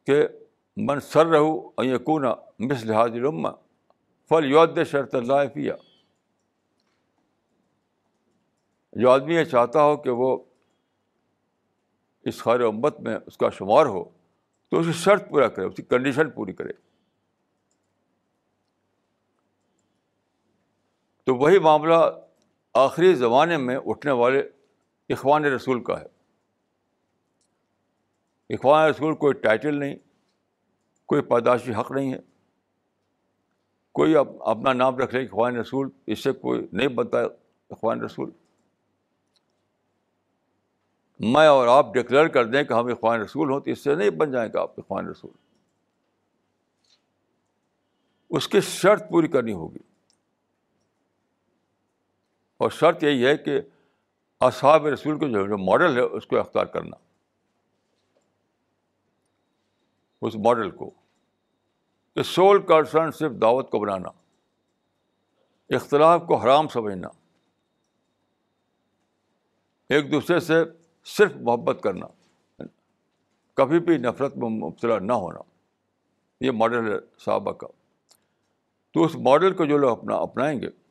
کہ 0.05 0.27
من 0.77 0.99
سر 0.99 1.25
رہو 1.25 1.71
یقون 1.77 2.25
مس 2.59 2.85
لحاظ 2.85 3.11
الما 3.11 3.51
فل 4.29 4.45
یود 4.51 4.83
شرط 4.83 5.15
اللہ 5.15 5.47
فیا 5.53 5.75
جو 8.93 9.09
آدمی 9.09 9.35
یہ 9.35 9.43
چاہتا 9.43 9.83
ہو 9.83 9.97
کہ 9.97 10.09
وہ 10.09 10.37
اس 12.23 12.37
خیر 12.37 12.61
امت 12.61 12.99
میں 12.99 13.17
اس 13.25 13.37
کا 13.37 13.49
شمار 13.49 13.85
ہو 13.85 14.03
تو 14.69 14.79
اسے 14.79 14.91
شرط 14.91 15.29
پورا 15.29 15.47
کرے، 15.47 15.65
اس 15.65 15.75
کی 15.75 15.83
کنڈیشن 15.83 16.29
پوری 16.29 16.53
کرے۔ 16.53 16.86
تو 21.27 21.35
وہی 21.35 21.59
معاملہ 21.59 21.93
آخری 22.73 23.15
زمانے 23.15 23.57
میں 23.57 23.77
اٹھنے 23.85 24.11
والے 24.11 24.49
اخوان 25.09 25.45
رسول 25.45 25.83
کا 25.83 26.01
ہے۔ 26.01 26.05
اخوان 28.53 28.89
رسول 28.89 29.15
کوئی 29.15 29.33
ٹائٹل 29.33 29.75
نہیں، 29.75 29.95
کوئی 31.05 31.21
پیدائشی 31.21 31.73
حق 31.73 31.91
نہیں 31.91 32.13
ہے۔ 32.13 32.19
کوئی 33.91 34.15
اپنا 34.39 34.73
نام 34.73 34.97
رکھ 34.97 35.15
لے 35.15 35.23
اخوان 35.23 35.55
رسول، 35.55 35.89
اس 36.07 36.19
سے 36.19 36.31
کوئی 36.31 36.67
نہیں 36.71 36.87
بنتا 36.87 37.17
اخوان 37.69 38.01
رسول۔ 38.01 38.31
میں 41.19 41.47
اور 41.47 41.67
آپ 41.67 41.93
ڈکلیئر 41.93 42.27
کر 42.27 42.45
دیں 42.45 42.63
کہ 42.63 42.73
ہم 42.73 42.85
اخوان 42.85 43.21
رسول 43.21 43.51
ہوں 43.51 43.59
تو 43.59 43.71
اس 43.71 43.79
سے 43.79 43.95
نہیں 43.95 44.09
بن 44.09 44.31
جائیں 44.31 44.49
گے 44.53 44.59
آپ 44.59 44.71
اخوان 44.77 45.07
رسول۔ 45.07 45.31
اس 48.29 48.47
کی 48.47 48.61
شرط 48.61 49.09
پوری 49.09 49.27
کرنی 49.27 49.53
ہوگی۔ 49.53 49.96
اور 52.57 52.69
شرط 52.69 53.03
یہی 53.03 53.25
ہے 53.25 53.37
کہ 53.37 53.61
اصحاب 54.39 54.87
رسول 54.87 55.19
کے 55.19 55.27
جو 55.29 55.57
ماڈل 55.57 55.97
ہے 55.97 56.01
اس 56.01 56.27
کو 56.27 56.39
اختیار 56.39 56.65
کرنا۔ 56.65 56.95
اس 60.21 60.35
ماڈل 60.35 60.71
کو۔ 60.71 60.89
کہ 62.15 62.23
سول 62.23 62.61
کنسرن 62.61 63.11
صرف 63.11 63.31
دعوت 63.41 63.71
کو 63.71 63.79
بنانا۔ 63.79 64.09
اختلاف 65.69 66.21
کو 66.27 66.35
حرام 66.35 66.67
سمجھنا۔ 66.67 67.07
ایک 69.89 70.11
دوسرے 70.11 70.39
سے 70.39 70.53
صرف 71.05 71.31
محبت 71.35 71.77
کرنا۔ 71.83 72.07
کبھی 73.53 73.79
بھی 73.79 73.97
نفرت 73.97 74.37
میں 74.37 74.49
مبتلا 74.49 74.99
نہ 74.99 75.13
ہونا۔ 75.13 75.39
یہ 76.41 76.51
ماڈل 76.51 76.93
ہے 76.93 76.99
صحابہ 77.17 77.51
کا۔ 77.51 77.67
تو 78.93 79.03
اس 79.03 79.15
ماڈل 79.15 79.53
کو 79.53 79.65
جو 79.65 79.77
لوگ 79.77 79.97
اپنا 79.97 80.15
اپنائیں 80.15 80.61
گے۔ 80.61 80.86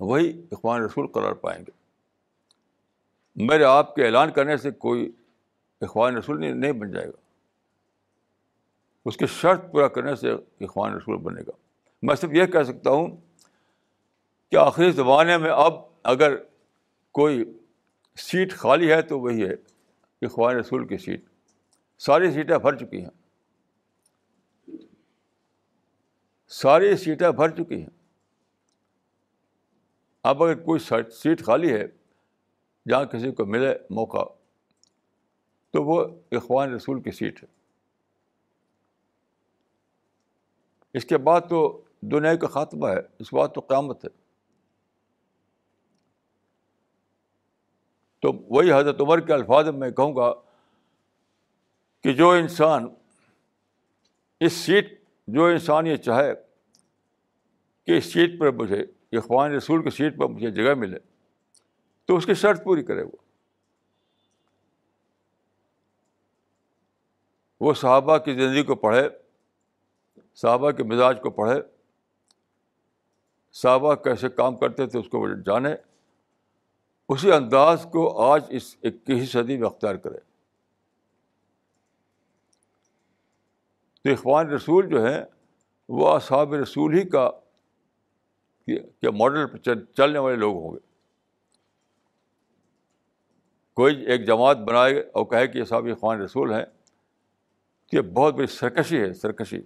وہی 0.00 0.46
اخوان 0.52 0.82
رسول 0.82 1.06
قرار 1.06 1.32
پائیں 1.32 1.64
گے۔ 1.68 1.70
میرے 3.34 3.64
آپ 3.64 3.94
کے 3.94 4.04
اعلان 4.04 4.32
کرنے 4.32 4.56
سے 4.56 4.70
کوئی 4.70 5.12
اخوان 5.80 6.16
رسول 6.16 6.56
نہیں 6.56 6.72
بن 6.72 6.92
جائے 6.92 7.06
گا۔ 7.06 7.20
اس 9.04 9.16
کی 9.16 9.26
شرط 9.26 9.72
پورا 9.72 9.88
کرنے 9.88 10.16
سے 10.16 10.30
اخوان 10.60 10.92
رسول 10.94 11.16
بنے 11.16 11.40
گا۔ 11.42 11.50
میں 12.02 12.14
صرف 12.14 12.30
یہ 12.32 12.46
کہہ 12.46 12.62
سکتا 12.62 12.90
ہوں 12.90 13.16
کہ 14.50 14.56
آخری 14.56 14.90
زمانے 14.90 15.38
میں 15.38 15.50
اب 15.50 15.74
اگر 16.02 16.36
کوئی 17.10 17.44
سیٹ 18.16 18.52
خالی 18.52 18.92
ہے 18.92 19.02
تو 19.02 19.20
وہی 19.20 19.44
ہے، 19.44 19.52
اخوان 20.22 20.56
رسول 20.56 20.86
کی 20.86 20.96
سیٹ۔ 20.96 21.24
ساری 21.98 22.30
سیٹیں 22.30 22.58
بھر 22.58 22.76
چکی 22.76 23.04
ہیں۔ 23.04 23.10
ساری 26.48 26.96
سیٹیں 26.96 27.30
بھر 27.30 27.48
چکی 27.48 27.80
ہیں۔ 27.80 27.99
اب 30.22 30.42
اگر 30.42 30.54
کوئی 30.54 30.80
سیٹ 31.10 31.42
خالی 31.42 31.72
ہے، 31.72 31.84
جہاں 32.88 33.04
کسی 33.04 33.32
کو 33.32 33.46
ملے 33.46 33.74
موقع، 33.90 34.24
تو 35.70 35.84
وہ 35.84 36.04
اخوان 36.32 36.74
رسول 36.74 37.02
کی 37.02 37.10
سیٹ 37.10 37.42
ہے۔ 37.42 37.48
اس 40.94 41.04
کے 41.04 41.18
بعد 41.18 41.40
تو 41.48 41.84
دنیا 42.00 42.34
کا 42.36 42.46
خاتمہ 42.46 42.88
ہے، 42.88 43.00
اس 43.18 43.34
بات 43.34 43.54
تو 43.54 43.60
قیامت 43.60 44.04
ہے۔ 44.04 44.10
تو 48.20 48.32
وہی 48.32 48.72
حضرت 48.72 49.00
عمر 49.00 49.20
کے 49.20 49.32
الفاظ 49.32 49.68
میں 49.68 49.90
کہوں 49.90 50.16
گا 50.16 50.32
کہ 52.00 52.12
جو 52.12 52.30
انسان 52.30 52.94
اس 54.40 54.52
سیٹ 54.52 55.04
جو 55.28 55.44
انسان 55.44 55.86
یہ 55.86 55.96
چاہے 55.96 56.34
کہ 57.84 57.98
اس 57.98 58.12
سیٹ 58.12 58.40
پر 58.40 58.50
مجھے 58.50 58.86
اخوان 59.12 59.52
رسول 59.52 59.82
کی 59.82 59.90
سیٹ 59.90 60.18
پر 60.18 60.26
مجھے 60.26 60.50
جگہ 60.50 60.74
ملے 60.74 60.98
تو 62.04 62.16
اس 62.16 62.26
کی 62.26 62.34
شرط 62.34 62.64
پوری 62.64 62.82
کرے 62.82 63.02
وہ۔ 63.02 63.16
وہ 67.60 67.74
صحابہ 67.74 68.18
کی 68.18 68.34
زندگی 68.34 68.62
کو 68.62 68.74
پڑھے، 68.74 69.08
صحابہ 70.34 70.70
کے 70.70 70.82
مزاج 70.82 71.20
کو 71.22 71.30
پڑھے، 71.30 71.62
صحابہ 73.52 73.94
کیسے 73.94 74.28
کام 74.28 74.56
کرتے 74.56 74.86
تھے 74.86 74.98
اس 74.98 75.08
کو 75.08 75.42
جانے، 75.42 75.74
اسی 77.08 77.32
انداز 77.32 77.86
کو 77.92 78.22
آج 78.22 78.44
اس 78.48 78.76
اکیس 78.82 79.32
صدی 79.32 79.56
میں 79.56 79.66
اختیار 79.66 79.94
کرے۔ 79.94 80.18
تو 84.02 84.10
اخوان 84.10 84.50
رسول 84.50 84.88
جو 84.88 85.04
ہیں، 85.06 85.24
وہ 85.88 86.08
اصحاب 86.08 86.54
رسول 86.54 86.94
ہی 86.94 87.08
کا 87.08 87.30
ماڈل 89.10 89.46
پہ 89.46 89.56
چلنے 89.96 90.18
والے 90.18 90.36
لوگ 90.36 90.54
ہوں 90.56 90.72
گے۔ 90.72 90.78
کوئی 93.74 94.04
ایک 94.04 94.26
جماعت 94.26 94.56
بنائے 94.56 95.00
اور 95.00 95.24
کہے 95.26 95.48
کہ 95.48 95.58
یہ 95.58 95.64
صاحب 95.64 95.86
رسول 96.24 96.52
ہیں، 96.52 96.64
تو 97.86 97.96
یہ 97.96 98.00
بہت 98.00 98.34
بڑی 98.34 98.46
سرکشی 98.46 99.00
ہے، 99.00 99.12
سرکشی۔ 99.12 99.62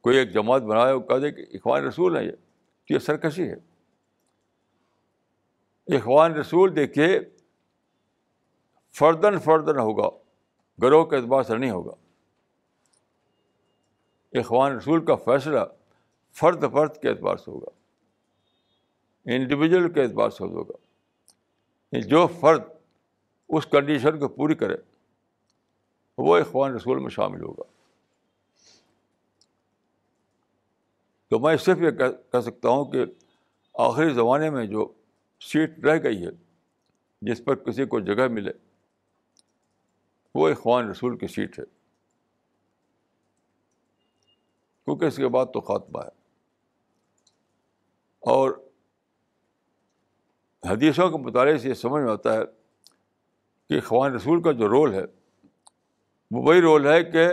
کوئی 0.00 0.16
ایک 0.16 0.32
جماعت 0.32 0.62
بنائے 0.62 0.92
اور 0.92 1.00
کہہ 1.00 1.18
دے 1.18 1.30
کہ 1.30 1.46
اخوان 1.56 1.84
رسول 1.84 2.16
ہیں 2.16 2.24
یہ، 2.24 2.32
تو 2.32 2.94
یہ 2.94 2.98
سرکشی 2.98 3.48
ہے۔ 3.48 3.54
اخوان 5.96 6.32
رسول 6.32 6.76
دیکھیے 6.76 7.20
فردن 8.90 9.38
فردن 9.38 9.78
ہوگا، 9.78 10.18
گروہ 10.82 11.04
کے 11.04 11.16
اعتبار 11.16 11.42
سے 11.42 11.56
نہیں 11.56 11.70
ہوگا۔ 11.70 11.94
اخوان 14.32 14.72
رسول 14.72 15.04
کا 15.04 15.14
فیصلہ 15.14 15.60
فرد 16.32 16.64
فرد 16.72 16.96
کے 17.02 17.08
اعتبار 17.08 17.36
سے 17.36 17.50
ہوگا۔ 17.50 17.70
انڈیویجول 19.24 19.92
کے 19.92 20.02
اعتبار 20.02 20.30
سے 20.30 20.44
ہوگا۔ 20.44 20.72
یعنی 21.92 22.08
جو 22.08 22.26
فرد 22.26 22.62
اس 23.48 23.66
کنڈیشن 23.66 24.18
کو 24.18 24.28
پوری 24.28 24.54
کرے، 24.54 24.76
وہ 26.18 26.36
اخوان 26.36 26.74
رسول 26.74 26.98
میں 26.98 27.10
شامل 27.10 27.42
ہوگا۔ 27.42 27.62
تو 31.30 31.38
میں 31.38 31.56
صرف 31.56 31.78
یہ 31.78 31.90
کہہ 31.90 32.40
سکتا 32.40 32.68
ہوں 32.68 32.84
کہ 32.84 33.04
آخری 33.74 34.14
زمانے 34.14 34.50
میں 34.50 34.66
جو 34.66 34.92
سیٹ 35.40 35.78
رہ 35.78 36.02
گئی 36.02 36.26
ہے، 36.26 36.30
جس 37.22 37.44
پر 37.44 37.54
کسی 37.54 37.84
کو 37.84 38.00
جگہ 38.00 38.28
ملے، 38.28 38.52
وہ 40.34 40.48
اخوان 40.48 40.90
رسول 40.90 41.18
کی 41.18 41.26
سیٹ 41.26 41.58
ہے۔ 41.58 41.77
کیونکہ 44.88 45.04
اس 45.04 45.16
کے 45.16 45.28
بعد 45.28 45.46
تو 45.46 45.60
خاتمہ 45.60 45.98
ہے۔ 45.98 46.08
اور 48.20 48.68
حدیثوں 50.70 51.10
کے 51.10 51.18
مطالعے 51.18 51.58
سے 51.58 51.68
یہ 51.68 51.74
سمجھ 51.74 52.02
میں 52.02 52.12
آتا 52.12 52.34
ہے 52.34 52.40
کہ 53.68 53.74
اخوان 53.74 54.14
رسول 54.14 54.42
کا 54.42 54.52
جو 54.52 54.68
رول 54.68 54.94
ہے، 54.94 55.02
وہ 56.30 56.42
وہی 56.42 56.60
رول 56.60 56.86
ہے 56.86 57.04
کہ 57.04 57.28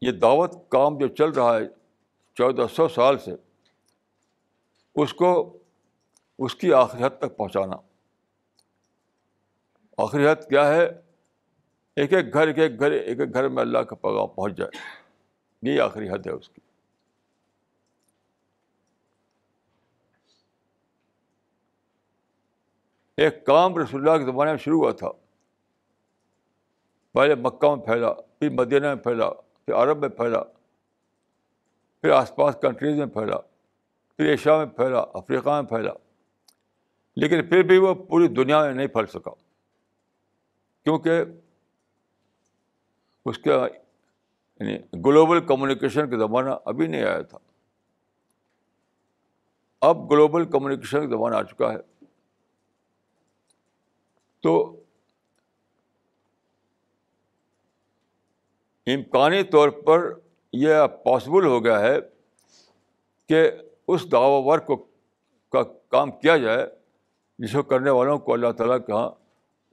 یہ 0.00 0.12
دعوت 0.12 0.68
کام 0.68 0.98
جو 0.98 1.08
چل 1.08 1.30
رہا 1.30 1.56
ہے 1.56 1.68
چودہ 2.34 2.66
سو 2.74 2.88
سال 2.88 3.18
سے، 3.18 3.30
اس 4.94 5.14
کو 5.14 5.58
اس 6.38 6.54
کی 6.54 6.72
آخری 6.72 7.04
حد 7.04 7.18
تک 7.18 7.36
پہنچانا۔ 7.36 7.76
آخری 9.98 10.28
حد 10.28 10.48
کیا 10.48 10.68
ہے؟ 10.68 10.84
ایک 11.96 12.12
ایک 12.12 12.34
گھر، 12.34 12.46
ایک 12.46 12.58
ایک 12.58 12.80
گھر، 12.80 12.90
ایک 12.90 13.20
ایک 13.20 13.34
گھر 13.34 13.48
میں 13.48 13.62
اللہ 13.62 13.78
کا 13.78 13.96
پیغام 13.96 14.28
پہنچ 14.28 14.56
جائے۔ 14.56 15.01
یہی 15.62 15.80
آخری 15.80 16.10
حد 16.10 16.26
ہے 16.26 16.30
اس 16.30 16.48
کی۔ 16.48 16.60
ایک 23.16 23.46
کام 23.46 23.78
رسول 23.78 24.08
اللہ 24.08 24.24
کے 24.24 24.32
زمانے 24.32 24.50
میں 24.50 24.58
شروع 24.58 24.80
ہوا 24.80 24.92
تھا۔ 24.92 25.08
پہلے 27.12 27.34
مکہ 27.34 27.74
میں 27.74 27.84
پھیلا، 27.84 28.12
پھر 28.12 28.50
مدینہ 28.50 28.86
میں 28.86 29.02
پھیلا، 29.02 29.30
پھر 29.30 29.74
عرب 29.74 29.98
میں 29.98 30.08
پھیلا، 30.08 30.44
پھر 32.00 32.10
آس 32.10 32.34
پاس 32.36 32.56
کنٹریز 32.62 32.98
میں 32.98 33.06
پھیلا، 33.06 33.38
پھر 34.16 34.24
ایشیا 34.24 34.56
میں 34.56 34.66
پھیلا، 34.66 35.00
افریقہ 35.00 35.50
میں 35.50 35.62
پھیلا۔ 35.62 35.92
لیکن 37.16 37.48
پھر 37.48 37.62
بھی 37.62 37.78
وہ 37.78 37.94
پوری 37.94 38.28
دنیا 38.28 38.62
میں 38.62 38.72
نہیں 38.72 38.86
پھیل 38.86 39.06
سکا۔ 39.06 39.30
کیونکہ 40.84 41.22
اس 43.24 43.38
کا 43.38 43.66
یعنی 44.62 45.02
گلوبل 45.04 45.46
کمیونیکیشن 45.46 46.10
کا 46.10 46.16
زمانہ 46.16 46.50
ابھی 46.64 46.86
نہیں 46.86 47.02
آیا 47.02 47.22
تھا۔ 47.22 47.38
اب 49.80 50.10
گلوبل 50.10 50.50
کمیونیکیشن 50.50 51.10
کا 51.10 51.16
زمانہ 51.16 51.36
آ 51.36 51.42
چکا 51.42 51.72
ہے۔ 51.72 51.78
تو 54.40 54.76
امکانی 58.86 59.42
طور 59.42 59.68
پر 59.68 60.14
یہ 60.52 60.74
پاسبل 61.04 61.46
ہو 61.46 61.64
گیا 61.64 61.80
ہے 61.80 61.96
کہ 63.28 63.50
اس 63.88 64.12
دعوی 64.12 64.42
ورک 64.44 64.66
کو 64.66 64.76
کا 65.48 65.62
کام 65.88 66.10
کیا 66.10 66.36
جائے 66.36 66.66
جس 67.38 67.52
کو 67.52 67.62
کرنے 67.62 67.90
والوں 67.90 68.18
کو 68.18 68.32
اللہ 68.32 68.52
تعالیٰ 68.52 68.78
کے 68.86 68.92
یہاں 68.92 69.10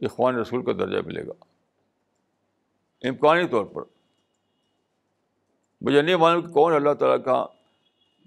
اخوان 0.02 0.36
رسول 0.36 0.66
کا 0.66 0.72
درجہ 0.72 1.08
ملے 1.08 1.28
گا۔ 1.28 1.34
امکانی 3.02 3.48
طور 3.48 3.66
پر۔ 3.66 3.99
مجھے 5.82 6.02
نہیں 6.02 6.16
معلوم 6.16 6.42
کہ 6.42 6.54
کون 6.54 6.74
اللہ 6.74 6.94
تعالیٰ 6.94 7.26
کا 7.26 7.46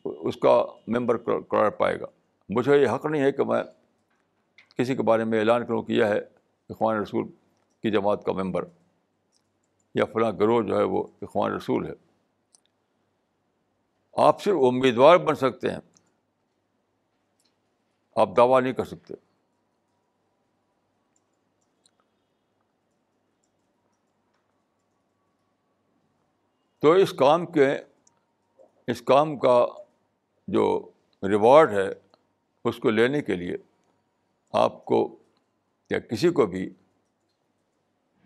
اس 0.05 0.37
کا 0.37 0.65
ممبر 0.87 1.17
قرار 1.41 1.71
پائے 1.71 2.01
گا۔ 2.01 2.07
مجھے 2.49 2.83
یہ 2.83 2.89
حق 2.89 3.07
نہیں 3.07 3.23
ہے 3.23 3.33
کہ 3.33 3.45
میں 3.45 3.63
کسی 4.79 4.97
کے 4.97 5.03
بارے 5.03 5.25
میں 5.25 5.39
اعلان 5.39 5.67
کروں 5.67 5.83
کہ 5.83 5.93
یہ 5.93 6.05
ہے 6.05 6.19
اخوان 6.71 6.97
رسول 6.97 7.29
کی 7.83 7.91
جماعت 7.91 8.25
کا 8.25 8.33
ممبر 8.33 8.65
یا 9.95 10.05
فلاں 10.05 10.33
گروہ 10.33 10.63
جو 10.63 10.79
ہے 10.79 10.83
وہ 10.83 11.05
اخوان 11.23 11.53
رسول 11.53 11.87
ہے۔ 11.87 11.93
آپ 14.13 14.43
صرف 14.43 14.55
امیدوار 14.69 15.17
بن 15.17 15.35
سکتے 15.35 15.71
ہیں، 15.71 15.79
آپ 18.17 18.29
دعویٰ 18.37 18.61
نہیں 18.63 18.73
کر 18.73 18.85
سکتے۔ 18.85 19.15
تو 26.83 26.93
اس 26.93 27.13
کام 27.13 27.47
کے، 27.47 27.77
اس 28.87 29.03
کام 29.03 29.39
کا 29.39 29.67
جو 30.49 30.91
ریوارڈ 31.29 31.73
ہے، 31.73 31.89
اس 32.65 32.79
کو 32.79 32.91
لینے 32.91 33.23
کے 33.23 33.35
لیے 33.35 33.57
آپ 34.53 34.85
کو 34.85 35.19
یا 35.91 35.99
کسی 35.99 36.29
کو 36.29 36.47
بھی 36.47 36.75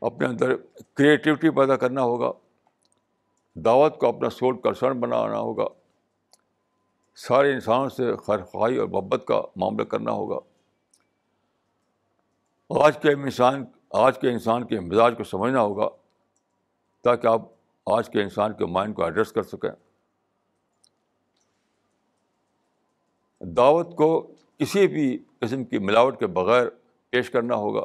اپنے 0.01 0.27
اندر 0.27 0.57
کریٹیوٹی 0.95 1.51
پیدا 1.51 1.77
کرنا 1.77 2.03
ہوگا، 2.03 2.33
دعوت 3.55 3.99
کو 3.99 4.09
اپنا 4.09 4.31
سول 4.31 4.57
کنسرن 4.57 5.01
بنانا 5.01 5.39
ہوگا، 5.39 5.67
سارے 7.15 7.53
انسانوں 7.53 7.89
سے 7.89 8.17
خیرخواہی 8.17 8.77
اور 8.77 8.89
محبت 8.89 9.25
کا 9.29 9.43
معاملہ 9.57 9.85
کرنا 9.85 10.13
ہوگا۔ 10.13 10.39
آج 12.71 13.03
کے 13.03 13.13
انسان، 13.13 13.65
آج 13.91 14.21
کے 14.21 14.31
انسان 14.31 14.67
کے 14.67 14.81
مزاج 14.81 15.15
کو 15.19 15.25
سمجھنا 15.25 15.61
ہوگا 15.61 15.89
تاکہ 17.03 17.27
آپ 17.27 17.56
آج 17.87 18.11
کے 18.11 18.23
انسان 18.23 18.53
کے 18.53 18.67
مائنڈ 18.67 18.97
کو 18.97 19.05
ایڈریس 19.05 19.33
کر 19.33 19.43
سکیں۔ 19.43 19.71
دعوت 23.41 23.97
کو 23.97 24.35
کسی 24.59 24.87
بھی 24.87 25.25
قسم 25.41 25.65
کی 25.65 25.79
ملاوٹ 25.79 26.19
کے 26.19 26.27
بغیر 26.27 26.67
پیش 27.11 27.31
کرنا 27.31 27.55
ہوگا۔ 27.55 27.81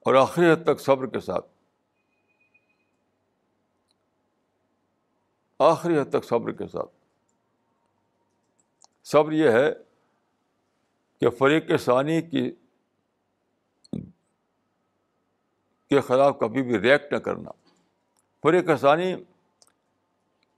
اور 0.00 0.14
آخری 0.14 0.52
حد 0.52 0.64
تک 0.64 0.80
صبر 0.80 1.06
کے 1.06 1.20
ساتھ۔ 1.20 1.46
آخری 5.58 5.98
حد 5.98 6.10
تک 6.10 6.24
صبر 6.24 6.52
کے 6.52 6.66
ساتھ۔ 6.66 6.90
صبر 9.04 9.32
یہ 9.32 9.50
ہے 9.50 9.72
کہ 11.20 11.30
فریق 11.30 11.70
ثانی 11.80 12.22
کی 12.22 12.52
کے 15.90 16.00
خلاف 16.00 16.38
کبھی 16.40 16.62
بھی 16.62 16.78
ریئیکٹ 16.78 17.12
نہ 17.12 17.18
کرنا۔ 17.18 17.50
فریق 18.42 18.68
ثانی 18.80 19.16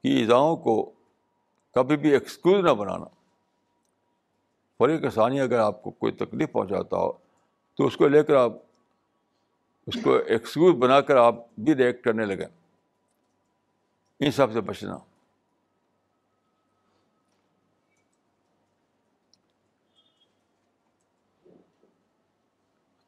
کی 0.02 0.22
اداؤں 0.22 0.56
کو 0.56 0.92
کبھی 1.74 1.96
بھی 1.96 2.10
ایکسکیوز 2.12 2.64
نہ 2.64 2.70
بنانا۔ 2.70 3.04
فریق 4.78 5.14
ثانی 5.14 5.40
اگر 5.40 5.58
آپ 5.58 5.82
کو 5.82 5.90
کوئی 5.90 6.12
تکلیف 6.12 6.52
پہنچاتا 6.52 6.96
ہو، 6.96 7.12
تو 7.74 7.86
اس 7.86 7.96
کو 7.96 8.08
لے 8.08 8.22
کر 8.22 8.34
آپ، 8.34 8.52
اس 9.86 9.96
کو 10.04 10.14
ایکسکیوز 10.14 10.74
بنا 10.74 11.00
کر 11.00 11.16
آپ 11.16 11.34
بھی 11.58 11.74
ریئیکٹ 11.74 12.04
کرنے 12.04 12.24
لگیں۔ 12.24 12.48
ان 14.20 14.30
سب 14.30 14.52
سے 14.52 14.60
بچنا۔ 14.60 14.98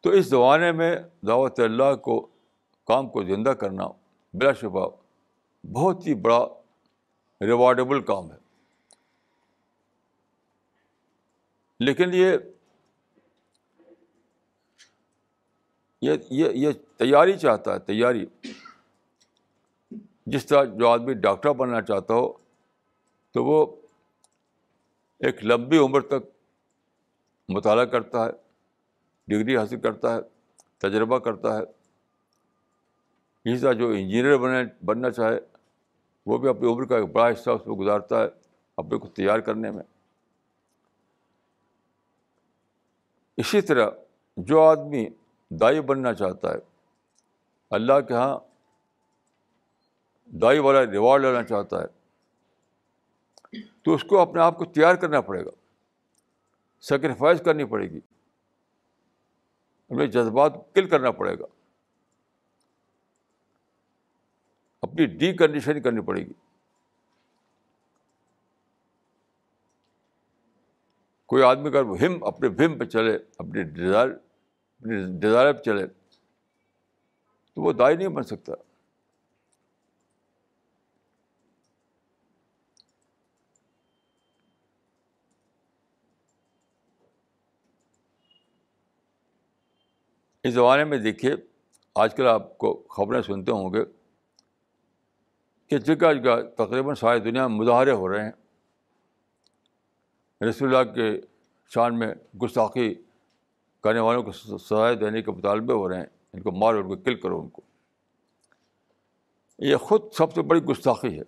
تو 0.03 0.11
اس 0.11 0.27
زمانے 0.27 0.73
میں 0.73 0.97
دعوت 1.27 1.61
اللہ 1.61 1.95
کو 1.95 2.27
کام 2.85 3.09
کو 3.09 3.23
زندہ 3.23 3.51
کرنا 3.51 3.87
بلا 4.35 4.53
شبہ 4.53 4.91
بہت 5.73 6.07
ہی 6.07 6.15
بڑا 6.15 6.49
ریوارڈیبل 7.41 8.03
کام 8.03 8.33
ہے۔ 8.33 8.37
لیکن 11.81 12.11
یہ 12.13 12.37
یہ 16.01 16.13
یہ 16.31 16.71
تیاری 16.97 17.39
چاہتا 17.39 17.75
ہے، 17.75 17.79
تیاری۔ 17.79 18.27
جس 20.27 20.47
طرح 20.47 20.65
جو 20.65 20.89
آدمی 20.89 21.15
ڈاکٹر 21.15 21.53
بننا 21.53 21.83
چاہتا 21.83 22.15
ہو، 22.15 22.33
تو 23.33 23.45
وہ 23.45 23.77
ایک 25.19 25.45
لمبی 25.45 25.79
عمر 25.79 26.01
تک 26.01 26.31
مطالعہ 27.49 27.85
کرتا 27.85 28.27
ہے۔ 28.27 28.52
ڈگری 29.33 29.57
حاصل 29.57 29.81
کرتا 29.81 30.15
ہے، 30.15 30.21
تجربہ 30.79 31.19
کرتا 31.19 31.57
ہے۔ 31.57 31.63
اسی 33.45 33.59
طرح 33.59 33.73
جو 33.73 33.89
انجینئر 33.89 34.37
بنے، 34.37 34.85
بننا 34.85 35.11
چاہے، 35.11 35.41
وہ 36.27 36.39
بھی 36.39 36.49
اپنی 36.49 36.73
عمر 36.73 36.85
کا 36.85 36.97
ایک 36.97 37.13
بڑا 37.13 37.29
حصہ 37.29 37.51
اس 37.51 37.67
میں 37.67 37.77
گزارتا 37.77 38.23
ہے 38.23 38.29
اپنے 38.77 38.99
کو 38.99 39.09
تیار 39.09 39.39
کرنے 39.39 39.71
میں۔ 39.71 39.83
اسی 43.37 43.61
طرح 43.61 43.91
جو 44.37 44.61
آدمی 44.61 45.09
دائی 45.51 45.81
بننا 45.81 46.15
چاہتا 46.15 46.51
ہے، 46.51 46.59
اللہ 47.71 48.01
کے 48.09 48.15
یہاں 48.15 48.39
دائی 50.27 50.59
والا 50.59 50.87
ریوارڈ 50.87 51.23
لینا 51.23 51.43
چاہتا 51.43 51.83
ہے، 51.83 52.03
تو 53.83 53.95
اس 53.95 54.05
کو 54.05 54.19
اپنے 54.19 54.41
آپ 54.41 54.59
کو 54.59 54.65
تیار 54.65 54.95
کرنا 54.95 55.21
پڑے 55.21 55.45
گا۔ 55.45 55.51
سیکریفائز 56.81 57.43
کرنی 57.45 57.65
پڑے 57.65 57.91
گی۔ 57.91 58.01
ہمیں 59.93 60.07
جذبات 60.07 60.53
کل 60.75 60.89
کرنا 60.89 61.11
پڑے 61.11 61.39
گا۔ 61.39 61.45
اپنی 64.83 65.07
ڈی 65.07 65.37
کنڈیشن 65.37 65.83
کرنی 65.83 66.01
پڑے 66.01 66.21
گی۔ 66.21 66.33
کوئی 71.27 71.43
آدمی 71.43 71.69
اگر 71.69 71.83
ہم 71.83 72.25
اپنے 72.25 72.49
بھم 72.49 72.79
پہ 72.79 72.85
چلے، 72.85 73.19
اپنی 73.39 73.63
ڈیزائر 73.63 74.09
اپنی 74.09 75.19
ڈیزائر 75.19 75.53
پہ 75.53 75.63
چلے، 75.63 75.87
تو 77.55 77.63
وہ 77.63 77.73
دائی 77.73 77.97
نہیں 77.97 78.09
بن 78.09 78.23
سکتا۔ 78.23 78.53
اس 90.45 90.55
زمانے 90.55 90.85
میں 90.85 90.99
دیکھیے، 90.99 91.35
آج 91.95 92.15
کل 92.15 92.27
آپ 92.27 92.59
کو 92.59 92.83
خبریں 92.91 93.23
سنتے 93.23 93.53
ہوں 93.53 93.75
گے 93.75 93.85
کہ 95.69 95.79
جگہ 95.79 96.13
جگہ 96.13 96.43
تقریباً 96.43 96.95
ساری 96.95 97.21
دنیا 97.21 97.47
میں 97.47 97.57
مظاہرے 97.57 97.91
ہو 97.91 98.09
رہے 98.09 98.25
ہیں۔ 98.25 98.33
رسول 100.49 100.77
اللہ 100.77 100.93
کے 100.93 101.21
شان 101.67 101.99
میں 101.99 102.15
گستاخی 102.43 102.95
کرنے 103.81 104.01
والوں 104.01 104.23
کو 104.23 104.33
سزائے 104.33 104.95
دینے 104.95 105.23
کے 105.23 105.31
مطالبے 105.31 105.73
ہو 105.73 105.89
رہے 105.89 105.97
ہیں۔ 105.97 106.07
ان 106.33 106.43
کو 106.43 106.53
مارو 106.53 106.79
ان 106.79 106.89
کو 106.89 106.97
کل 106.97 107.15
کرو 107.15 107.41
ان 107.41 107.49
کو۔ 107.49 107.63
یہ 109.59 109.77
خود 109.77 110.13
سب 110.13 110.35
سے 110.35 110.43
بڑی 110.43 110.61
گستاخی 110.61 111.21
ہے۔ 111.21 111.23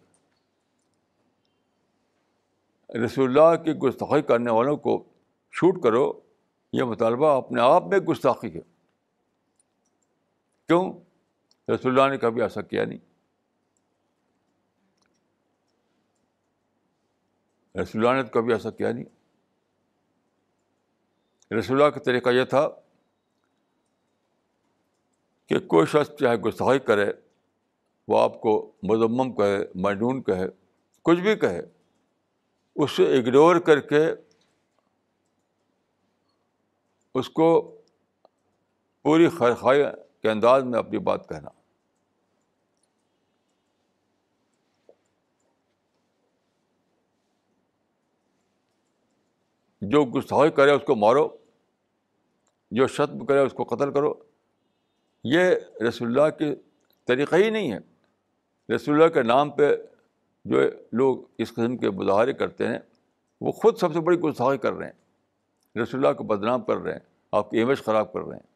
رسول 3.04 3.38
اللہ 3.38 3.62
کی 3.62 3.72
گستاخی 3.72 4.22
کرنے 4.22 4.50
والوں 4.50 4.76
کو 4.76 5.04
شوٹ 5.52 5.82
کرو، 5.82 6.20
یہ 6.72 6.82
مطالبہ 6.82 7.26
اپنے 7.26 7.60
آپ 7.60 7.86
میں 7.86 7.98
گستاخی 7.98 8.54
ہے۔ 8.54 8.73
کیوں؟ 10.66 11.00
رسول 11.70 12.00
اللہ 12.00 12.12
نے 12.12 12.18
کبھی 12.18 12.42
ایسا 12.42 12.62
کیا 12.62 12.84
نہیں۔ 12.84 12.98
رسول 17.78 18.06
اللہ 18.06 18.22
نے 18.22 18.28
تو 18.28 18.40
کبھی 18.40 18.52
ایسا 18.52 18.70
کیا 18.70 18.92
نہیں۔ 18.92 19.04
رسول 21.54 21.76
اللہ 21.76 21.90
کا 21.90 22.00
طریقہ 22.00 22.30
یہ 22.30 22.44
تھا 22.44 22.68
کہ 25.46 25.58
کوئی 25.58 25.86
شخص 25.86 26.10
چاہے 26.20 26.36
گستاخی 26.36 26.78
کرے، 26.78 27.12
وہ 28.08 28.20
آپ 28.20 28.40
کو 28.40 28.72
مذمم 28.82 29.34
کہے، 29.34 29.58
مجنون 29.74 30.22
کہے، 30.22 30.46
کچھ 31.02 31.20
بھی 31.20 31.36
کہے 31.36 31.60
اس 32.76 32.90
سے 32.90 33.18
اگنور 33.18 33.56
کر 33.56 33.80
کے 33.80 34.06
اس 37.14 37.30
کو 37.30 37.80
پوری 39.02 39.28
خرخائی 39.28 39.82
کے 40.24 40.30
انداز 40.30 40.64
میں 40.64 40.78
اپنی 40.78 40.98
بات 40.98 41.28
کہنا۔ 41.28 41.50
جو 49.80 50.04
گستاخی 50.04 50.50
کرے 50.50 50.70
اس 50.70 50.82
کو 50.86 50.96
مارو، 50.96 51.28
جو 52.70 52.86
شتم 52.86 53.26
کرے 53.26 53.38
اس 53.38 53.52
کو 53.52 53.64
قتل 53.64 53.92
کرو۔ 53.92 54.14
یہ 55.24 55.40
رسول 55.88 56.08
اللہ 56.08 56.36
کے 56.36 56.54
طریقہ 57.04 57.36
ہی 57.36 57.50
نہیں 57.50 57.72
ہے۔ 57.72 57.78
رسول 58.74 58.94
اللہ 58.94 59.08
کے 59.08 59.22
نام 59.22 59.50
پہ 59.50 59.76
جو 60.44 60.60
لوگ 60.92 61.18
اس 61.38 61.50
قسم 61.52 61.76
کے 61.76 61.90
مظاہرے 61.90 62.32
کرتے 62.32 62.68
ہیں، 62.68 62.78
وہ 63.40 63.52
خود 63.52 63.76
سب 63.76 63.92
سے 63.92 64.00
بڑی 64.00 64.20
گستاخی 64.20 64.58
کر 64.58 64.72
رہے 64.72 64.86
ہیں۔ 64.86 64.92
رسول 65.82 66.06
اللہ 66.06 66.16
کو 66.16 66.24
بدنام 66.24 66.62
کر 66.62 66.76
رہے 66.76 66.92
ہیں، 66.92 67.00
آپ 67.32 67.50
کی 67.50 67.60
امیج 67.60 67.78
خراب 67.78 68.12
کر 68.12 68.20
رہے 68.20 68.36
ہیں۔ 68.36 68.53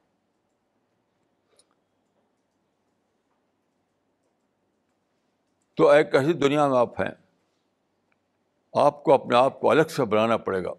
تو 5.78 5.88
ایک 5.88 6.14
ایسی 6.14 6.32
دنیا 6.32 6.68
میں 6.68 6.78
آپ 6.78 7.00
ہیں۔ 7.00 7.10
آپ 8.74 9.04
کو 9.04 9.12
اپنے 9.14 9.36
آپ 9.36 9.60
کو 9.60 9.70
الگ 9.70 9.82
سے 9.82 10.04
بنانا 10.04 10.36
پڑے 10.36 10.64
گا۔ 10.64 10.70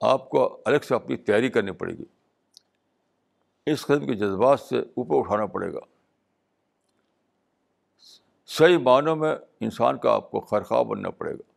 آپ 0.00 0.30
کو 0.30 0.60
الگ 0.64 0.76
سے 0.88 0.94
اپنی 0.94 1.16
تیاری 1.16 1.50
کرنی 1.50 1.72
پڑے 1.72 1.92
گی۔ 1.92 2.04
اس 3.66 3.82
قسم 3.82 4.06
کے 4.06 4.14
جذبات 4.14 4.60
سے 4.60 4.78
اوپر 4.78 5.18
اٹھانا 5.18 5.46
پڑے 5.46 5.72
گا۔ 5.72 5.78
صحیح 8.46 8.78
معنوں 8.78 9.16
میں 9.16 9.36
انسان 9.60 9.98
کا 9.98 10.14
آپ 10.14 10.30
کو 10.30 10.40
خرخواہ 10.40 10.84
بننا 10.84 11.10
پڑے 11.10 11.34
گا۔ 11.34 11.52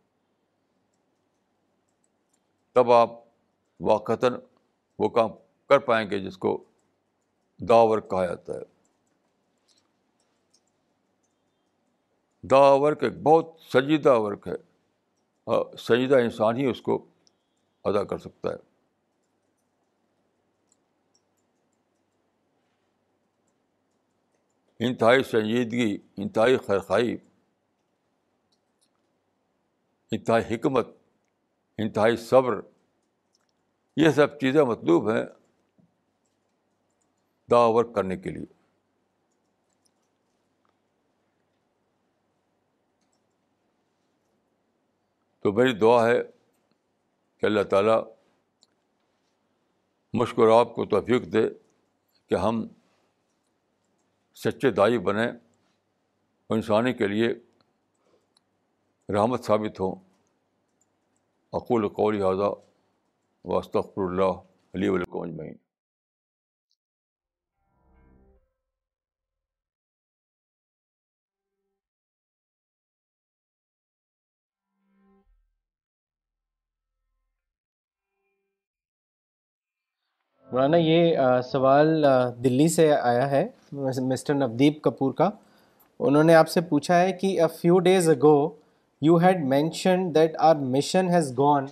تب 2.73 2.91
آپ 2.91 3.09
واقعتاً 3.79 4.33
وہ 4.99 5.09
کام 5.09 5.29
کر 5.69 5.79
پائیں 5.79 6.09
گے 6.09 6.19
جس 6.19 6.37
کو 6.37 6.63
دا 7.59 7.75
ورک 7.75 8.09
کہا 8.09 8.25
جاتا 8.25 8.53
ہے۔ 8.53 8.72
دا 12.43 12.59
ورک 12.59 13.03
ایک 13.03 13.13
بہت 13.23 13.51
سنجیدہ 13.71 14.19
ورک 14.19 14.47
ہے۔ 14.47 14.55
ہاں، 15.47 15.77
سنجیدہ 15.77 16.15
انسان 16.15 16.57
ہی 16.57 16.65
اس 16.65 16.81
کو 16.81 17.05
ادا 17.83 18.03
کر 18.03 18.17
سکتا 18.17 18.49
ہے۔ 18.49 18.73
انتہائی 24.79 25.23
سنجیدگی، 25.23 25.97
انتہائی 26.17 26.57
خیرخائی، 26.57 27.17
انتہائی 30.11 30.55
حکمت، 30.55 30.87
انتہائی 31.77 32.17
صبر، 32.17 32.61
یہ 33.95 34.09
سب 34.09 34.39
چیزیں 34.39 34.63
مطلوب 34.63 35.09
ہیں 35.09 35.23
دا 37.51 37.57
ورک 37.57 37.95
کرنے 37.95 38.17
کے 38.17 38.29
لیے۔ 38.29 38.62
تو 45.43 45.51
میری 45.51 45.73
دعا 45.73 46.07
ہے 46.07 46.21
کہ 47.37 47.45
اللہ 47.45 47.63
تعالیٰ 47.63 48.03
مشکل 50.13 50.43
آپ 50.59 50.75
کو 50.75 50.85
توفیق 50.85 51.33
دے 51.33 51.49
کہ 52.27 52.35
ہم 52.35 52.67
سچے 54.35 54.71
دائی 54.71 54.97
بنیں 54.97 55.31
انسانی 56.49 56.93
کے 56.93 57.07
لیے 57.07 57.27
رحمت 59.09 59.43
ثابت 59.43 59.79
ہوں۔ 59.79 59.95
اقول 61.53 61.87
قول 61.87 62.21
حاضہ 62.21 62.53
واسطر 63.45 63.79
اللہ 63.79 64.41
علیہ 64.73 64.89
اجمعین۔ 64.89 65.62
مولانا، 80.53 80.77
یہ 80.77 81.15
سوال 81.51 82.03
دلی 82.43 82.67
سے 82.69 82.91
آیا 82.93 83.29
ہے، 83.31 83.45
مسٹر 84.07 84.33
نودیپ 84.33 84.81
کپور 84.83 85.13
کا۔ 85.17 85.29
انہوں 85.99 86.23
نے 86.23 86.33
آپ 86.35 86.49
سے 86.49 86.61
پوچھا 86.69 86.99
ہے 86.99 87.11
کہ 87.21 87.27
a 87.41 87.47
few 87.61 87.79
days 87.87 88.09
ago 88.09 88.37
you 89.01 89.15
had 89.23 89.43
mentioned 89.53 90.03
that 90.15 90.35
our 90.49 90.55
mission 90.75 91.09
has 91.09 91.31
gone 91.37 91.65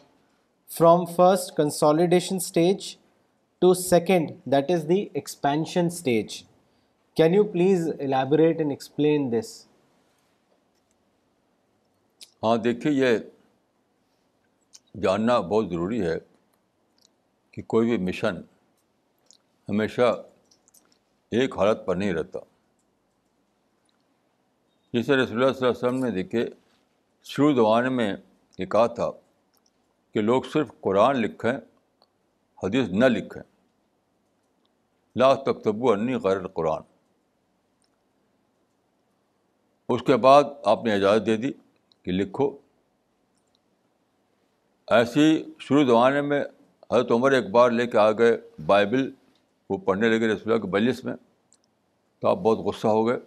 from 0.69 1.05
first 1.15 1.55
consolidation 1.57 2.35
stage 2.35 2.95
to 3.61 3.73
second 3.73 4.31
that 4.51 4.71
is 4.71 4.87
the 4.89 4.99
expansion 5.13 5.85
stage 5.85 6.41
can 7.17 7.33
you 7.33 7.43
please 7.53 7.87
elaborate 7.99 8.57
and 8.57 8.71
explain 8.71 9.31
this 9.31 9.53
ہاں 12.43 12.55
دیکھیے، 12.57 12.93
یہ 12.93 13.17
جاننا 15.01 15.39
بہت 15.41 15.69
ضروری 15.69 16.01
ہے 16.05 16.17
کہ 17.53 17.61
کوئی 17.67 17.89
بھی 17.89 17.97
مشن 18.05 18.41
ہمیشہ 19.69 20.23
ایک 21.31 21.57
حالت 21.57 21.85
پر 21.85 21.95
نہیں 21.95 22.13
رہتا۔ 22.13 22.39
جیسے 24.93 25.15
رسول 25.15 25.43
اللہ 25.43 25.53
صلی 25.53 25.67
اللہ 25.67 25.77
علیہ 25.77 25.87
وسلم 25.87 26.05
نے 26.05 26.11
دیکھے، 26.11 26.49
شروع 27.23 27.53
زمانے 27.55 27.89
میں 27.89 28.17
یہ 28.57 28.65
کہا 28.65 28.87
تھا 28.87 29.11
کہ 30.13 30.21
لوگ 30.21 30.43
صرف 30.53 30.71
قرآن 30.81 31.15
لکھیں، 31.15 31.53
حدیث 32.63 32.89
نہ 32.89 33.05
لکھیں۔ 33.05 33.43
لا 35.15 35.33
تکتبو 35.33 35.91
انی 35.91 36.15
غیر 36.15 36.47
قرآن 36.47 36.81
اس 39.89 40.01
کے 40.07 40.15
بعد 40.15 40.43
آپ 40.65 40.83
نے 40.83 40.93
اجازت 40.93 41.25
دے 41.25 41.37
دی 41.37 41.51
کہ 42.03 42.11
لکھو۔ 42.11 42.57
ایسی 44.87 45.45
شروع 45.59 45.85
زمانے 45.85 46.21
میں 46.21 46.43
حضرت 46.91 47.11
عمر 47.11 47.31
ایک 47.31 47.49
بار 47.49 47.71
لے 47.71 47.87
کے 47.87 47.97
آ 47.97 48.11
گئے 48.11 48.37
بائبل 48.65 49.11
وہ 49.71 49.77
پڑھنے 49.77 50.09
لگے 50.09 50.27
رسول 50.27 50.51
اللہ 50.51 50.63
کے 50.63 50.67
بلس 50.67 51.03
میں 51.05 51.15
تو 52.19 52.27
آپ 52.27 52.37
بہت 52.37 52.57
غصہ 52.57 52.87
ہو 52.87 53.07
گئے۔ 53.07 53.17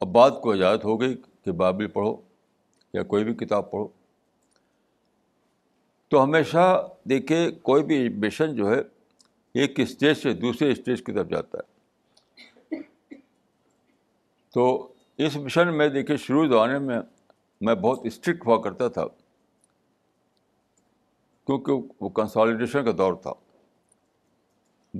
اب 0.00 0.08
بعد 0.08 0.30
کو 0.42 0.52
اجازت 0.52 0.84
ہو 0.84 1.00
گئی 1.00 1.16
کہ 1.44 1.52
بائبل 1.52 1.86
پڑھو 1.86 2.16
یا 2.94 3.02
کوئی 3.02 3.24
بھی 3.24 3.34
کتاب 3.34 3.70
پڑھو۔ 3.70 3.88
تو 6.08 6.22
ہمیشہ 6.24 6.88
دیکھیے 7.08 7.50
کوئی 7.50 7.82
بھی 7.82 8.08
مشن 8.08 8.54
جو 8.56 8.70
ہے 8.70 8.80
ایک 9.54 9.80
اسٹیج 9.80 10.16
سے 10.16 10.32
دوسرے 10.32 10.72
اسٹیج 10.72 11.04
کی 11.04 11.12
طرف 11.12 11.28
جاتا 11.28 11.58
ہے۔ 11.58 12.76
تو 14.54 14.92
اس 15.18 15.36
مشن 15.36 15.76
میں 15.76 15.88
دیکھیے 15.88 16.16
شروع 16.16 16.46
زمانے 16.48 16.78
میں 16.78 16.98
میں 17.60 17.74
بہت 17.74 18.00
اسٹرکٹ 18.04 18.46
ہوا 18.46 18.60
کرتا 18.62 18.88
تھا، 18.88 19.06
کیونکہ 21.46 21.72
وہ 22.00 22.08
کنسالیڈیشن 22.08 22.84
کا 22.84 22.90
دور 22.98 23.14
تھا۔ 23.14 23.32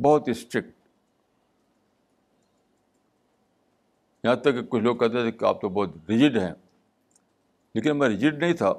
بہت 0.01 0.28
اسٹرکٹ 0.28 0.70
یہاں 4.24 4.36
تک 4.36 4.45
کہ 4.45 4.62
کچھ 4.62 4.82
لوگ 4.82 4.97
کہتے 4.97 5.22
تھے 5.22 5.32
کہ 5.32 5.45
آپ 5.45 5.61
تو 5.61 5.68
بہت 5.68 5.88
ریجڈ 6.09 6.38
ہیں۔ 6.38 6.55
لیکن 7.74 7.99
میں 7.99 8.09
ریجڈ 8.09 8.34
نہیں 8.34 8.53
تھا۔ 8.53 8.72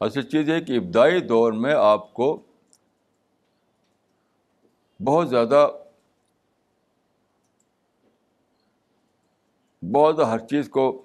اصل 0.00 0.22
چیز 0.22 0.50
ہے 0.50 0.60
کہ 0.60 0.76
ابتدائی 0.76 1.20
دور 1.20 1.52
میں 1.52 1.74
آپ 1.74 2.14
کو 2.14 2.42
بہت 5.04 5.28
زیادہ 5.28 5.68
بہت 9.94 10.16
زیادہ 10.16 10.30
ہر 10.30 10.38
چیز 10.38 10.68
کو 10.68 11.04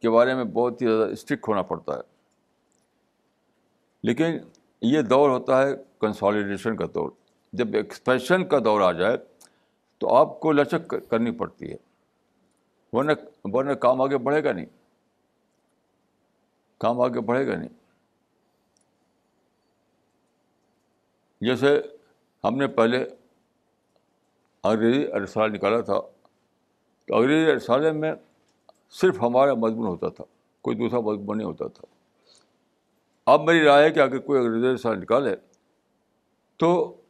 کے 0.00 0.10
بارے 0.10 0.34
میں 0.34 0.44
بہت 0.44 0.82
ہی 0.82 0.86
زیادہ 0.86 1.10
اسٹرکٹ 1.10 1.48
ہونا 1.48 1.62
پڑتا 1.62 1.96
ہے۔ 1.96 2.00
لیکن 4.02 4.38
یہ 4.84 5.02
دور 5.02 5.30
ہوتا 5.30 5.62
ہے 5.62 5.70
کنسالیڈیشن 6.00 6.76
کا 6.76 6.84
دور۔ 6.94 7.10
جب 7.52 7.68
ایکسپریشن 7.74 8.48
کا 8.48 8.58
دور 8.64 8.80
آ 8.80 8.92
جائے 8.92 9.16
تو 9.98 10.14
آپ 10.14 10.40
کو 10.40 10.52
لچک 10.52 10.94
کرنی 11.10 11.30
پڑتی 11.30 11.70
ہے۔ 11.70 11.76
ورنہ 12.92 13.12
ورنہ 13.44 13.72
کام 13.72 14.00
آگے 14.00 14.18
بڑھے 14.18 14.44
گا 14.44 14.52
نہیں۔ 14.52 14.66
کام 16.78 17.00
آگے 17.00 17.20
بڑھے 17.20 17.46
گا 17.46 17.56
نہیں۔ 17.56 17.68
جیسے 21.40 21.80
ہم 22.44 22.56
نے 22.56 22.66
پہلے 22.66 23.04
انگریزی 24.62 25.06
رسالہ 25.06 25.52
نکالا 25.52 25.80
تھا، 25.80 26.00
تو 27.04 27.16
انگریزی 27.16 27.52
رسالے 27.52 27.92
میں 27.92 28.12
صرف 28.90 29.22
ہمارا 29.22 29.54
مضمون 29.54 29.86
ہوتا 29.86 30.08
تھا، 30.08 30.24
کوئی 30.62 30.76
دوسرا 30.76 31.00
مضمون 31.00 31.38
نہیں 31.38 31.48
ہوتا 31.48 31.68
تھا۔ 31.68 32.03
اب 33.26 33.40
میری 33.40 33.64
رائے 33.64 33.84
ہے 33.84 33.90
کہ 33.90 34.00
اگر 34.00 34.18
کوئی 34.18 34.46
انگریزی 34.46 34.74
رسالہ 34.74 35.00
نکالے 35.00 35.36
تو 36.56 37.00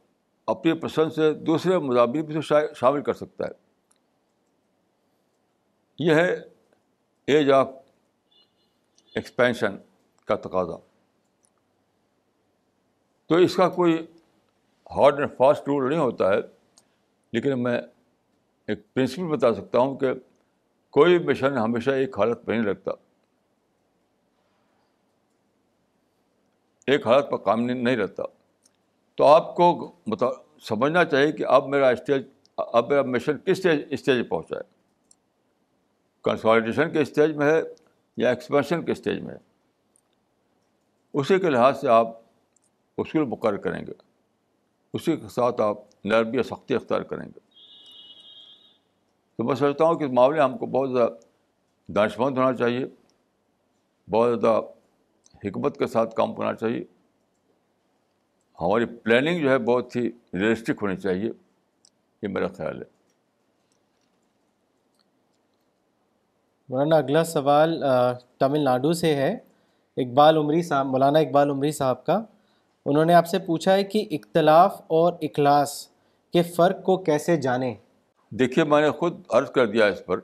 اپنی 0.47 0.73
پسند 0.73 1.11
سے 1.11 1.33
دوسرے 1.33 1.77
مضامین 1.77 2.25
بھی 2.25 2.41
شامل 2.75 3.03
کر 3.03 3.13
سکتا 3.13 3.45
ہے۔ 3.45 3.51
یہ 5.99 6.15
ہے 6.15 6.35
ایج 7.27 7.51
آف 7.51 7.67
ایکسپینشن 9.15 9.77
کا 10.25 10.35
تقاضا۔ 10.35 10.77
تو 13.25 13.35
اس 13.35 13.55
کا 13.55 13.69
کوئی 13.69 14.07
ہارڈ 14.95 15.19
اینڈ 15.19 15.37
فاسٹ 15.37 15.61
رول 15.67 15.89
نہیں 15.89 15.99
ہوتا 15.99 16.29
ہے، 16.29 16.37
لیکن 17.33 17.63
میں 17.63 17.81
ایک 18.67 18.93
پرنسپل 18.93 19.23
بتا 19.23 19.53
سکتا 19.53 19.79
ہوں 19.79 19.97
کہ 19.97 20.07
کوئی 20.89 21.19
مشن 21.19 21.57
ہمیشہ 21.57 21.89
ایک 21.89 22.19
حالت 22.19 22.45
پہ 22.45 22.51
نہیں 22.51 22.63
رکھتا 22.63 22.91
ایک 26.87 27.07
حالت 27.07 27.29
پر 27.29 27.37
کام 27.37 27.59
نہیں 27.59 27.97
رہتا۔ 27.97 28.23
تو 29.15 29.25
آپ 29.25 29.55
کو 29.55 29.91
بتا 30.07 30.25
سمجھنا 30.61 31.05
چاہیے 31.05 31.31
کہ 31.31 31.45
اب 31.45 31.67
میرا 31.67 31.89
اسٹیج 31.89 32.27
اب 32.57 32.89
میرا 32.89 33.01
مشن 33.01 33.37
کس 33.37 33.43
اسٹیج 33.45 33.85
اسٹیج 33.89 34.23
پہ 34.23 34.29
پہنچا 34.29 34.55
ہے؟ 34.57 34.61
کنسالیڈیشن 36.23 36.91
کے 36.91 37.01
اسٹیج 37.01 37.31
میں 37.31 37.51
ہے 37.51 37.61
یا 38.17 38.29
ایکسپینشن 38.29 38.85
کے 38.85 38.91
اسٹیج 38.91 39.19
میں 39.19 39.33
ہے؟ 39.33 39.39
اسی 41.13 41.39
کے 41.39 41.49
لحاظ 41.49 41.81
سے 41.81 41.87
آپ 41.87 42.07
اصول 42.97 43.25
مقرر 43.25 43.57
کریں 43.57 43.87
گے۔ 43.87 43.91
اسی 44.93 45.17
کے 45.17 45.27
ساتھ 45.29 45.61
آپ 45.61 45.77
نرمی 46.05 46.43
سختی 46.43 46.75
اختیار 46.75 47.01
کریں 47.01 47.27
گے۔ 47.27 47.39
تو 49.37 49.43
میں 49.43 49.55
سمجھتا 49.55 49.85
ہوں 49.85 49.95
کہ 49.95 50.03
اس 50.03 50.11
معاملے 50.11 50.41
ہم 50.41 50.57
کو 50.57 50.65
بہت 50.65 50.91
زیادہ 50.91 51.11
دانش 51.87 52.19
مند 52.19 52.37
ہونا 52.37 52.57
چاہیے، 52.57 52.85
بہت 54.11 54.41
زیادہ 54.41 54.61
حکمت 55.45 55.77
کے 55.77 55.87
ساتھ 55.87 56.15
کام 56.15 56.35
کرنا 56.35 56.53
چاہیے۔ 56.53 56.83
ہماری 58.61 58.85
پلاننگ 58.85 59.41
جو 59.41 59.49
ہے 59.49 59.57
بہت 59.57 59.95
ہی 59.95 60.01
ریئلسٹک 60.33 60.79
ہونی 60.81 60.97
چاہیے۔ 60.97 61.31
یہ 62.21 62.27
میرا 62.27 62.47
خیال 62.47 62.81
ہے۔ 62.81 62.87
مولانا 66.69 66.95
اگلا 66.95 67.23
سوال 67.23 67.83
تمل 68.39 68.59
ناڈو 68.59 68.93
سے 68.93 69.15
ہے۔ 69.15 69.37
اقبال 69.97 70.37
عمری 70.37 70.61
صاحب 70.61 70.85
مولانا 70.85 71.19
اقبال 71.19 71.49
عمری 71.49 71.71
صاحب 71.71 72.05
کا۔ 72.05 72.23
انہوں 72.85 73.05
نے 73.05 73.13
آپ 73.13 73.27
سے 73.27 73.39
پوچھا 73.39 73.73
ہے 73.73 73.83
کہ 73.83 74.07
اختلاف 74.11 74.81
اور 74.87 75.13
اخلاص 75.21 75.87
کے 76.33 76.43
فرق 76.43 76.83
کو 76.83 76.97
کیسے 76.97 77.37
جانیں؟ 77.37 77.75
دیکھیے 78.29 78.65
میں 78.65 78.81
نے 78.81 78.91
خود 78.91 79.21
عرض 79.29 79.51
کر 79.51 79.67
دیا 79.67 79.85
اس 79.85 80.05
پر۔ 80.05 80.19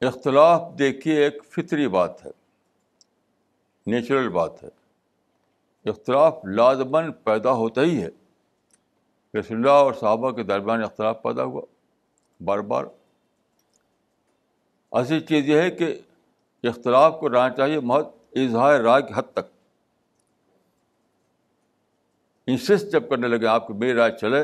اختلاف 0.00 0.62
دیکھیے 0.78 1.24
ایک 1.24 1.44
فطری 1.44 1.88
بات 1.88 2.26
ہے۔ 2.26 2.41
نیچرل 3.86 4.28
بات 4.28 4.64
ہے۔ 4.64 4.68
اختلاف 5.84 6.38
لازمن 6.44 7.12
پیدا 7.12 7.52
ہوتا 7.52 7.82
ہی 7.82 8.02
ہے۔ 8.02 8.08
رسول 9.38 9.56
اللہ 9.56 9.70
اور 9.70 9.92
صحابہ 9.92 10.30
کے 10.30 10.42
درمیان 10.42 10.82
اختلاف 10.82 11.22
پیدا 11.22 11.44
ہوا۔ 11.44 11.62
بار 12.44 12.58
بار۔ 12.58 12.84
ایسی 14.92 15.20
چیز 15.20 15.48
یہ 15.48 15.60
ہے 15.60 15.70
کہ 15.70 16.00
اختلاف 16.62 17.16
کو 17.20 17.28
رہنا 17.28 17.50
چاہیے 17.50 17.80
مہت 17.80 18.08
اظہار 18.32 18.80
رائے 18.80 19.02
کی 19.02 19.12
حد 19.14 19.32
تک۔ 19.32 19.52
انسسٹ 22.46 22.92
جب 22.92 23.08
کرنے 23.08 23.28
لگے 23.28 23.46
آپ 23.46 23.66
کی 23.66 23.74
میری 23.74 23.92
رائے 23.92 24.12
چلے 24.20 24.40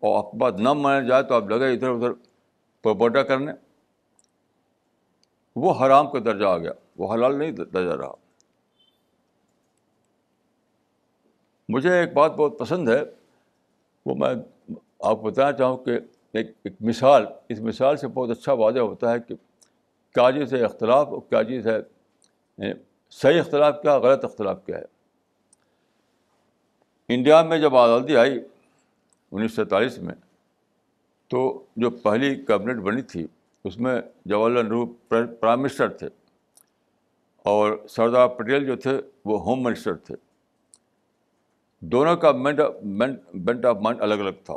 اور 0.00 0.24
آپ 0.24 0.34
بات 0.34 0.54
نہ 0.54 0.72
مانا 0.72 1.08
جائے 1.08 1.22
تو 1.22 1.34
آپ 1.34 1.42
لگے 1.42 1.72
ادھر 1.72 1.88
ادھر 1.88 2.12
پروپوٹا 2.82 3.22
کرنے۔ 3.22 3.52
وہ 5.56 5.86
حرام 5.86 6.10
کا 6.10 6.18
درجہ 6.18 6.44
آ 6.44 6.58
گیا۔ 6.58 6.72
وہ 6.98 7.14
حلال 7.14 7.38
نہیں 7.38 7.52
درجہ 7.52 7.96
رہا۔ 7.96 8.14
مجھے 11.68 12.00
ایک 12.00 12.12
بات 12.12 12.32
بہت 12.32 12.58
پسند 12.58 12.88
ہے، 12.88 13.02
وہ 14.06 14.14
میں 14.14 14.34
آپ 15.00 15.16
کو 15.16 15.30
بتانا 15.30 15.52
چاہوں 15.52 15.76
کہ 15.76 15.98
ایک 16.32 16.50
ایک 16.64 16.72
مثال، 16.80 17.24
اس 17.48 17.60
مثال 17.60 17.96
سے 17.96 18.08
بہت 18.08 18.30
اچھا 18.30 18.52
واضح 18.52 18.78
ہوتا 18.78 19.12
ہے 19.12 19.20
کہ 19.20 19.34
کیا 20.14 20.30
جی 20.30 20.38
چیز 20.38 20.54
ہے 20.54 20.64
اختلاف 20.64 21.08
اور 21.08 21.20
کیا 21.28 21.42
جی 21.42 21.54
چیز 21.54 21.66
ہے 21.66 21.78
یعنی 22.58 22.72
صحیح 23.10 23.40
اختلاف 23.40 23.82
کیا، 23.82 23.98
غلط 23.98 24.24
اختلاف 24.24 24.66
کیا 24.66 24.78
ہے۔ 24.78 24.84
انڈیا 27.08 27.42
میں 27.42 27.58
جب 27.58 27.76
آزادی 27.76 28.16
آئی 28.16 28.38
انیس 29.32 29.50
سو 29.50 29.62
سینتالیس 29.62 29.98
میں، 29.98 30.14
تو 31.28 31.64
جو 31.76 31.90
پہلی 31.90 32.34
کیبنٹ 32.34 32.82
بنی 32.82 33.02
تھی، 33.02 33.26
اس 33.64 33.78
میں 33.78 34.00
جواہر 34.24 34.50
لال 34.50 34.64
نہرو 34.64 34.86
پرائم 35.40 35.60
منسٹر 35.60 35.88
تھے 35.88 36.08
اور 37.44 37.86
سردار 37.88 38.28
پٹیل 38.28 38.66
جو 38.66 38.76
تھے، 38.76 39.00
وہ 39.24 39.40
ہوم 39.42 39.62
منسٹر 39.62 39.94
تھے۔ 39.94 40.14
دونوں 41.82 42.16
کا 42.16 42.32
مینٹ 42.32 42.60
بینٹ 43.34 43.64
آف 43.64 43.76
مائنڈ 43.76 44.02
الگ 44.02 44.14
الگ 44.14 44.30
تھا۔ 44.44 44.54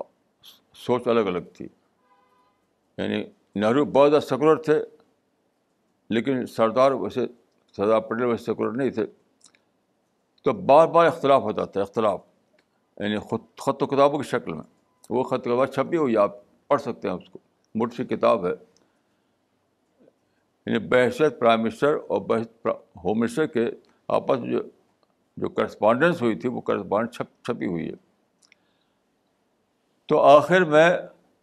سوچ 0.74 1.08
الگ 1.08 1.20
الگ 1.20 1.40
تھی۔ 1.40 1.68
یعنی 2.98 3.24
نہرو 3.56 3.86
بہت 3.86 4.12
زیادہ 4.12 4.24
سیکولر 4.24 4.56
تھے، 4.56 4.84
لیکن 6.10 6.46
سردار 6.46 6.92
ویسے 6.92 7.22
سردار 7.76 8.00
پٹیل 8.00 8.26
ویسے 8.26 8.44
سیکولر 8.44 8.72
نہیں 8.72 8.90
تھے۔ 8.90 9.06
تو 10.44 10.54
بار 10.54 10.88
بار 10.88 11.06
اختلاف 11.06 11.42
ہوتا 11.42 11.66
تھا، 11.66 11.82
اختلاف۔ 11.82 12.22
یعنی 12.98 13.18
خود 13.18 13.40
خط 13.58 13.84
و 13.84 13.86
کتابوں 13.86 14.20
کی 14.20 14.30
شکل 14.30 14.54
میں۔ 14.54 14.64
وہ 15.10 15.24
خط 15.24 15.44
کتاب 15.44 15.66
چھپی 15.66 15.98
ہوئی 15.98 16.18
آپ 16.18 16.32
پڑھ 16.68 16.82
سکتے 16.82 17.08
ہیں 17.08 17.16
اس 17.16 17.30
کو۔ 17.30 17.40
موٹی 17.76 17.96
سی 17.96 18.16
کتاب 18.16 18.46
ہے۔ 18.46 18.52
یعنی 20.66 20.80
بحثیت 20.80 21.40
پرائم 21.40 21.62
منسٹر 21.62 21.98
اور 22.08 22.22
بحث 22.22 22.68
ہوم 23.04 23.20
منسٹر 23.20 23.46
کے 23.46 23.66
آپس 24.08 24.40
میں 24.40 24.52
جو 24.52 24.60
جو 25.38 25.50
کرسپونڈنس 25.50 26.22
ہوئی 26.22 26.36
تھی 26.36 26.50
وہ 26.50 26.62
کرسپونڈنس 26.62 27.16
چھپ 27.16 27.46
چھپی 27.46 27.66
ہوئی 27.66 27.88
ہے۔ 27.90 27.94
تو 30.06 30.20
آخر 30.20 30.62
میں 30.62 30.98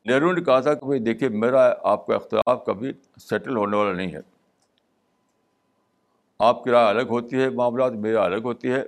نہرو 0.05 0.33
نے 0.33 0.41
کہا 0.41 0.61
تھا 0.61 0.75
کہ 0.75 0.87
بھائی 0.87 1.01
دیکھیے 1.01 1.29
میرا 1.29 1.75
آپ 1.83 2.07
کا 2.07 2.15
اختلاف 2.15 2.65
کبھی 2.67 2.93
سیٹل 3.21 3.57
ہونے 3.57 3.77
والا 3.77 3.93
نہیں 3.93 4.13
ہے۔ 4.13 4.21
آپ 6.39 6.65
کی 6.65 6.71
رائے 6.71 6.89
الگ 6.89 7.09
ہوتی 7.11 7.43
ہے، 7.43 7.51
معاملات 7.51 7.93
میرا 7.93 8.25
الگ 8.25 8.43
ہوتی 8.45 8.73
ہے۔ 8.73 8.83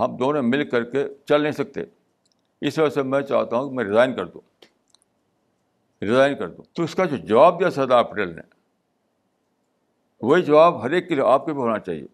ہم 0.00 0.16
دونوں 0.16 0.42
مل 0.42 0.70
کر 0.70 0.84
کے 0.84 1.08
چل 1.24 1.42
نہیں 1.42 1.52
سکتے۔ 1.52 1.80
اس 2.60 2.78
وجہ 2.78 2.88
سے 2.88 3.02
میں 3.02 3.20
چاہتا 3.20 3.56
ہوں 3.56 3.68
کہ 3.68 3.74
میں 3.74 3.84
ریزائن 3.84 4.16
کر 4.16 4.26
دوں۔ 4.26 4.40
ریزائن 6.02 6.36
کر 6.36 6.48
دوں۔ 6.48 6.64
تو 6.72 6.82
اس 6.82 6.94
کا 6.94 7.04
جو 7.04 7.16
جواب 7.16 7.60
دیا 7.60 7.70
سردار 7.70 8.04
پٹیل 8.04 8.36
نے، 8.36 8.42
وہی 10.20 10.42
جواب 10.42 10.82
ہر 10.82 10.90
ایک 10.90 11.08
کے 11.08 11.14
لیے 11.14 11.24
آپ 11.24 11.46
کے 11.46 11.52
بھی 11.52 11.60
ہونا 11.60 11.78
چاہیے۔ 11.78 12.06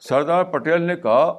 سردار 0.00 0.44
پٹیل 0.44 0.82
نے 0.82 0.96
کہا 0.96 1.32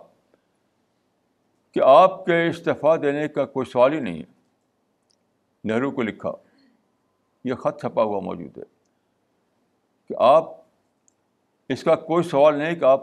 کہ 1.71 1.79
آپ 1.85 2.25
کے 2.25 2.47
استعفیٰ 2.47 3.01
دینے 3.01 3.27
کا 3.27 3.45
کوئی 3.45 3.65
سوال 3.65 3.93
ہی 3.93 3.99
نہیں 3.99 4.19
ہے۔ 4.19 4.41
نہرو 5.63 5.91
کو 5.91 6.01
لکھا۔ 6.01 6.31
یہ 7.43 7.53
خط 7.53 7.81
چھپا 7.81 8.03
ہوا 8.03 8.19
موجود 8.19 8.57
ہے۔ 8.57 8.63
کہ 10.07 10.15
آپ، 10.17 10.43
اس 11.69 11.83
کا 11.83 11.95
کوئی 11.95 12.23
سوال 12.23 12.55
نہیں 12.55 12.75
کہ 12.75 12.85
آپ 12.85 13.01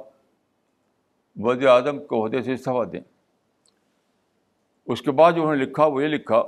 وزیر 1.37 1.69
اعظم 1.69 2.05
کو 2.05 2.25
عہدے 2.25 2.43
سے 2.43 2.53
استعفیٰ 2.53 2.93
دیں۔ 2.93 3.01
اس 4.87 5.03
کے 5.03 5.11
بعد 5.11 5.33
جو 5.33 5.43
انہوں 5.43 5.57
نے 5.57 5.65
لکھا، 5.65 5.87
وہ 5.87 6.03
یہ 6.03 6.09
لکھا 6.09 6.43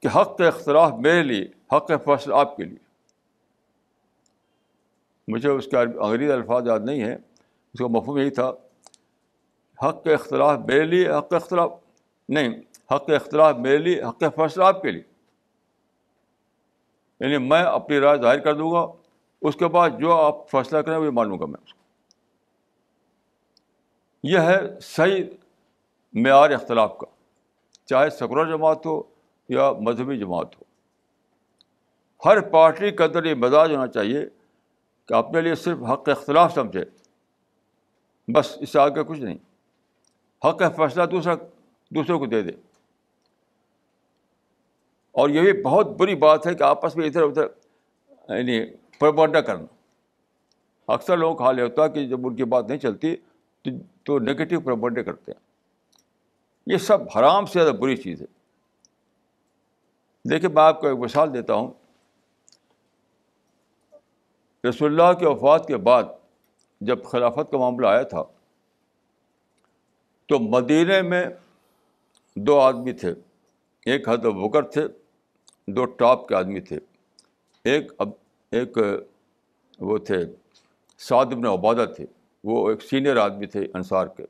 کہ 0.00 0.06
حق 0.06 0.38
کا 0.38 0.48
اختلاف 0.48 0.92
میرے 0.92 1.22
لیے، 1.22 1.46
حق 1.76 1.90
فصل 2.04 2.32
آپ 2.32 2.56
کے 2.56 2.64
لیے۔ 2.64 2.87
مجھے 5.28 5.48
اس 5.48 5.66
کا 5.66 5.80
انگریزی 5.80 6.32
الفاظ 6.32 6.66
یاد 6.66 6.80
نہیں 6.84 7.04
ہے 7.04 7.14
اس 7.74 7.78
کا 7.78 7.86
مفہوم 7.86 8.18
یہی 8.18 8.30
تھا، 8.30 8.48
حق 9.84 10.04
کا 10.04 10.12
اختلاف 10.12 10.58
میرے 10.58 10.84
لیے، 10.84 11.10
حق 11.10 11.34
اختلاف، 11.34 11.72
نہیں، 12.28 12.48
حق 12.94 13.06
کا 13.06 13.14
اختلاف 13.14 13.56
میرے 13.56 13.78
لیے، 13.78 14.02
حق 14.02 14.20
فیصلہ 14.20 14.64
آپ 14.64 14.82
کے 14.82 14.90
لیے۔ 14.90 15.02
یعنی 17.20 17.38
میں 17.38 17.62
اپنی 17.62 17.98
رائے 17.98 18.18
ظاہر 18.22 18.38
کر 18.38 18.54
دوں 18.54 18.72
گا، 18.72 18.86
اس 19.42 19.56
کے 19.56 19.66
بعد 19.66 19.90
جو 20.00 20.12
آپ 20.12 20.50
فیصلہ 20.50 20.78
کریں 20.78 20.96
وہ 20.96 21.10
مانوں 21.10 21.38
گا 21.38 21.46
میں 21.46 21.60
اس 21.64 21.74
کو۔ 21.74 21.78
یہ 24.22 24.38
ہے 24.38 24.80
صحیح 24.80 25.24
معیار 26.12 26.50
اختلاف 26.50 26.98
کا، 26.98 27.06
چاہے 27.86 28.10
سکولر 28.10 28.56
جماعت 28.56 28.86
ہو 28.86 29.02
یا 29.48 29.72
مذہبی 29.72 30.18
جماعت 30.18 30.56
ہو۔ 30.56 30.64
ہر 32.24 32.40
پارٹی 32.40 32.90
کے 32.90 33.04
اندر 33.04 33.24
یہ 33.24 33.34
مزاج 33.34 33.72
ہونا 33.72 33.86
چاہیے 33.86 34.26
کہ 35.08 35.14
اپنے 35.14 35.40
لیے 35.40 35.54
صرف 35.54 35.78
حق 35.92 36.08
اختلاف 36.08 36.54
سمجھے۔ 36.54 36.84
بس 38.34 38.58
اس 38.60 38.70
سے 38.70 38.78
آگے 38.78 39.04
کچھ 39.08 39.20
نہیں۔ 39.20 39.38
حق 40.48 40.62
فیصلہ 40.76 41.02
دوسرا 41.06 41.34
دوسروں 41.90 42.18
کو 42.18 42.26
دے 42.26 42.42
دے۔ 42.42 42.50
اور 45.10 45.28
یہ 45.28 45.52
بھی 45.52 45.62
بہت 45.62 45.86
بری 45.86 46.14
بات 46.14 46.46
ہے 46.46 46.54
کہ 46.54 46.62
آپس 46.62 46.96
میں 46.96 47.06
ادھر 47.06 47.22
ادھر 47.22 47.46
یعنی 48.36 48.66
پربنڈا 48.98 49.40
کرنا۔ 49.40 49.66
اکثر 50.92 51.16
لوگوں 51.16 51.36
کا 51.36 51.44
حال 51.44 51.58
یہ 51.58 51.64
ہوتا 51.64 51.84
ہے 51.84 51.88
کہ 51.88 52.06
جب 52.06 52.26
ان 52.26 52.36
کی 52.36 52.44
بات 52.44 52.68
نہیں 52.68 52.78
چلتی 52.78 53.16
تو 54.02 54.18
نگیٹو 54.18 54.60
پربنڈے 54.60 55.04
کرتے 55.04 55.32
ہیں۔ 55.32 55.40
یہ 56.66 56.76
سب 56.76 56.98
حرام 57.18 57.46
سے 57.46 57.60
زیادہ 57.60 57.74
بری 57.74 57.96
چیز 57.96 58.22
ہے۔ 58.22 58.26
دیکھیے 60.30 60.48
میں 60.48 60.62
آپ 60.62 60.80
کو 60.80 60.86
ایک 60.86 60.98
مثال 60.98 61.34
دیتا 61.34 61.54
ہوں۔ 61.54 61.87
رسول 64.68 65.00
اللہ 65.00 65.18
کے 65.18 65.28
وفات 65.28 65.66
کے 65.66 65.76
بعد 65.76 66.02
جب 66.80 67.04
خلافت 67.04 67.50
کا 67.50 67.58
معاملہ 67.58 67.86
آیا 67.86 68.02
تھا، 68.02 68.22
تو 70.26 70.38
مدینہ 70.38 71.02
میں 71.02 71.24
دو 72.36 72.60
آدمی 72.60 72.92
تھے۔ 72.92 73.14
ایک 73.86 74.08
حد 74.08 74.16
بکر 74.16 74.62
تھے، 74.62 74.88
دو 75.66 75.84
ٹاپ 75.84 76.28
کے 76.28 76.34
آدمی 76.34 76.60
تھے۔ 76.60 76.78
ایک 77.64 77.92
اب، 77.98 78.08
ایک 78.50 78.78
وہ 79.78 79.98
تھے، 79.98 80.16
سعد 80.98 81.26
بن 81.26 81.46
عبادہ 81.46 81.86
تھے۔ 81.96 82.06
وہ 82.44 82.70
ایک 82.70 82.82
سینئر 82.82 83.16
آدمی 83.16 83.46
تھے 83.46 83.66
انصار 83.74 84.06
کے۔ 84.06 84.24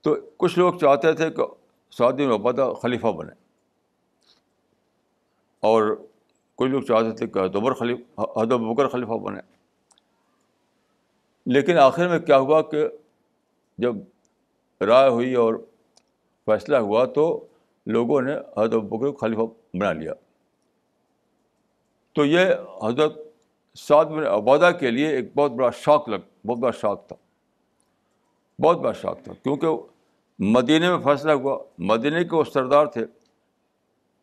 تو 0.00 0.16
کچھ 0.36 0.58
لوگ 0.58 0.74
چاہتے 0.74 1.12
تھے 1.12 1.30
کہ 1.30 1.42
سعد 1.90 2.12
بن 2.12 2.32
عبادہ 2.32 2.72
خلیفہ 2.82 3.06
بنے۔ 3.06 3.32
اور 5.60 6.05
کچھ 6.56 6.70
لوگ 6.70 6.82
چاہتے 6.82 7.12
تھے 7.12 7.26
کہ 7.26 7.38
حدبر 7.38 7.72
خلیف 7.72 7.98
حدب 8.18 8.60
بکر 8.60 8.88
خلیفہ 8.88 9.12
بنے۔ 9.12 9.40
لیکن 11.46 11.78
آخر 11.78 12.08
میں 12.08 12.18
کیا 12.18 12.38
ہوا 12.38 12.62
کہ 12.62 12.88
جب 13.78 13.94
رائے 14.80 15.10
ہوئی 15.10 15.34
اور 15.34 15.54
فیصلہ 16.46 16.76
ہوا 16.76 17.04
تو 17.04 17.46
لوگوں 17.86 18.22
نے 18.22 18.32
حضرت 18.36 18.82
بکر 18.82 19.12
خلیفہ 19.12 19.76
بنا 19.76 19.92
لیا۔ 19.92 20.12
تو 22.12 22.24
یہ 22.24 22.46
حضرت 22.84 23.18
سعد 23.74 24.04
بن 24.04 24.26
عبادہ 24.26 24.70
کے 24.80 24.90
لیے 24.90 25.08
ایک 25.08 25.36
بہت 25.36 25.50
بڑا 25.50 25.70
شوق 25.70 26.08
لگ، 26.08 26.46
بہت 26.46 26.58
بڑا 26.58 26.70
شوق 26.70 27.06
تھا۔ 27.06 27.16
بہت 28.62 28.76
بڑا 28.76 28.92
شوق 28.92 29.22
تھا، 29.22 29.32
کیونکہ 29.42 29.66
مدینہ 30.38 30.96
میں 30.96 31.04
فیصلہ 31.04 31.32
ہوا 31.32 31.58
مدینہ 31.78 32.18
کے 32.18 32.36
وہ 32.36 32.44
سردار 32.44 32.86
تھے۔ 32.86 33.00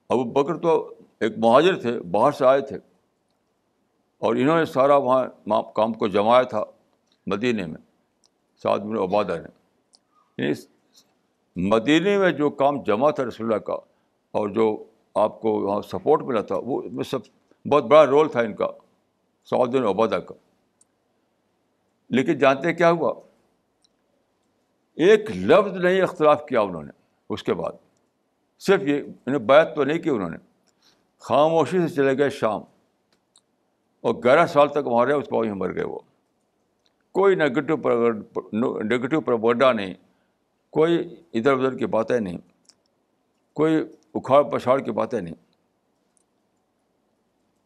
ابو 0.10 0.24
بکر 0.24 0.58
تو 0.58 0.94
ایک 1.24 1.34
مہاجر 1.38 1.82
تھے، 1.82 2.00
باہر 2.00 2.32
سے 2.32 2.46
آئے 2.46 2.62
تھے۔ 2.62 2.76
اور 4.18 4.36
انہوں 4.36 4.58
نے 4.58 4.66
سارا 4.66 4.96
وہاں 4.96 5.62
کام 5.76 5.94
کو 5.94 6.08
جمایا 6.08 6.42
تھا 6.42 6.64
مدینہ 7.28 7.66
میں، 7.66 7.82
سعد 8.64 8.80
بن 8.80 8.98
عبادہ 8.98 9.38
نے۔ 9.40 9.50
یعنی 10.38 10.54
مدینہ 11.70 12.18
میں 12.18 12.32
جو 12.32 12.50
کام 12.50 12.84
جمع 12.84 13.12
تھا 13.12 13.24
رسول 13.24 13.48
اللہ 13.48 13.58
کا، 13.58 13.74
اور 14.32 14.50
جو 14.50 14.84
آپ 15.16 15.42
کو 15.42 15.50
وہاں 15.50 15.82
سپورٹ 15.82 16.22
ملا 16.22 16.42
تھا، 16.42 16.56
وہ 16.58 16.82
میں 16.92 17.04
سب 17.04 17.20
بہت 17.68 17.84
بڑا 17.84 18.06
رول 18.06 18.30
تھا 18.30 18.40
ان 18.40 18.56
کا 18.56 18.68
سعود 19.46 19.76
بن 19.76 19.84
عبادہ 19.84 20.22
کا۔ 20.22 20.36
لیکن 22.10 22.38
جانتے 22.38 22.74
کیا 22.74 22.92
ہوا؟ 22.92 23.14
ایک 24.94 25.32
لفظ 25.36 25.78
نہیں 25.78 26.02
اختلاف 26.02 26.46
کیا 26.46 26.62
انہوں 26.62 26.84
نے 26.84 26.92
اس 27.30 27.44
کے 27.44 27.54
بعد، 27.54 27.72
صرف 28.60 28.82
یہ 28.82 29.02
انہیں 29.26 29.40
بیت 29.40 29.76
تو 29.76 29.84
نہیں 29.84 30.00
کی 30.00 30.10
انہوں 30.10 30.30
نے۔ 30.30 30.53
خاموشی 31.24 31.88
سے 31.88 31.96
چلے 31.96 32.18
گئے 32.18 32.30
شام۔ 32.30 32.62
اور 34.02 34.16
گیارہ 34.24 34.46
سال 34.46 34.70
تک 34.70 34.88
وہاں 34.88 35.06
رہے 35.06 35.14
اس 35.14 35.26
کے 35.26 35.36
بعد 35.36 35.56
مر 35.56 35.76
گئے 35.76 35.84
وہ۔ 35.84 36.00
کوئی 37.12 37.36
نگیٹو 37.36 37.76
نگیٹو 38.82 39.22
پروڈا 39.22 39.72
نہیں، 39.72 39.94
کوئی 40.70 41.16
ادھر 41.34 41.54
ادھر 41.54 41.78
کی 41.78 41.86
باتیں 41.86 42.20
نہیں، 42.20 42.38
کوئی 43.54 43.76
اکھاڑ 44.14 44.44
پچھاڑ 44.44 44.80
کی 44.80 44.92
باتیں 44.92 45.22
نہیں۔ 45.22 45.36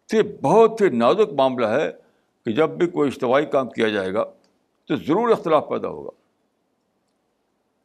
تو 0.07 0.17
بہت 0.41 0.81
ہی 0.81 0.89
نازک 0.89 1.33
معاملہ 1.33 1.65
ہے 1.65 1.91
کہ 2.45 2.51
جب 2.51 2.69
بھی 2.69 2.87
کوئی 2.87 3.09
اجتواعی 3.09 3.45
کام 3.45 3.69
کیا 3.69 3.87
جائے 3.87 4.13
گا 4.13 4.23
تو 4.87 4.95
ضرور 4.95 5.29
اختلاف 5.29 5.69
پیدا 5.69 5.87
ہوگا۔ 5.87 6.09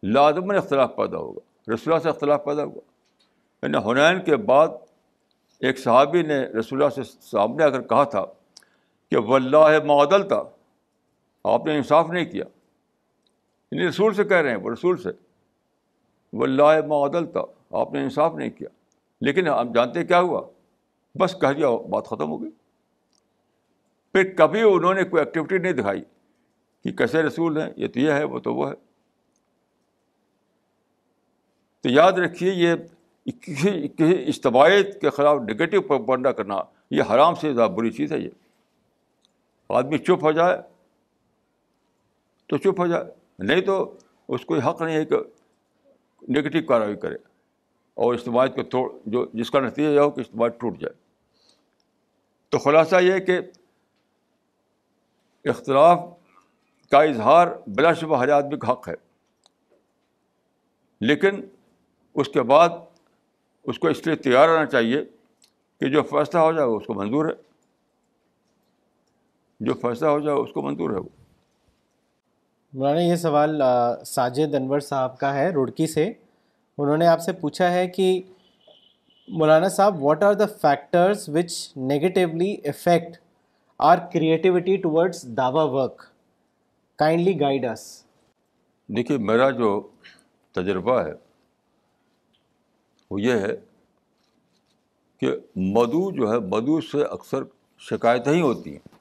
لازمن 0.02 0.56
اختلاف 0.56 0.96
پیدا 0.96 1.18
ہوگا، 1.18 1.72
رسول 1.74 1.92
اللہ 1.92 2.02
سے 2.02 2.08
اختلاف 2.08 2.44
پیدا 2.44 2.64
ہوگا۔ 2.64 2.80
یعنی 3.62 3.90
حنین 3.90 4.24
کے 4.24 4.36
بعد 4.36 4.68
ایک 5.62 5.78
صحابی 5.78 6.22
نے 6.22 6.40
رسول 6.40 6.82
اللہ 6.82 7.02
سے 7.02 7.18
سامنے 7.20 7.64
آ 7.64 7.68
کر 7.68 7.82
کہا 7.82 8.04
تھا 8.04 8.24
کہ 9.10 9.16
واللہ 9.16 9.84
معدل 9.84 10.28
تھا 10.28 10.42
آپ 11.44 11.66
نے 11.66 11.76
انصاف 11.76 12.10
نہیں 12.10 12.24
کیا۔ 12.24 12.44
یعنی 13.72 13.88
رسول 13.88 14.14
سے 14.14 14.24
کہہ 14.24 14.36
رہے 14.36 14.50
ہیں 14.50 14.56
وہ 14.56 14.70
رسول 14.70 14.96
سے۔ 14.96 15.08
واللہ 16.32 16.86
معدل 16.88 17.26
تھا 17.26 17.40
آپ 17.70 17.92
نے 17.92 18.02
انصاف 18.02 18.34
نہیں 18.34 18.50
کیا۔ 18.50 18.68
لیکن 19.20 19.48
ہم 19.48 19.72
جانتے 19.72 20.04
کیا 20.04 20.20
ہوا؟ 20.20 20.42
بس 21.20 21.34
کہہ 21.40 21.52
دیا، 21.52 21.70
بات 21.70 22.06
ختم 22.06 22.30
ہو 22.30 22.42
گئی۔ 22.42 22.50
پھر 24.12 24.34
کبھی 24.36 24.62
انہوں 24.62 24.94
نے 24.94 25.04
کوئی 25.04 25.24
ایکٹیویٹی 25.24 25.58
نہیں 25.58 25.72
دکھائی 25.72 26.02
کہ 26.84 26.92
کیسے 26.92 27.22
رسول 27.22 27.60
ہیں، 27.60 27.70
یہ 27.76 27.86
تو 27.88 28.00
یہ 28.00 28.12
ہے، 28.12 28.24
وہ 28.24 28.38
تو 28.38 28.54
وہ 28.54 28.70
ہے۔ 28.70 28.74
تو 31.80 31.88
یاد 31.88 32.12
رکھیے 32.12 32.52
یہ 32.52 32.74
کسی 33.26 33.88
کسی 33.88 34.24
اجتماعیت 34.26 35.00
کے 35.00 35.10
خلاف 35.10 35.40
نگیٹو 35.40 35.80
پروپنڈا 35.82 36.32
کرنا، 36.32 36.56
یہ 36.90 37.02
حرام 37.10 37.34
سے 37.34 37.52
زیادہ 37.54 37.70
بری 37.70 37.90
چیز 37.90 38.12
ہے 38.12 38.18
یہ۔ 38.18 38.30
آدمی 39.70 39.98
چپ 39.98 40.22
ہو 40.22 40.32
جائے 40.32 40.56
تو 42.46 42.56
چپ 42.56 42.80
ہو 42.80 42.86
جائے، 42.86 43.04
نہیں 43.38 43.60
تو 43.60 43.94
اس 44.28 44.44
کو 44.44 44.58
حق 44.58 44.82
نہیں 44.82 44.96
ہے 44.96 45.04
کہ 45.04 45.16
نگیٹو 46.28 46.66
کارروائی 46.68 46.96
کرے 46.96 47.16
اور 47.96 48.14
اجتماعیت 48.14 48.54
کو 48.54 48.62
توڑ، 48.62 48.90
جو، 49.06 49.26
جس 49.34 49.50
کا 49.50 49.60
نتیجہ 49.60 49.88
یہ 49.88 50.00
ہو 50.00 50.10
کہ 50.10 50.20
اجتماع 50.20 50.48
ٹوٹ 50.48 50.78
جائے۔ 50.78 50.94
تو 52.48 52.58
خلاصہ 52.58 52.96
یہ 53.02 53.18
کہ 53.18 53.38
اختلاف 55.44 55.98
کا 56.92 57.02
اظہار 57.02 57.46
بلا 57.66 57.92
شبہ 57.92 58.18
ہر 58.18 58.28
آدمی 58.28 58.58
کا 58.58 58.72
حق 58.72 58.88
ہے، 58.88 58.94
لیکن 61.00 61.40
اس 62.14 62.28
کے 62.28 62.42
بعد 62.42 62.68
اس 63.64 63.78
کو 63.78 63.88
اس 63.88 64.06
لیے 64.06 64.16
تیار 64.16 64.48
رہنا 64.48 64.66
چاہیے 64.66 65.04
کہ 65.80 65.88
جو 65.88 66.02
فیصلہ 66.02 66.40
ہو 66.40 66.52
جائے 66.52 66.68
اس 66.68 66.86
کو 66.86 66.94
منظور 66.94 67.26
ہے۔ 67.26 67.32
جو 69.60 69.74
فیصلہ 69.74 70.08
ہو 70.08 70.20
جائے 70.20 70.38
اس 70.38 70.52
کو 70.52 70.62
منظور 70.62 70.90
ہے۔ 70.90 70.96
وہ 70.96 71.08
مولانا 72.72 73.00
یہ 73.00 73.16
سوال 73.16 73.62
ساجد 74.06 74.54
انور 74.54 74.80
صاحب 74.80 75.18
کا 75.18 75.34
ہے 75.34 75.48
رڑکی 75.50 75.86
سے۔ 75.86 76.12
انہوں 76.78 76.96
نے 76.96 77.06
آپ 77.06 77.20
سے 77.20 77.32
پوچھا 77.32 77.72
ہے 77.72 77.88
کہ 77.88 78.22
مولانا 79.28 79.68
صاحب 79.68 80.04
what 80.04 80.22
are 80.22 80.34
the 80.34 80.46
factors 80.46 81.28
which 81.28 81.76
negatively 81.76 82.56
affect 82.64 83.16
our 83.78 83.98
creativity 84.12 84.76
towards 84.76 85.22
Dawa 85.36 85.64
work 85.64 86.02
kindly 86.96 87.40
guide 87.40 87.64
اس 87.64 88.04
دیکھیے 88.86 89.18
میرا 89.18 89.50
جو 89.50 89.88
تجربہ 90.52 91.00
ہے 91.02 91.31
وہ 93.12 93.20
یہ 93.20 93.32
ہے 93.32 93.56
کہ 95.20 95.32
مدو 95.56 96.10
جو 96.10 96.32
ہے، 96.32 96.38
مدو 96.38 96.80
سے 96.80 97.02
اکثر 97.02 97.42
شکایتیں 97.78 98.32
ہی 98.32 98.40
ہوتی 98.40 98.70
ہیں۔ 98.70 98.94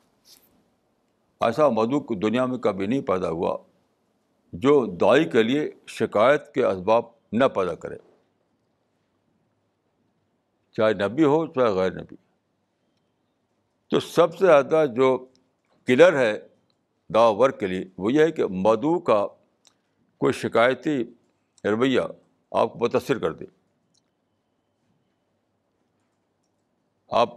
ایسا 1.41 1.69
مدو 1.69 2.15
دنیا 2.15 2.45
میں 2.45 2.57
کبھی 2.57 2.85
نہیں 2.85 3.01
پیدا 3.01 3.29
ہوا 3.29 3.57
جو 4.53 4.85
دائی 4.85 5.29
کے 5.29 5.43
لیے 5.43 5.71
شکایت 5.87 6.53
کے 6.53 6.65
اسباب 6.65 7.03
نہ 7.33 7.45
پیدا 7.45 7.75
کرے۔ 7.75 7.97
چاہے 10.71 10.93
نبی 10.93 11.23
ہو، 11.23 11.47
چاہے 11.47 11.71
غیر 11.71 11.91
نبی۔ 11.91 12.15
تو 13.89 13.99
سب 13.99 14.37
سے 14.37 14.45
زیادہ 14.45 14.85
جو 14.95 15.25
کلر 15.87 16.19
ہے 16.19 16.39
دا 17.13 17.27
ورک 17.27 17.59
کے 17.59 17.67
لیے، 17.67 17.85
وہ 17.97 18.13
یہ 18.13 18.21
ہے 18.21 18.31
کہ 18.31 18.45
مدعو 18.45 18.99
کا 18.99 19.27
کوئی 20.17 20.33
شکایتی 20.33 21.03
رویہ 21.63 22.01
آپ 22.51 22.73
کو 22.73 22.79
متاثر 22.79 23.19
کر 23.19 23.33
دے۔ 23.33 23.60
آپ، 27.11 27.29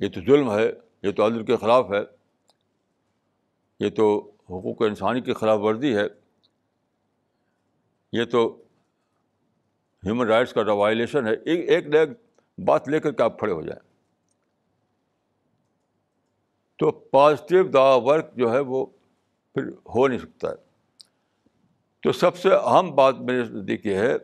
یہ 0.00 0.08
تو 0.08 0.20
ظلم 0.20 0.58
ہے، 0.58 0.72
یہ 1.02 1.12
تو 1.12 1.26
عدل 1.26 1.44
کے 1.44 1.56
خلاف 1.56 1.90
ہے، 1.92 2.00
یہ 3.80 3.90
تو 3.90 4.30
حقوق 4.44 4.82
انسانی 4.82 5.20
کی 5.20 5.32
خلاف 5.32 5.58
ورزی 5.60 5.96
ہے، 5.96 6.04
یہ 8.12 8.24
تو 8.24 8.62
ہیومن 10.06 10.26
رائٹس 10.26 10.52
کا 10.52 10.72
وائلیشن 10.72 11.26
ہے۔ 11.26 11.32
ایک 11.32 11.68
ایک 11.68 11.86
نئے 11.86 12.06
بات 12.64 12.88
لے 12.88 13.00
کر 13.00 13.12
کے 13.12 13.22
آپ 13.22 13.38
کھڑے 13.38 13.52
ہو 13.52 13.62
جائیں۔ 13.62 13.94
تو 16.76 16.90
پازیٹیو 16.90 17.64
دا 17.64 17.94
ورک 17.94 18.34
جو 18.36 18.52
ہے 18.52 18.60
وہ 18.60 18.86
پھر 19.54 19.68
ہو 19.68 20.08
نہیں 20.08 20.18
سکتا 20.18 20.50
ہے۔ 20.50 20.54
تو 22.00 22.12
سب 22.12 22.36
سے 22.36 22.48
اہم 22.54 22.94
بات 22.94 23.14
میرے 23.18 23.38
نزدیک 23.38 23.86
یہ 23.86 23.94
ہے 23.94 24.14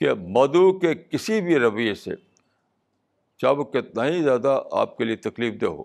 کہ 0.00 0.14
مدعو 0.14 0.78
کے 0.78 0.94
کسی 0.94 1.40
بھی 1.40 1.58
رویے 1.58 1.94
سے 1.94 2.10
چاہے 3.42 3.54
وہ 3.54 3.64
کتنا 3.64 4.06
ہی 4.06 4.22
زیادہ 4.22 4.62
آپ 4.72 4.96
کے 4.96 5.04
لیے 5.04 5.16
تکلیف 5.16 5.60
دہ 5.60 5.66
ہو، 5.66 5.82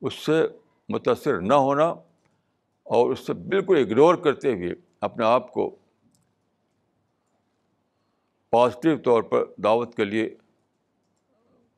اس 0.00 0.14
سے 0.14 0.42
متاثر 0.88 1.40
نہ 1.40 1.54
ہونا 1.54 1.84
اور 2.82 3.10
اس 3.10 3.26
سے 3.26 3.34
بالکل 3.34 3.76
اگنور 3.76 4.14
کرتے 4.14 4.52
ہوئے 4.52 4.70
اپنے 5.00 5.24
آپ 5.24 5.52
کو 5.52 5.76
پازیٹیو 8.50 8.98
طور 8.98 9.22
پر 9.22 9.44
دعوت 9.58 9.94
کے 9.94 10.04
لیے 10.04 10.34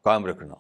قائم 0.03 0.27
رکھنا۔ 0.27 0.55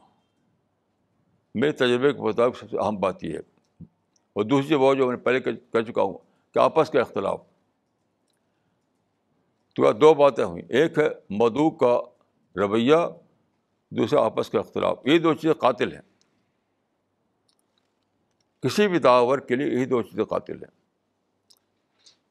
میرے 1.54 1.72
تجربے 1.72 2.12
کے 2.12 2.22
مطابق 2.22 2.58
سب 2.58 2.70
سے 2.70 2.78
اہم 2.78 2.96
بات 2.96 3.24
یہ 3.24 3.32
ہے۔ 3.32 3.84
اور 4.32 4.44
دوسری 4.44 4.76
بات 4.76 4.96
جو 4.96 5.06
میں 5.06 5.16
نے 5.16 5.22
پہلے 5.22 5.40
کہہ 5.40 5.80
چکا 5.80 6.02
ہوں 6.02 6.18
کہ 6.54 6.58
آپس 6.58 6.90
کا 6.90 7.00
اختلاف۔ 7.00 7.42
تو 9.74 9.92
دو 9.92 10.14
باتیں 10.14 10.44
ہوئیں۔ 10.44 10.64
ایک 10.68 10.98
ہے 10.98 11.08
مدعو 11.30 11.70
کا 11.70 12.00
رویہ 12.56 12.96
دوسرا 13.90 14.20
آپس 14.20 14.50
کا 14.50 14.58
اختلاف۔ 14.58 14.98
یہ 15.04 15.18
دو 15.18 15.34
چیزیں 15.34 15.54
قاتل 15.54 15.92
ہیں۔ 15.92 16.02
کسی 18.62 18.88
بھی 18.88 18.98
دعور 18.98 19.38
کے 19.38 19.56
لیے 19.56 19.66
یہی 19.66 19.84
دو 19.84 20.02
چیزیں 20.02 20.24
قاتل 20.24 20.56
ہیں۔ 20.56 20.78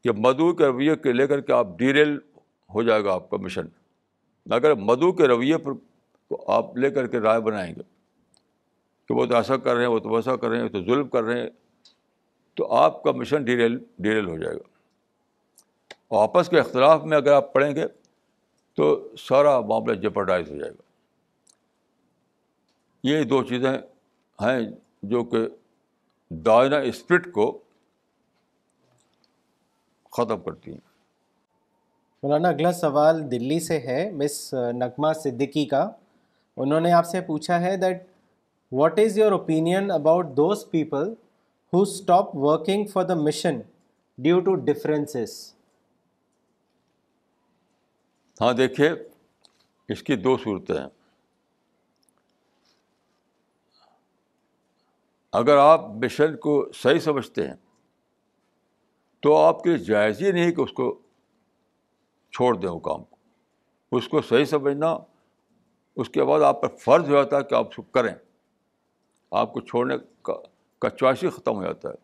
کہ 0.03 0.11
مدعو 0.11 0.53
کے 0.53 0.65
رویے 0.65 0.95
کے 0.95 1.13
لے 1.13 1.27
کر 1.27 1.41
کے 1.41 1.53
آپ 1.53 1.67
ڈیریل 1.77 2.17
ہو 2.73 2.83
جائے 2.83 3.03
گا 3.03 3.13
آپ 3.13 3.29
کا 3.29 3.37
مشن۔ 3.37 3.65
اگر 4.51 4.73
مدعو 4.73 5.11
کے 5.11 5.27
رویے 5.27 5.57
پر 5.57 5.71
آپ 6.47 6.77
لے 6.77 6.91
کر 6.91 7.07
کے 7.07 7.19
رائے 7.19 7.39
بنائیں 7.39 7.75
گے۔ 7.75 7.81
کہ 9.07 9.13
وہ 9.13 9.25
تو 9.25 9.35
ایسا 9.35 9.57
کر 9.57 9.73
رہے 9.73 9.81
ہیں، 9.81 9.89
وہ 9.89 9.99
تو 9.99 10.09
ویسا 10.09 10.35
کر 10.35 10.47
رہے 10.47 10.57
ہیں، 10.57 10.63
وہ 10.63 10.69
تو 10.69 10.83
ظلم 10.83 11.07
کر 11.07 11.23
رہے 11.23 11.41
ہیں۔ 11.41 11.49
تو 12.53 12.73
آپ 12.73 13.03
کا 13.03 13.11
مشن 13.11 13.43
ڈیریل 13.43 13.77
ڈیریل 13.99 14.27
ہو 14.27 14.37
جائے 14.37 14.55
گا۔ 14.55 14.77
آپس 16.21 16.49
کے 16.49 16.59
اختلاف 16.59 17.03
میں 17.03 17.17
اگر 17.17 17.31
آپ 17.31 17.53
پڑھیں 17.53 17.75
گے 17.75 17.83
تو 18.75 19.09
سارا 19.17 19.59
معاملہ 19.59 19.95
جپرڈائز 19.95 20.51
ہو 20.51 20.57
جائے 20.57 20.71
گا۔ 20.71 20.86
یہ 23.07 23.23
دو 23.23 23.43
چیزیں 23.43 23.71
ہیں 24.39 24.59
جو 25.03 25.23
کہ 25.23 25.37
دائنا 26.29 26.77
اسپرٹ 26.77 27.31
کو 27.31 27.59
ختم 30.11 30.41
کرتی 30.41 30.71
ہیں۔ 30.71 30.79
مولانا 32.23 32.49
اگلا 32.49 32.71
سوال 32.71 33.31
دلی 33.31 33.59
سے 33.59 33.79
ہے 33.79 34.11
مس 34.11 34.53
نغمہ 34.53 35.13
صدیقی 35.13 35.65
کا۔ 35.65 35.89
انہوں 36.57 36.79
نے 36.79 36.91
آپ 36.91 37.05
سے 37.05 37.21
پوچھا 37.21 37.61
ہے 37.61 37.77
that 37.77 38.03
what 38.71 38.99
is 38.99 39.17
your 39.17 39.31
opinion 39.31 39.91
about 39.91 40.27
those 40.37 40.69
people 40.71 41.13
who 41.73 41.81
stop 41.81 42.35
working 42.35 42.85
for 42.85 43.03
the 43.03 43.15
mission 43.15 43.59
due 44.17 44.39
to 44.39 44.55
differences 44.55 45.53
ہاں 48.41 48.53
دیکھیے 48.53 48.91
اس 49.89 50.03
کی 50.03 50.15
دو 50.15 50.37
صورتیں 50.37 50.75
ہیں۔ 50.75 50.96
اگر 55.31 55.57
آپ 55.57 55.81
مشن 55.89 56.37
کو 56.37 56.71
صحیح 56.73 56.99
سمجھتے 56.99 57.47
ہیں، 57.47 57.55
تو 59.19 59.37
آپ 59.37 59.63
کے 59.63 59.77
جائز 59.77 60.21
ہی 60.21 60.31
نہیں 60.31 60.51
کہ 60.51 60.61
اس 60.61 60.73
کو 60.73 60.99
چھوڑ 62.31 62.57
دیں 62.57 62.69
وہ 62.69 62.79
کام 62.79 63.03
کو۔ 63.03 63.15
اس 63.91 64.07
کو 64.07 64.21
صحیح 64.21 64.45
سمجھنا، 64.45 64.97
اس 65.95 66.09
کے 66.09 66.23
بعد 66.23 66.41
آپ 66.41 66.61
پر 66.61 66.75
فرض 66.75 67.09
ہو 67.09 67.13
جاتا 67.13 67.37
ہے 67.37 67.43
کہ 67.43 67.55
آپ 67.55 67.67
اس 67.69 67.75
کو 67.75 67.81
کریں۔ 67.81 68.15
آپ 69.31 69.53
کو 69.53 69.59
چھوڑنے 69.61 69.95
کا 70.79 70.89
چوائس 70.89 71.23
ہی 71.23 71.29
ختم 71.29 71.55
ہو 71.55 71.63
جاتا 71.63 71.89
ہے۔ 71.89 71.95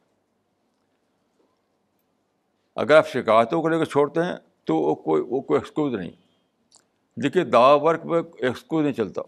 اگر 2.75 2.97
آپ 2.97 3.07
شکایتوں 3.07 3.61
کو 3.61 3.67
لے 3.67 3.79
کے 3.79 3.85
چھوڑتے 3.85 4.21
ہیں، 4.21 4.35
تو 4.63 4.75
وہ 4.75 4.95
کوئی 4.95 5.23
وہ 5.29 5.41
کوئی 5.41 5.59
ایکسکیوز 5.59 5.93
نہیں۔ 5.93 6.11
دیکھیے 7.19 7.43
دعا 7.43 7.73
ورک 7.73 8.05
میں 8.05 8.21
ایکسکیوز 8.37 8.83
نہیں 8.83 8.93
چلتا۔ 8.93 9.21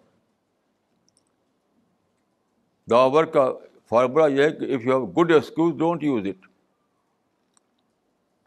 دعا 2.90 3.06
ورک 3.06 3.34
کا 3.34 3.54
فارمولا 3.90 4.28
یہ 4.28 4.44
ہے 4.44 4.52
کہ 4.52 4.76
if 4.76 4.86
you 4.86 4.92
have 4.92 5.06
good 5.06 5.32
excuse 5.32 5.76
don't 5.76 6.04
use 6.04 6.26
it 6.26 6.48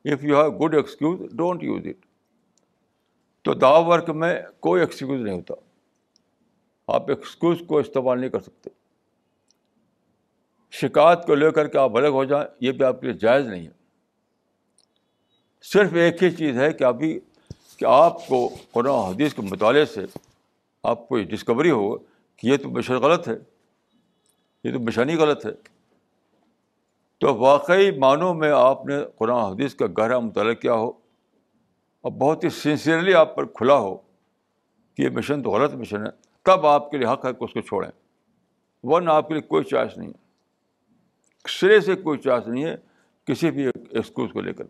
if 0.04 0.24
you 0.24 0.40
have 0.40 0.50
good 0.50 0.74
excuse 0.74 1.20
don't 1.32 1.62
use 1.62 1.86
it 1.86 2.06
تو 3.42 3.54
دعا 3.54 3.78
ورک 3.78 4.10
میں 4.10 4.42
کوئی 4.60 4.80
ایکسکیوز 4.80 5.20
نہیں 5.20 5.34
ہوتا۔ 5.34 5.54
آپ 6.86 7.10
ایکسکیوز 7.10 7.62
کو 7.66 7.78
استعمال 7.78 8.20
نہیں 8.20 8.30
کر 8.30 8.40
سکتے۔ 8.40 8.70
شکایت 10.70 11.26
کو 11.26 11.34
لے 11.34 11.50
کر 11.50 11.68
کے 11.68 11.78
آپ 11.78 11.96
الگ 11.96 12.06
ہو 12.06 12.24
جائیں، 12.24 12.46
یہ 12.60 12.72
بھی 12.72 12.84
آپ 12.84 13.00
کے 13.00 13.06
لیے 13.06 13.18
جائز 13.18 13.46
نہیں 13.46 13.66
ہے۔ 13.66 13.72
صرف 15.62 15.94
ایک 15.94 16.22
ہی 16.22 16.30
چیز 16.30 16.58
ہے 16.58 16.72
کہ 16.72 16.84
ابھی 16.84 17.20
کہ 17.76 17.84
آپ 17.84 18.26
کو 18.26 18.48
قرآن 18.72 19.12
حدیث 19.12 19.34
کے 19.34 19.42
مطالعے 19.42 19.84
سے 19.84 20.00
آپ 20.82 21.08
کو 21.08 21.18
یہ 21.18 21.24
ڈسکوری 21.24 21.70
ہو 21.70 21.96
کہ 22.36 22.46
یہ 22.46 22.56
تو 22.56 22.70
مشن 22.70 22.94
غلط 22.94 23.28
ہے۔ 23.28 23.57
یہ 24.68 24.72
تو 24.72 24.80
مشانی 24.80 25.16
غلط 25.16 25.46
ہے۔ 25.46 25.50
تو 27.18 27.36
واقعی 27.36 27.98
معنوں 27.98 28.34
میں 28.34 28.50
آپ 28.50 28.86
نے 28.86 28.94
قرآن 29.16 29.52
حدیث 29.52 29.74
کا 29.74 29.86
گہرا 29.98 30.18
مطالعہ 30.18 30.54
کیا 30.54 30.74
ہو 30.74 30.88
اور 32.00 32.12
بہت 32.12 32.44
ہی 32.44 32.48
سنسیئرلی 32.48 33.14
آپ 33.14 33.36
پر 33.36 33.44
کھلا 33.44 33.74
ہو 33.74 33.96
کہ 34.94 35.02
یہ 35.02 35.08
مشن 35.08 35.42
تو 35.42 35.50
غلط 35.50 35.74
مشن 35.74 36.06
ہے۔ 36.06 36.10
تب 36.42 36.66
آپ 36.66 36.90
کے 36.90 36.96
لیے 36.96 37.12
حق 37.12 37.26
ہے 37.26 37.32
کہ 37.32 37.44
اس 37.44 37.52
کو 37.52 37.60
چھوڑیں؟ 37.60 37.90
ورنہ 38.82 39.10
آپ 39.10 39.28
کے 39.28 39.34
لیے 39.34 39.42
کوئی 39.42 39.64
چوائس 39.64 39.98
نہیں 39.98 40.08
ہے۔ 40.08 40.28
سرے 41.48 41.80
سے 41.80 41.94
کوئی 41.96 42.18
چوائس 42.18 42.48
نہیں 42.48 42.64
ہے۔ 42.64 42.76
کسی 43.24 43.50
بھی 43.50 43.66
ایکسکیوز 43.66 44.32
کو 44.32 44.40
لے 44.40 44.52
کر۔ 44.52 44.64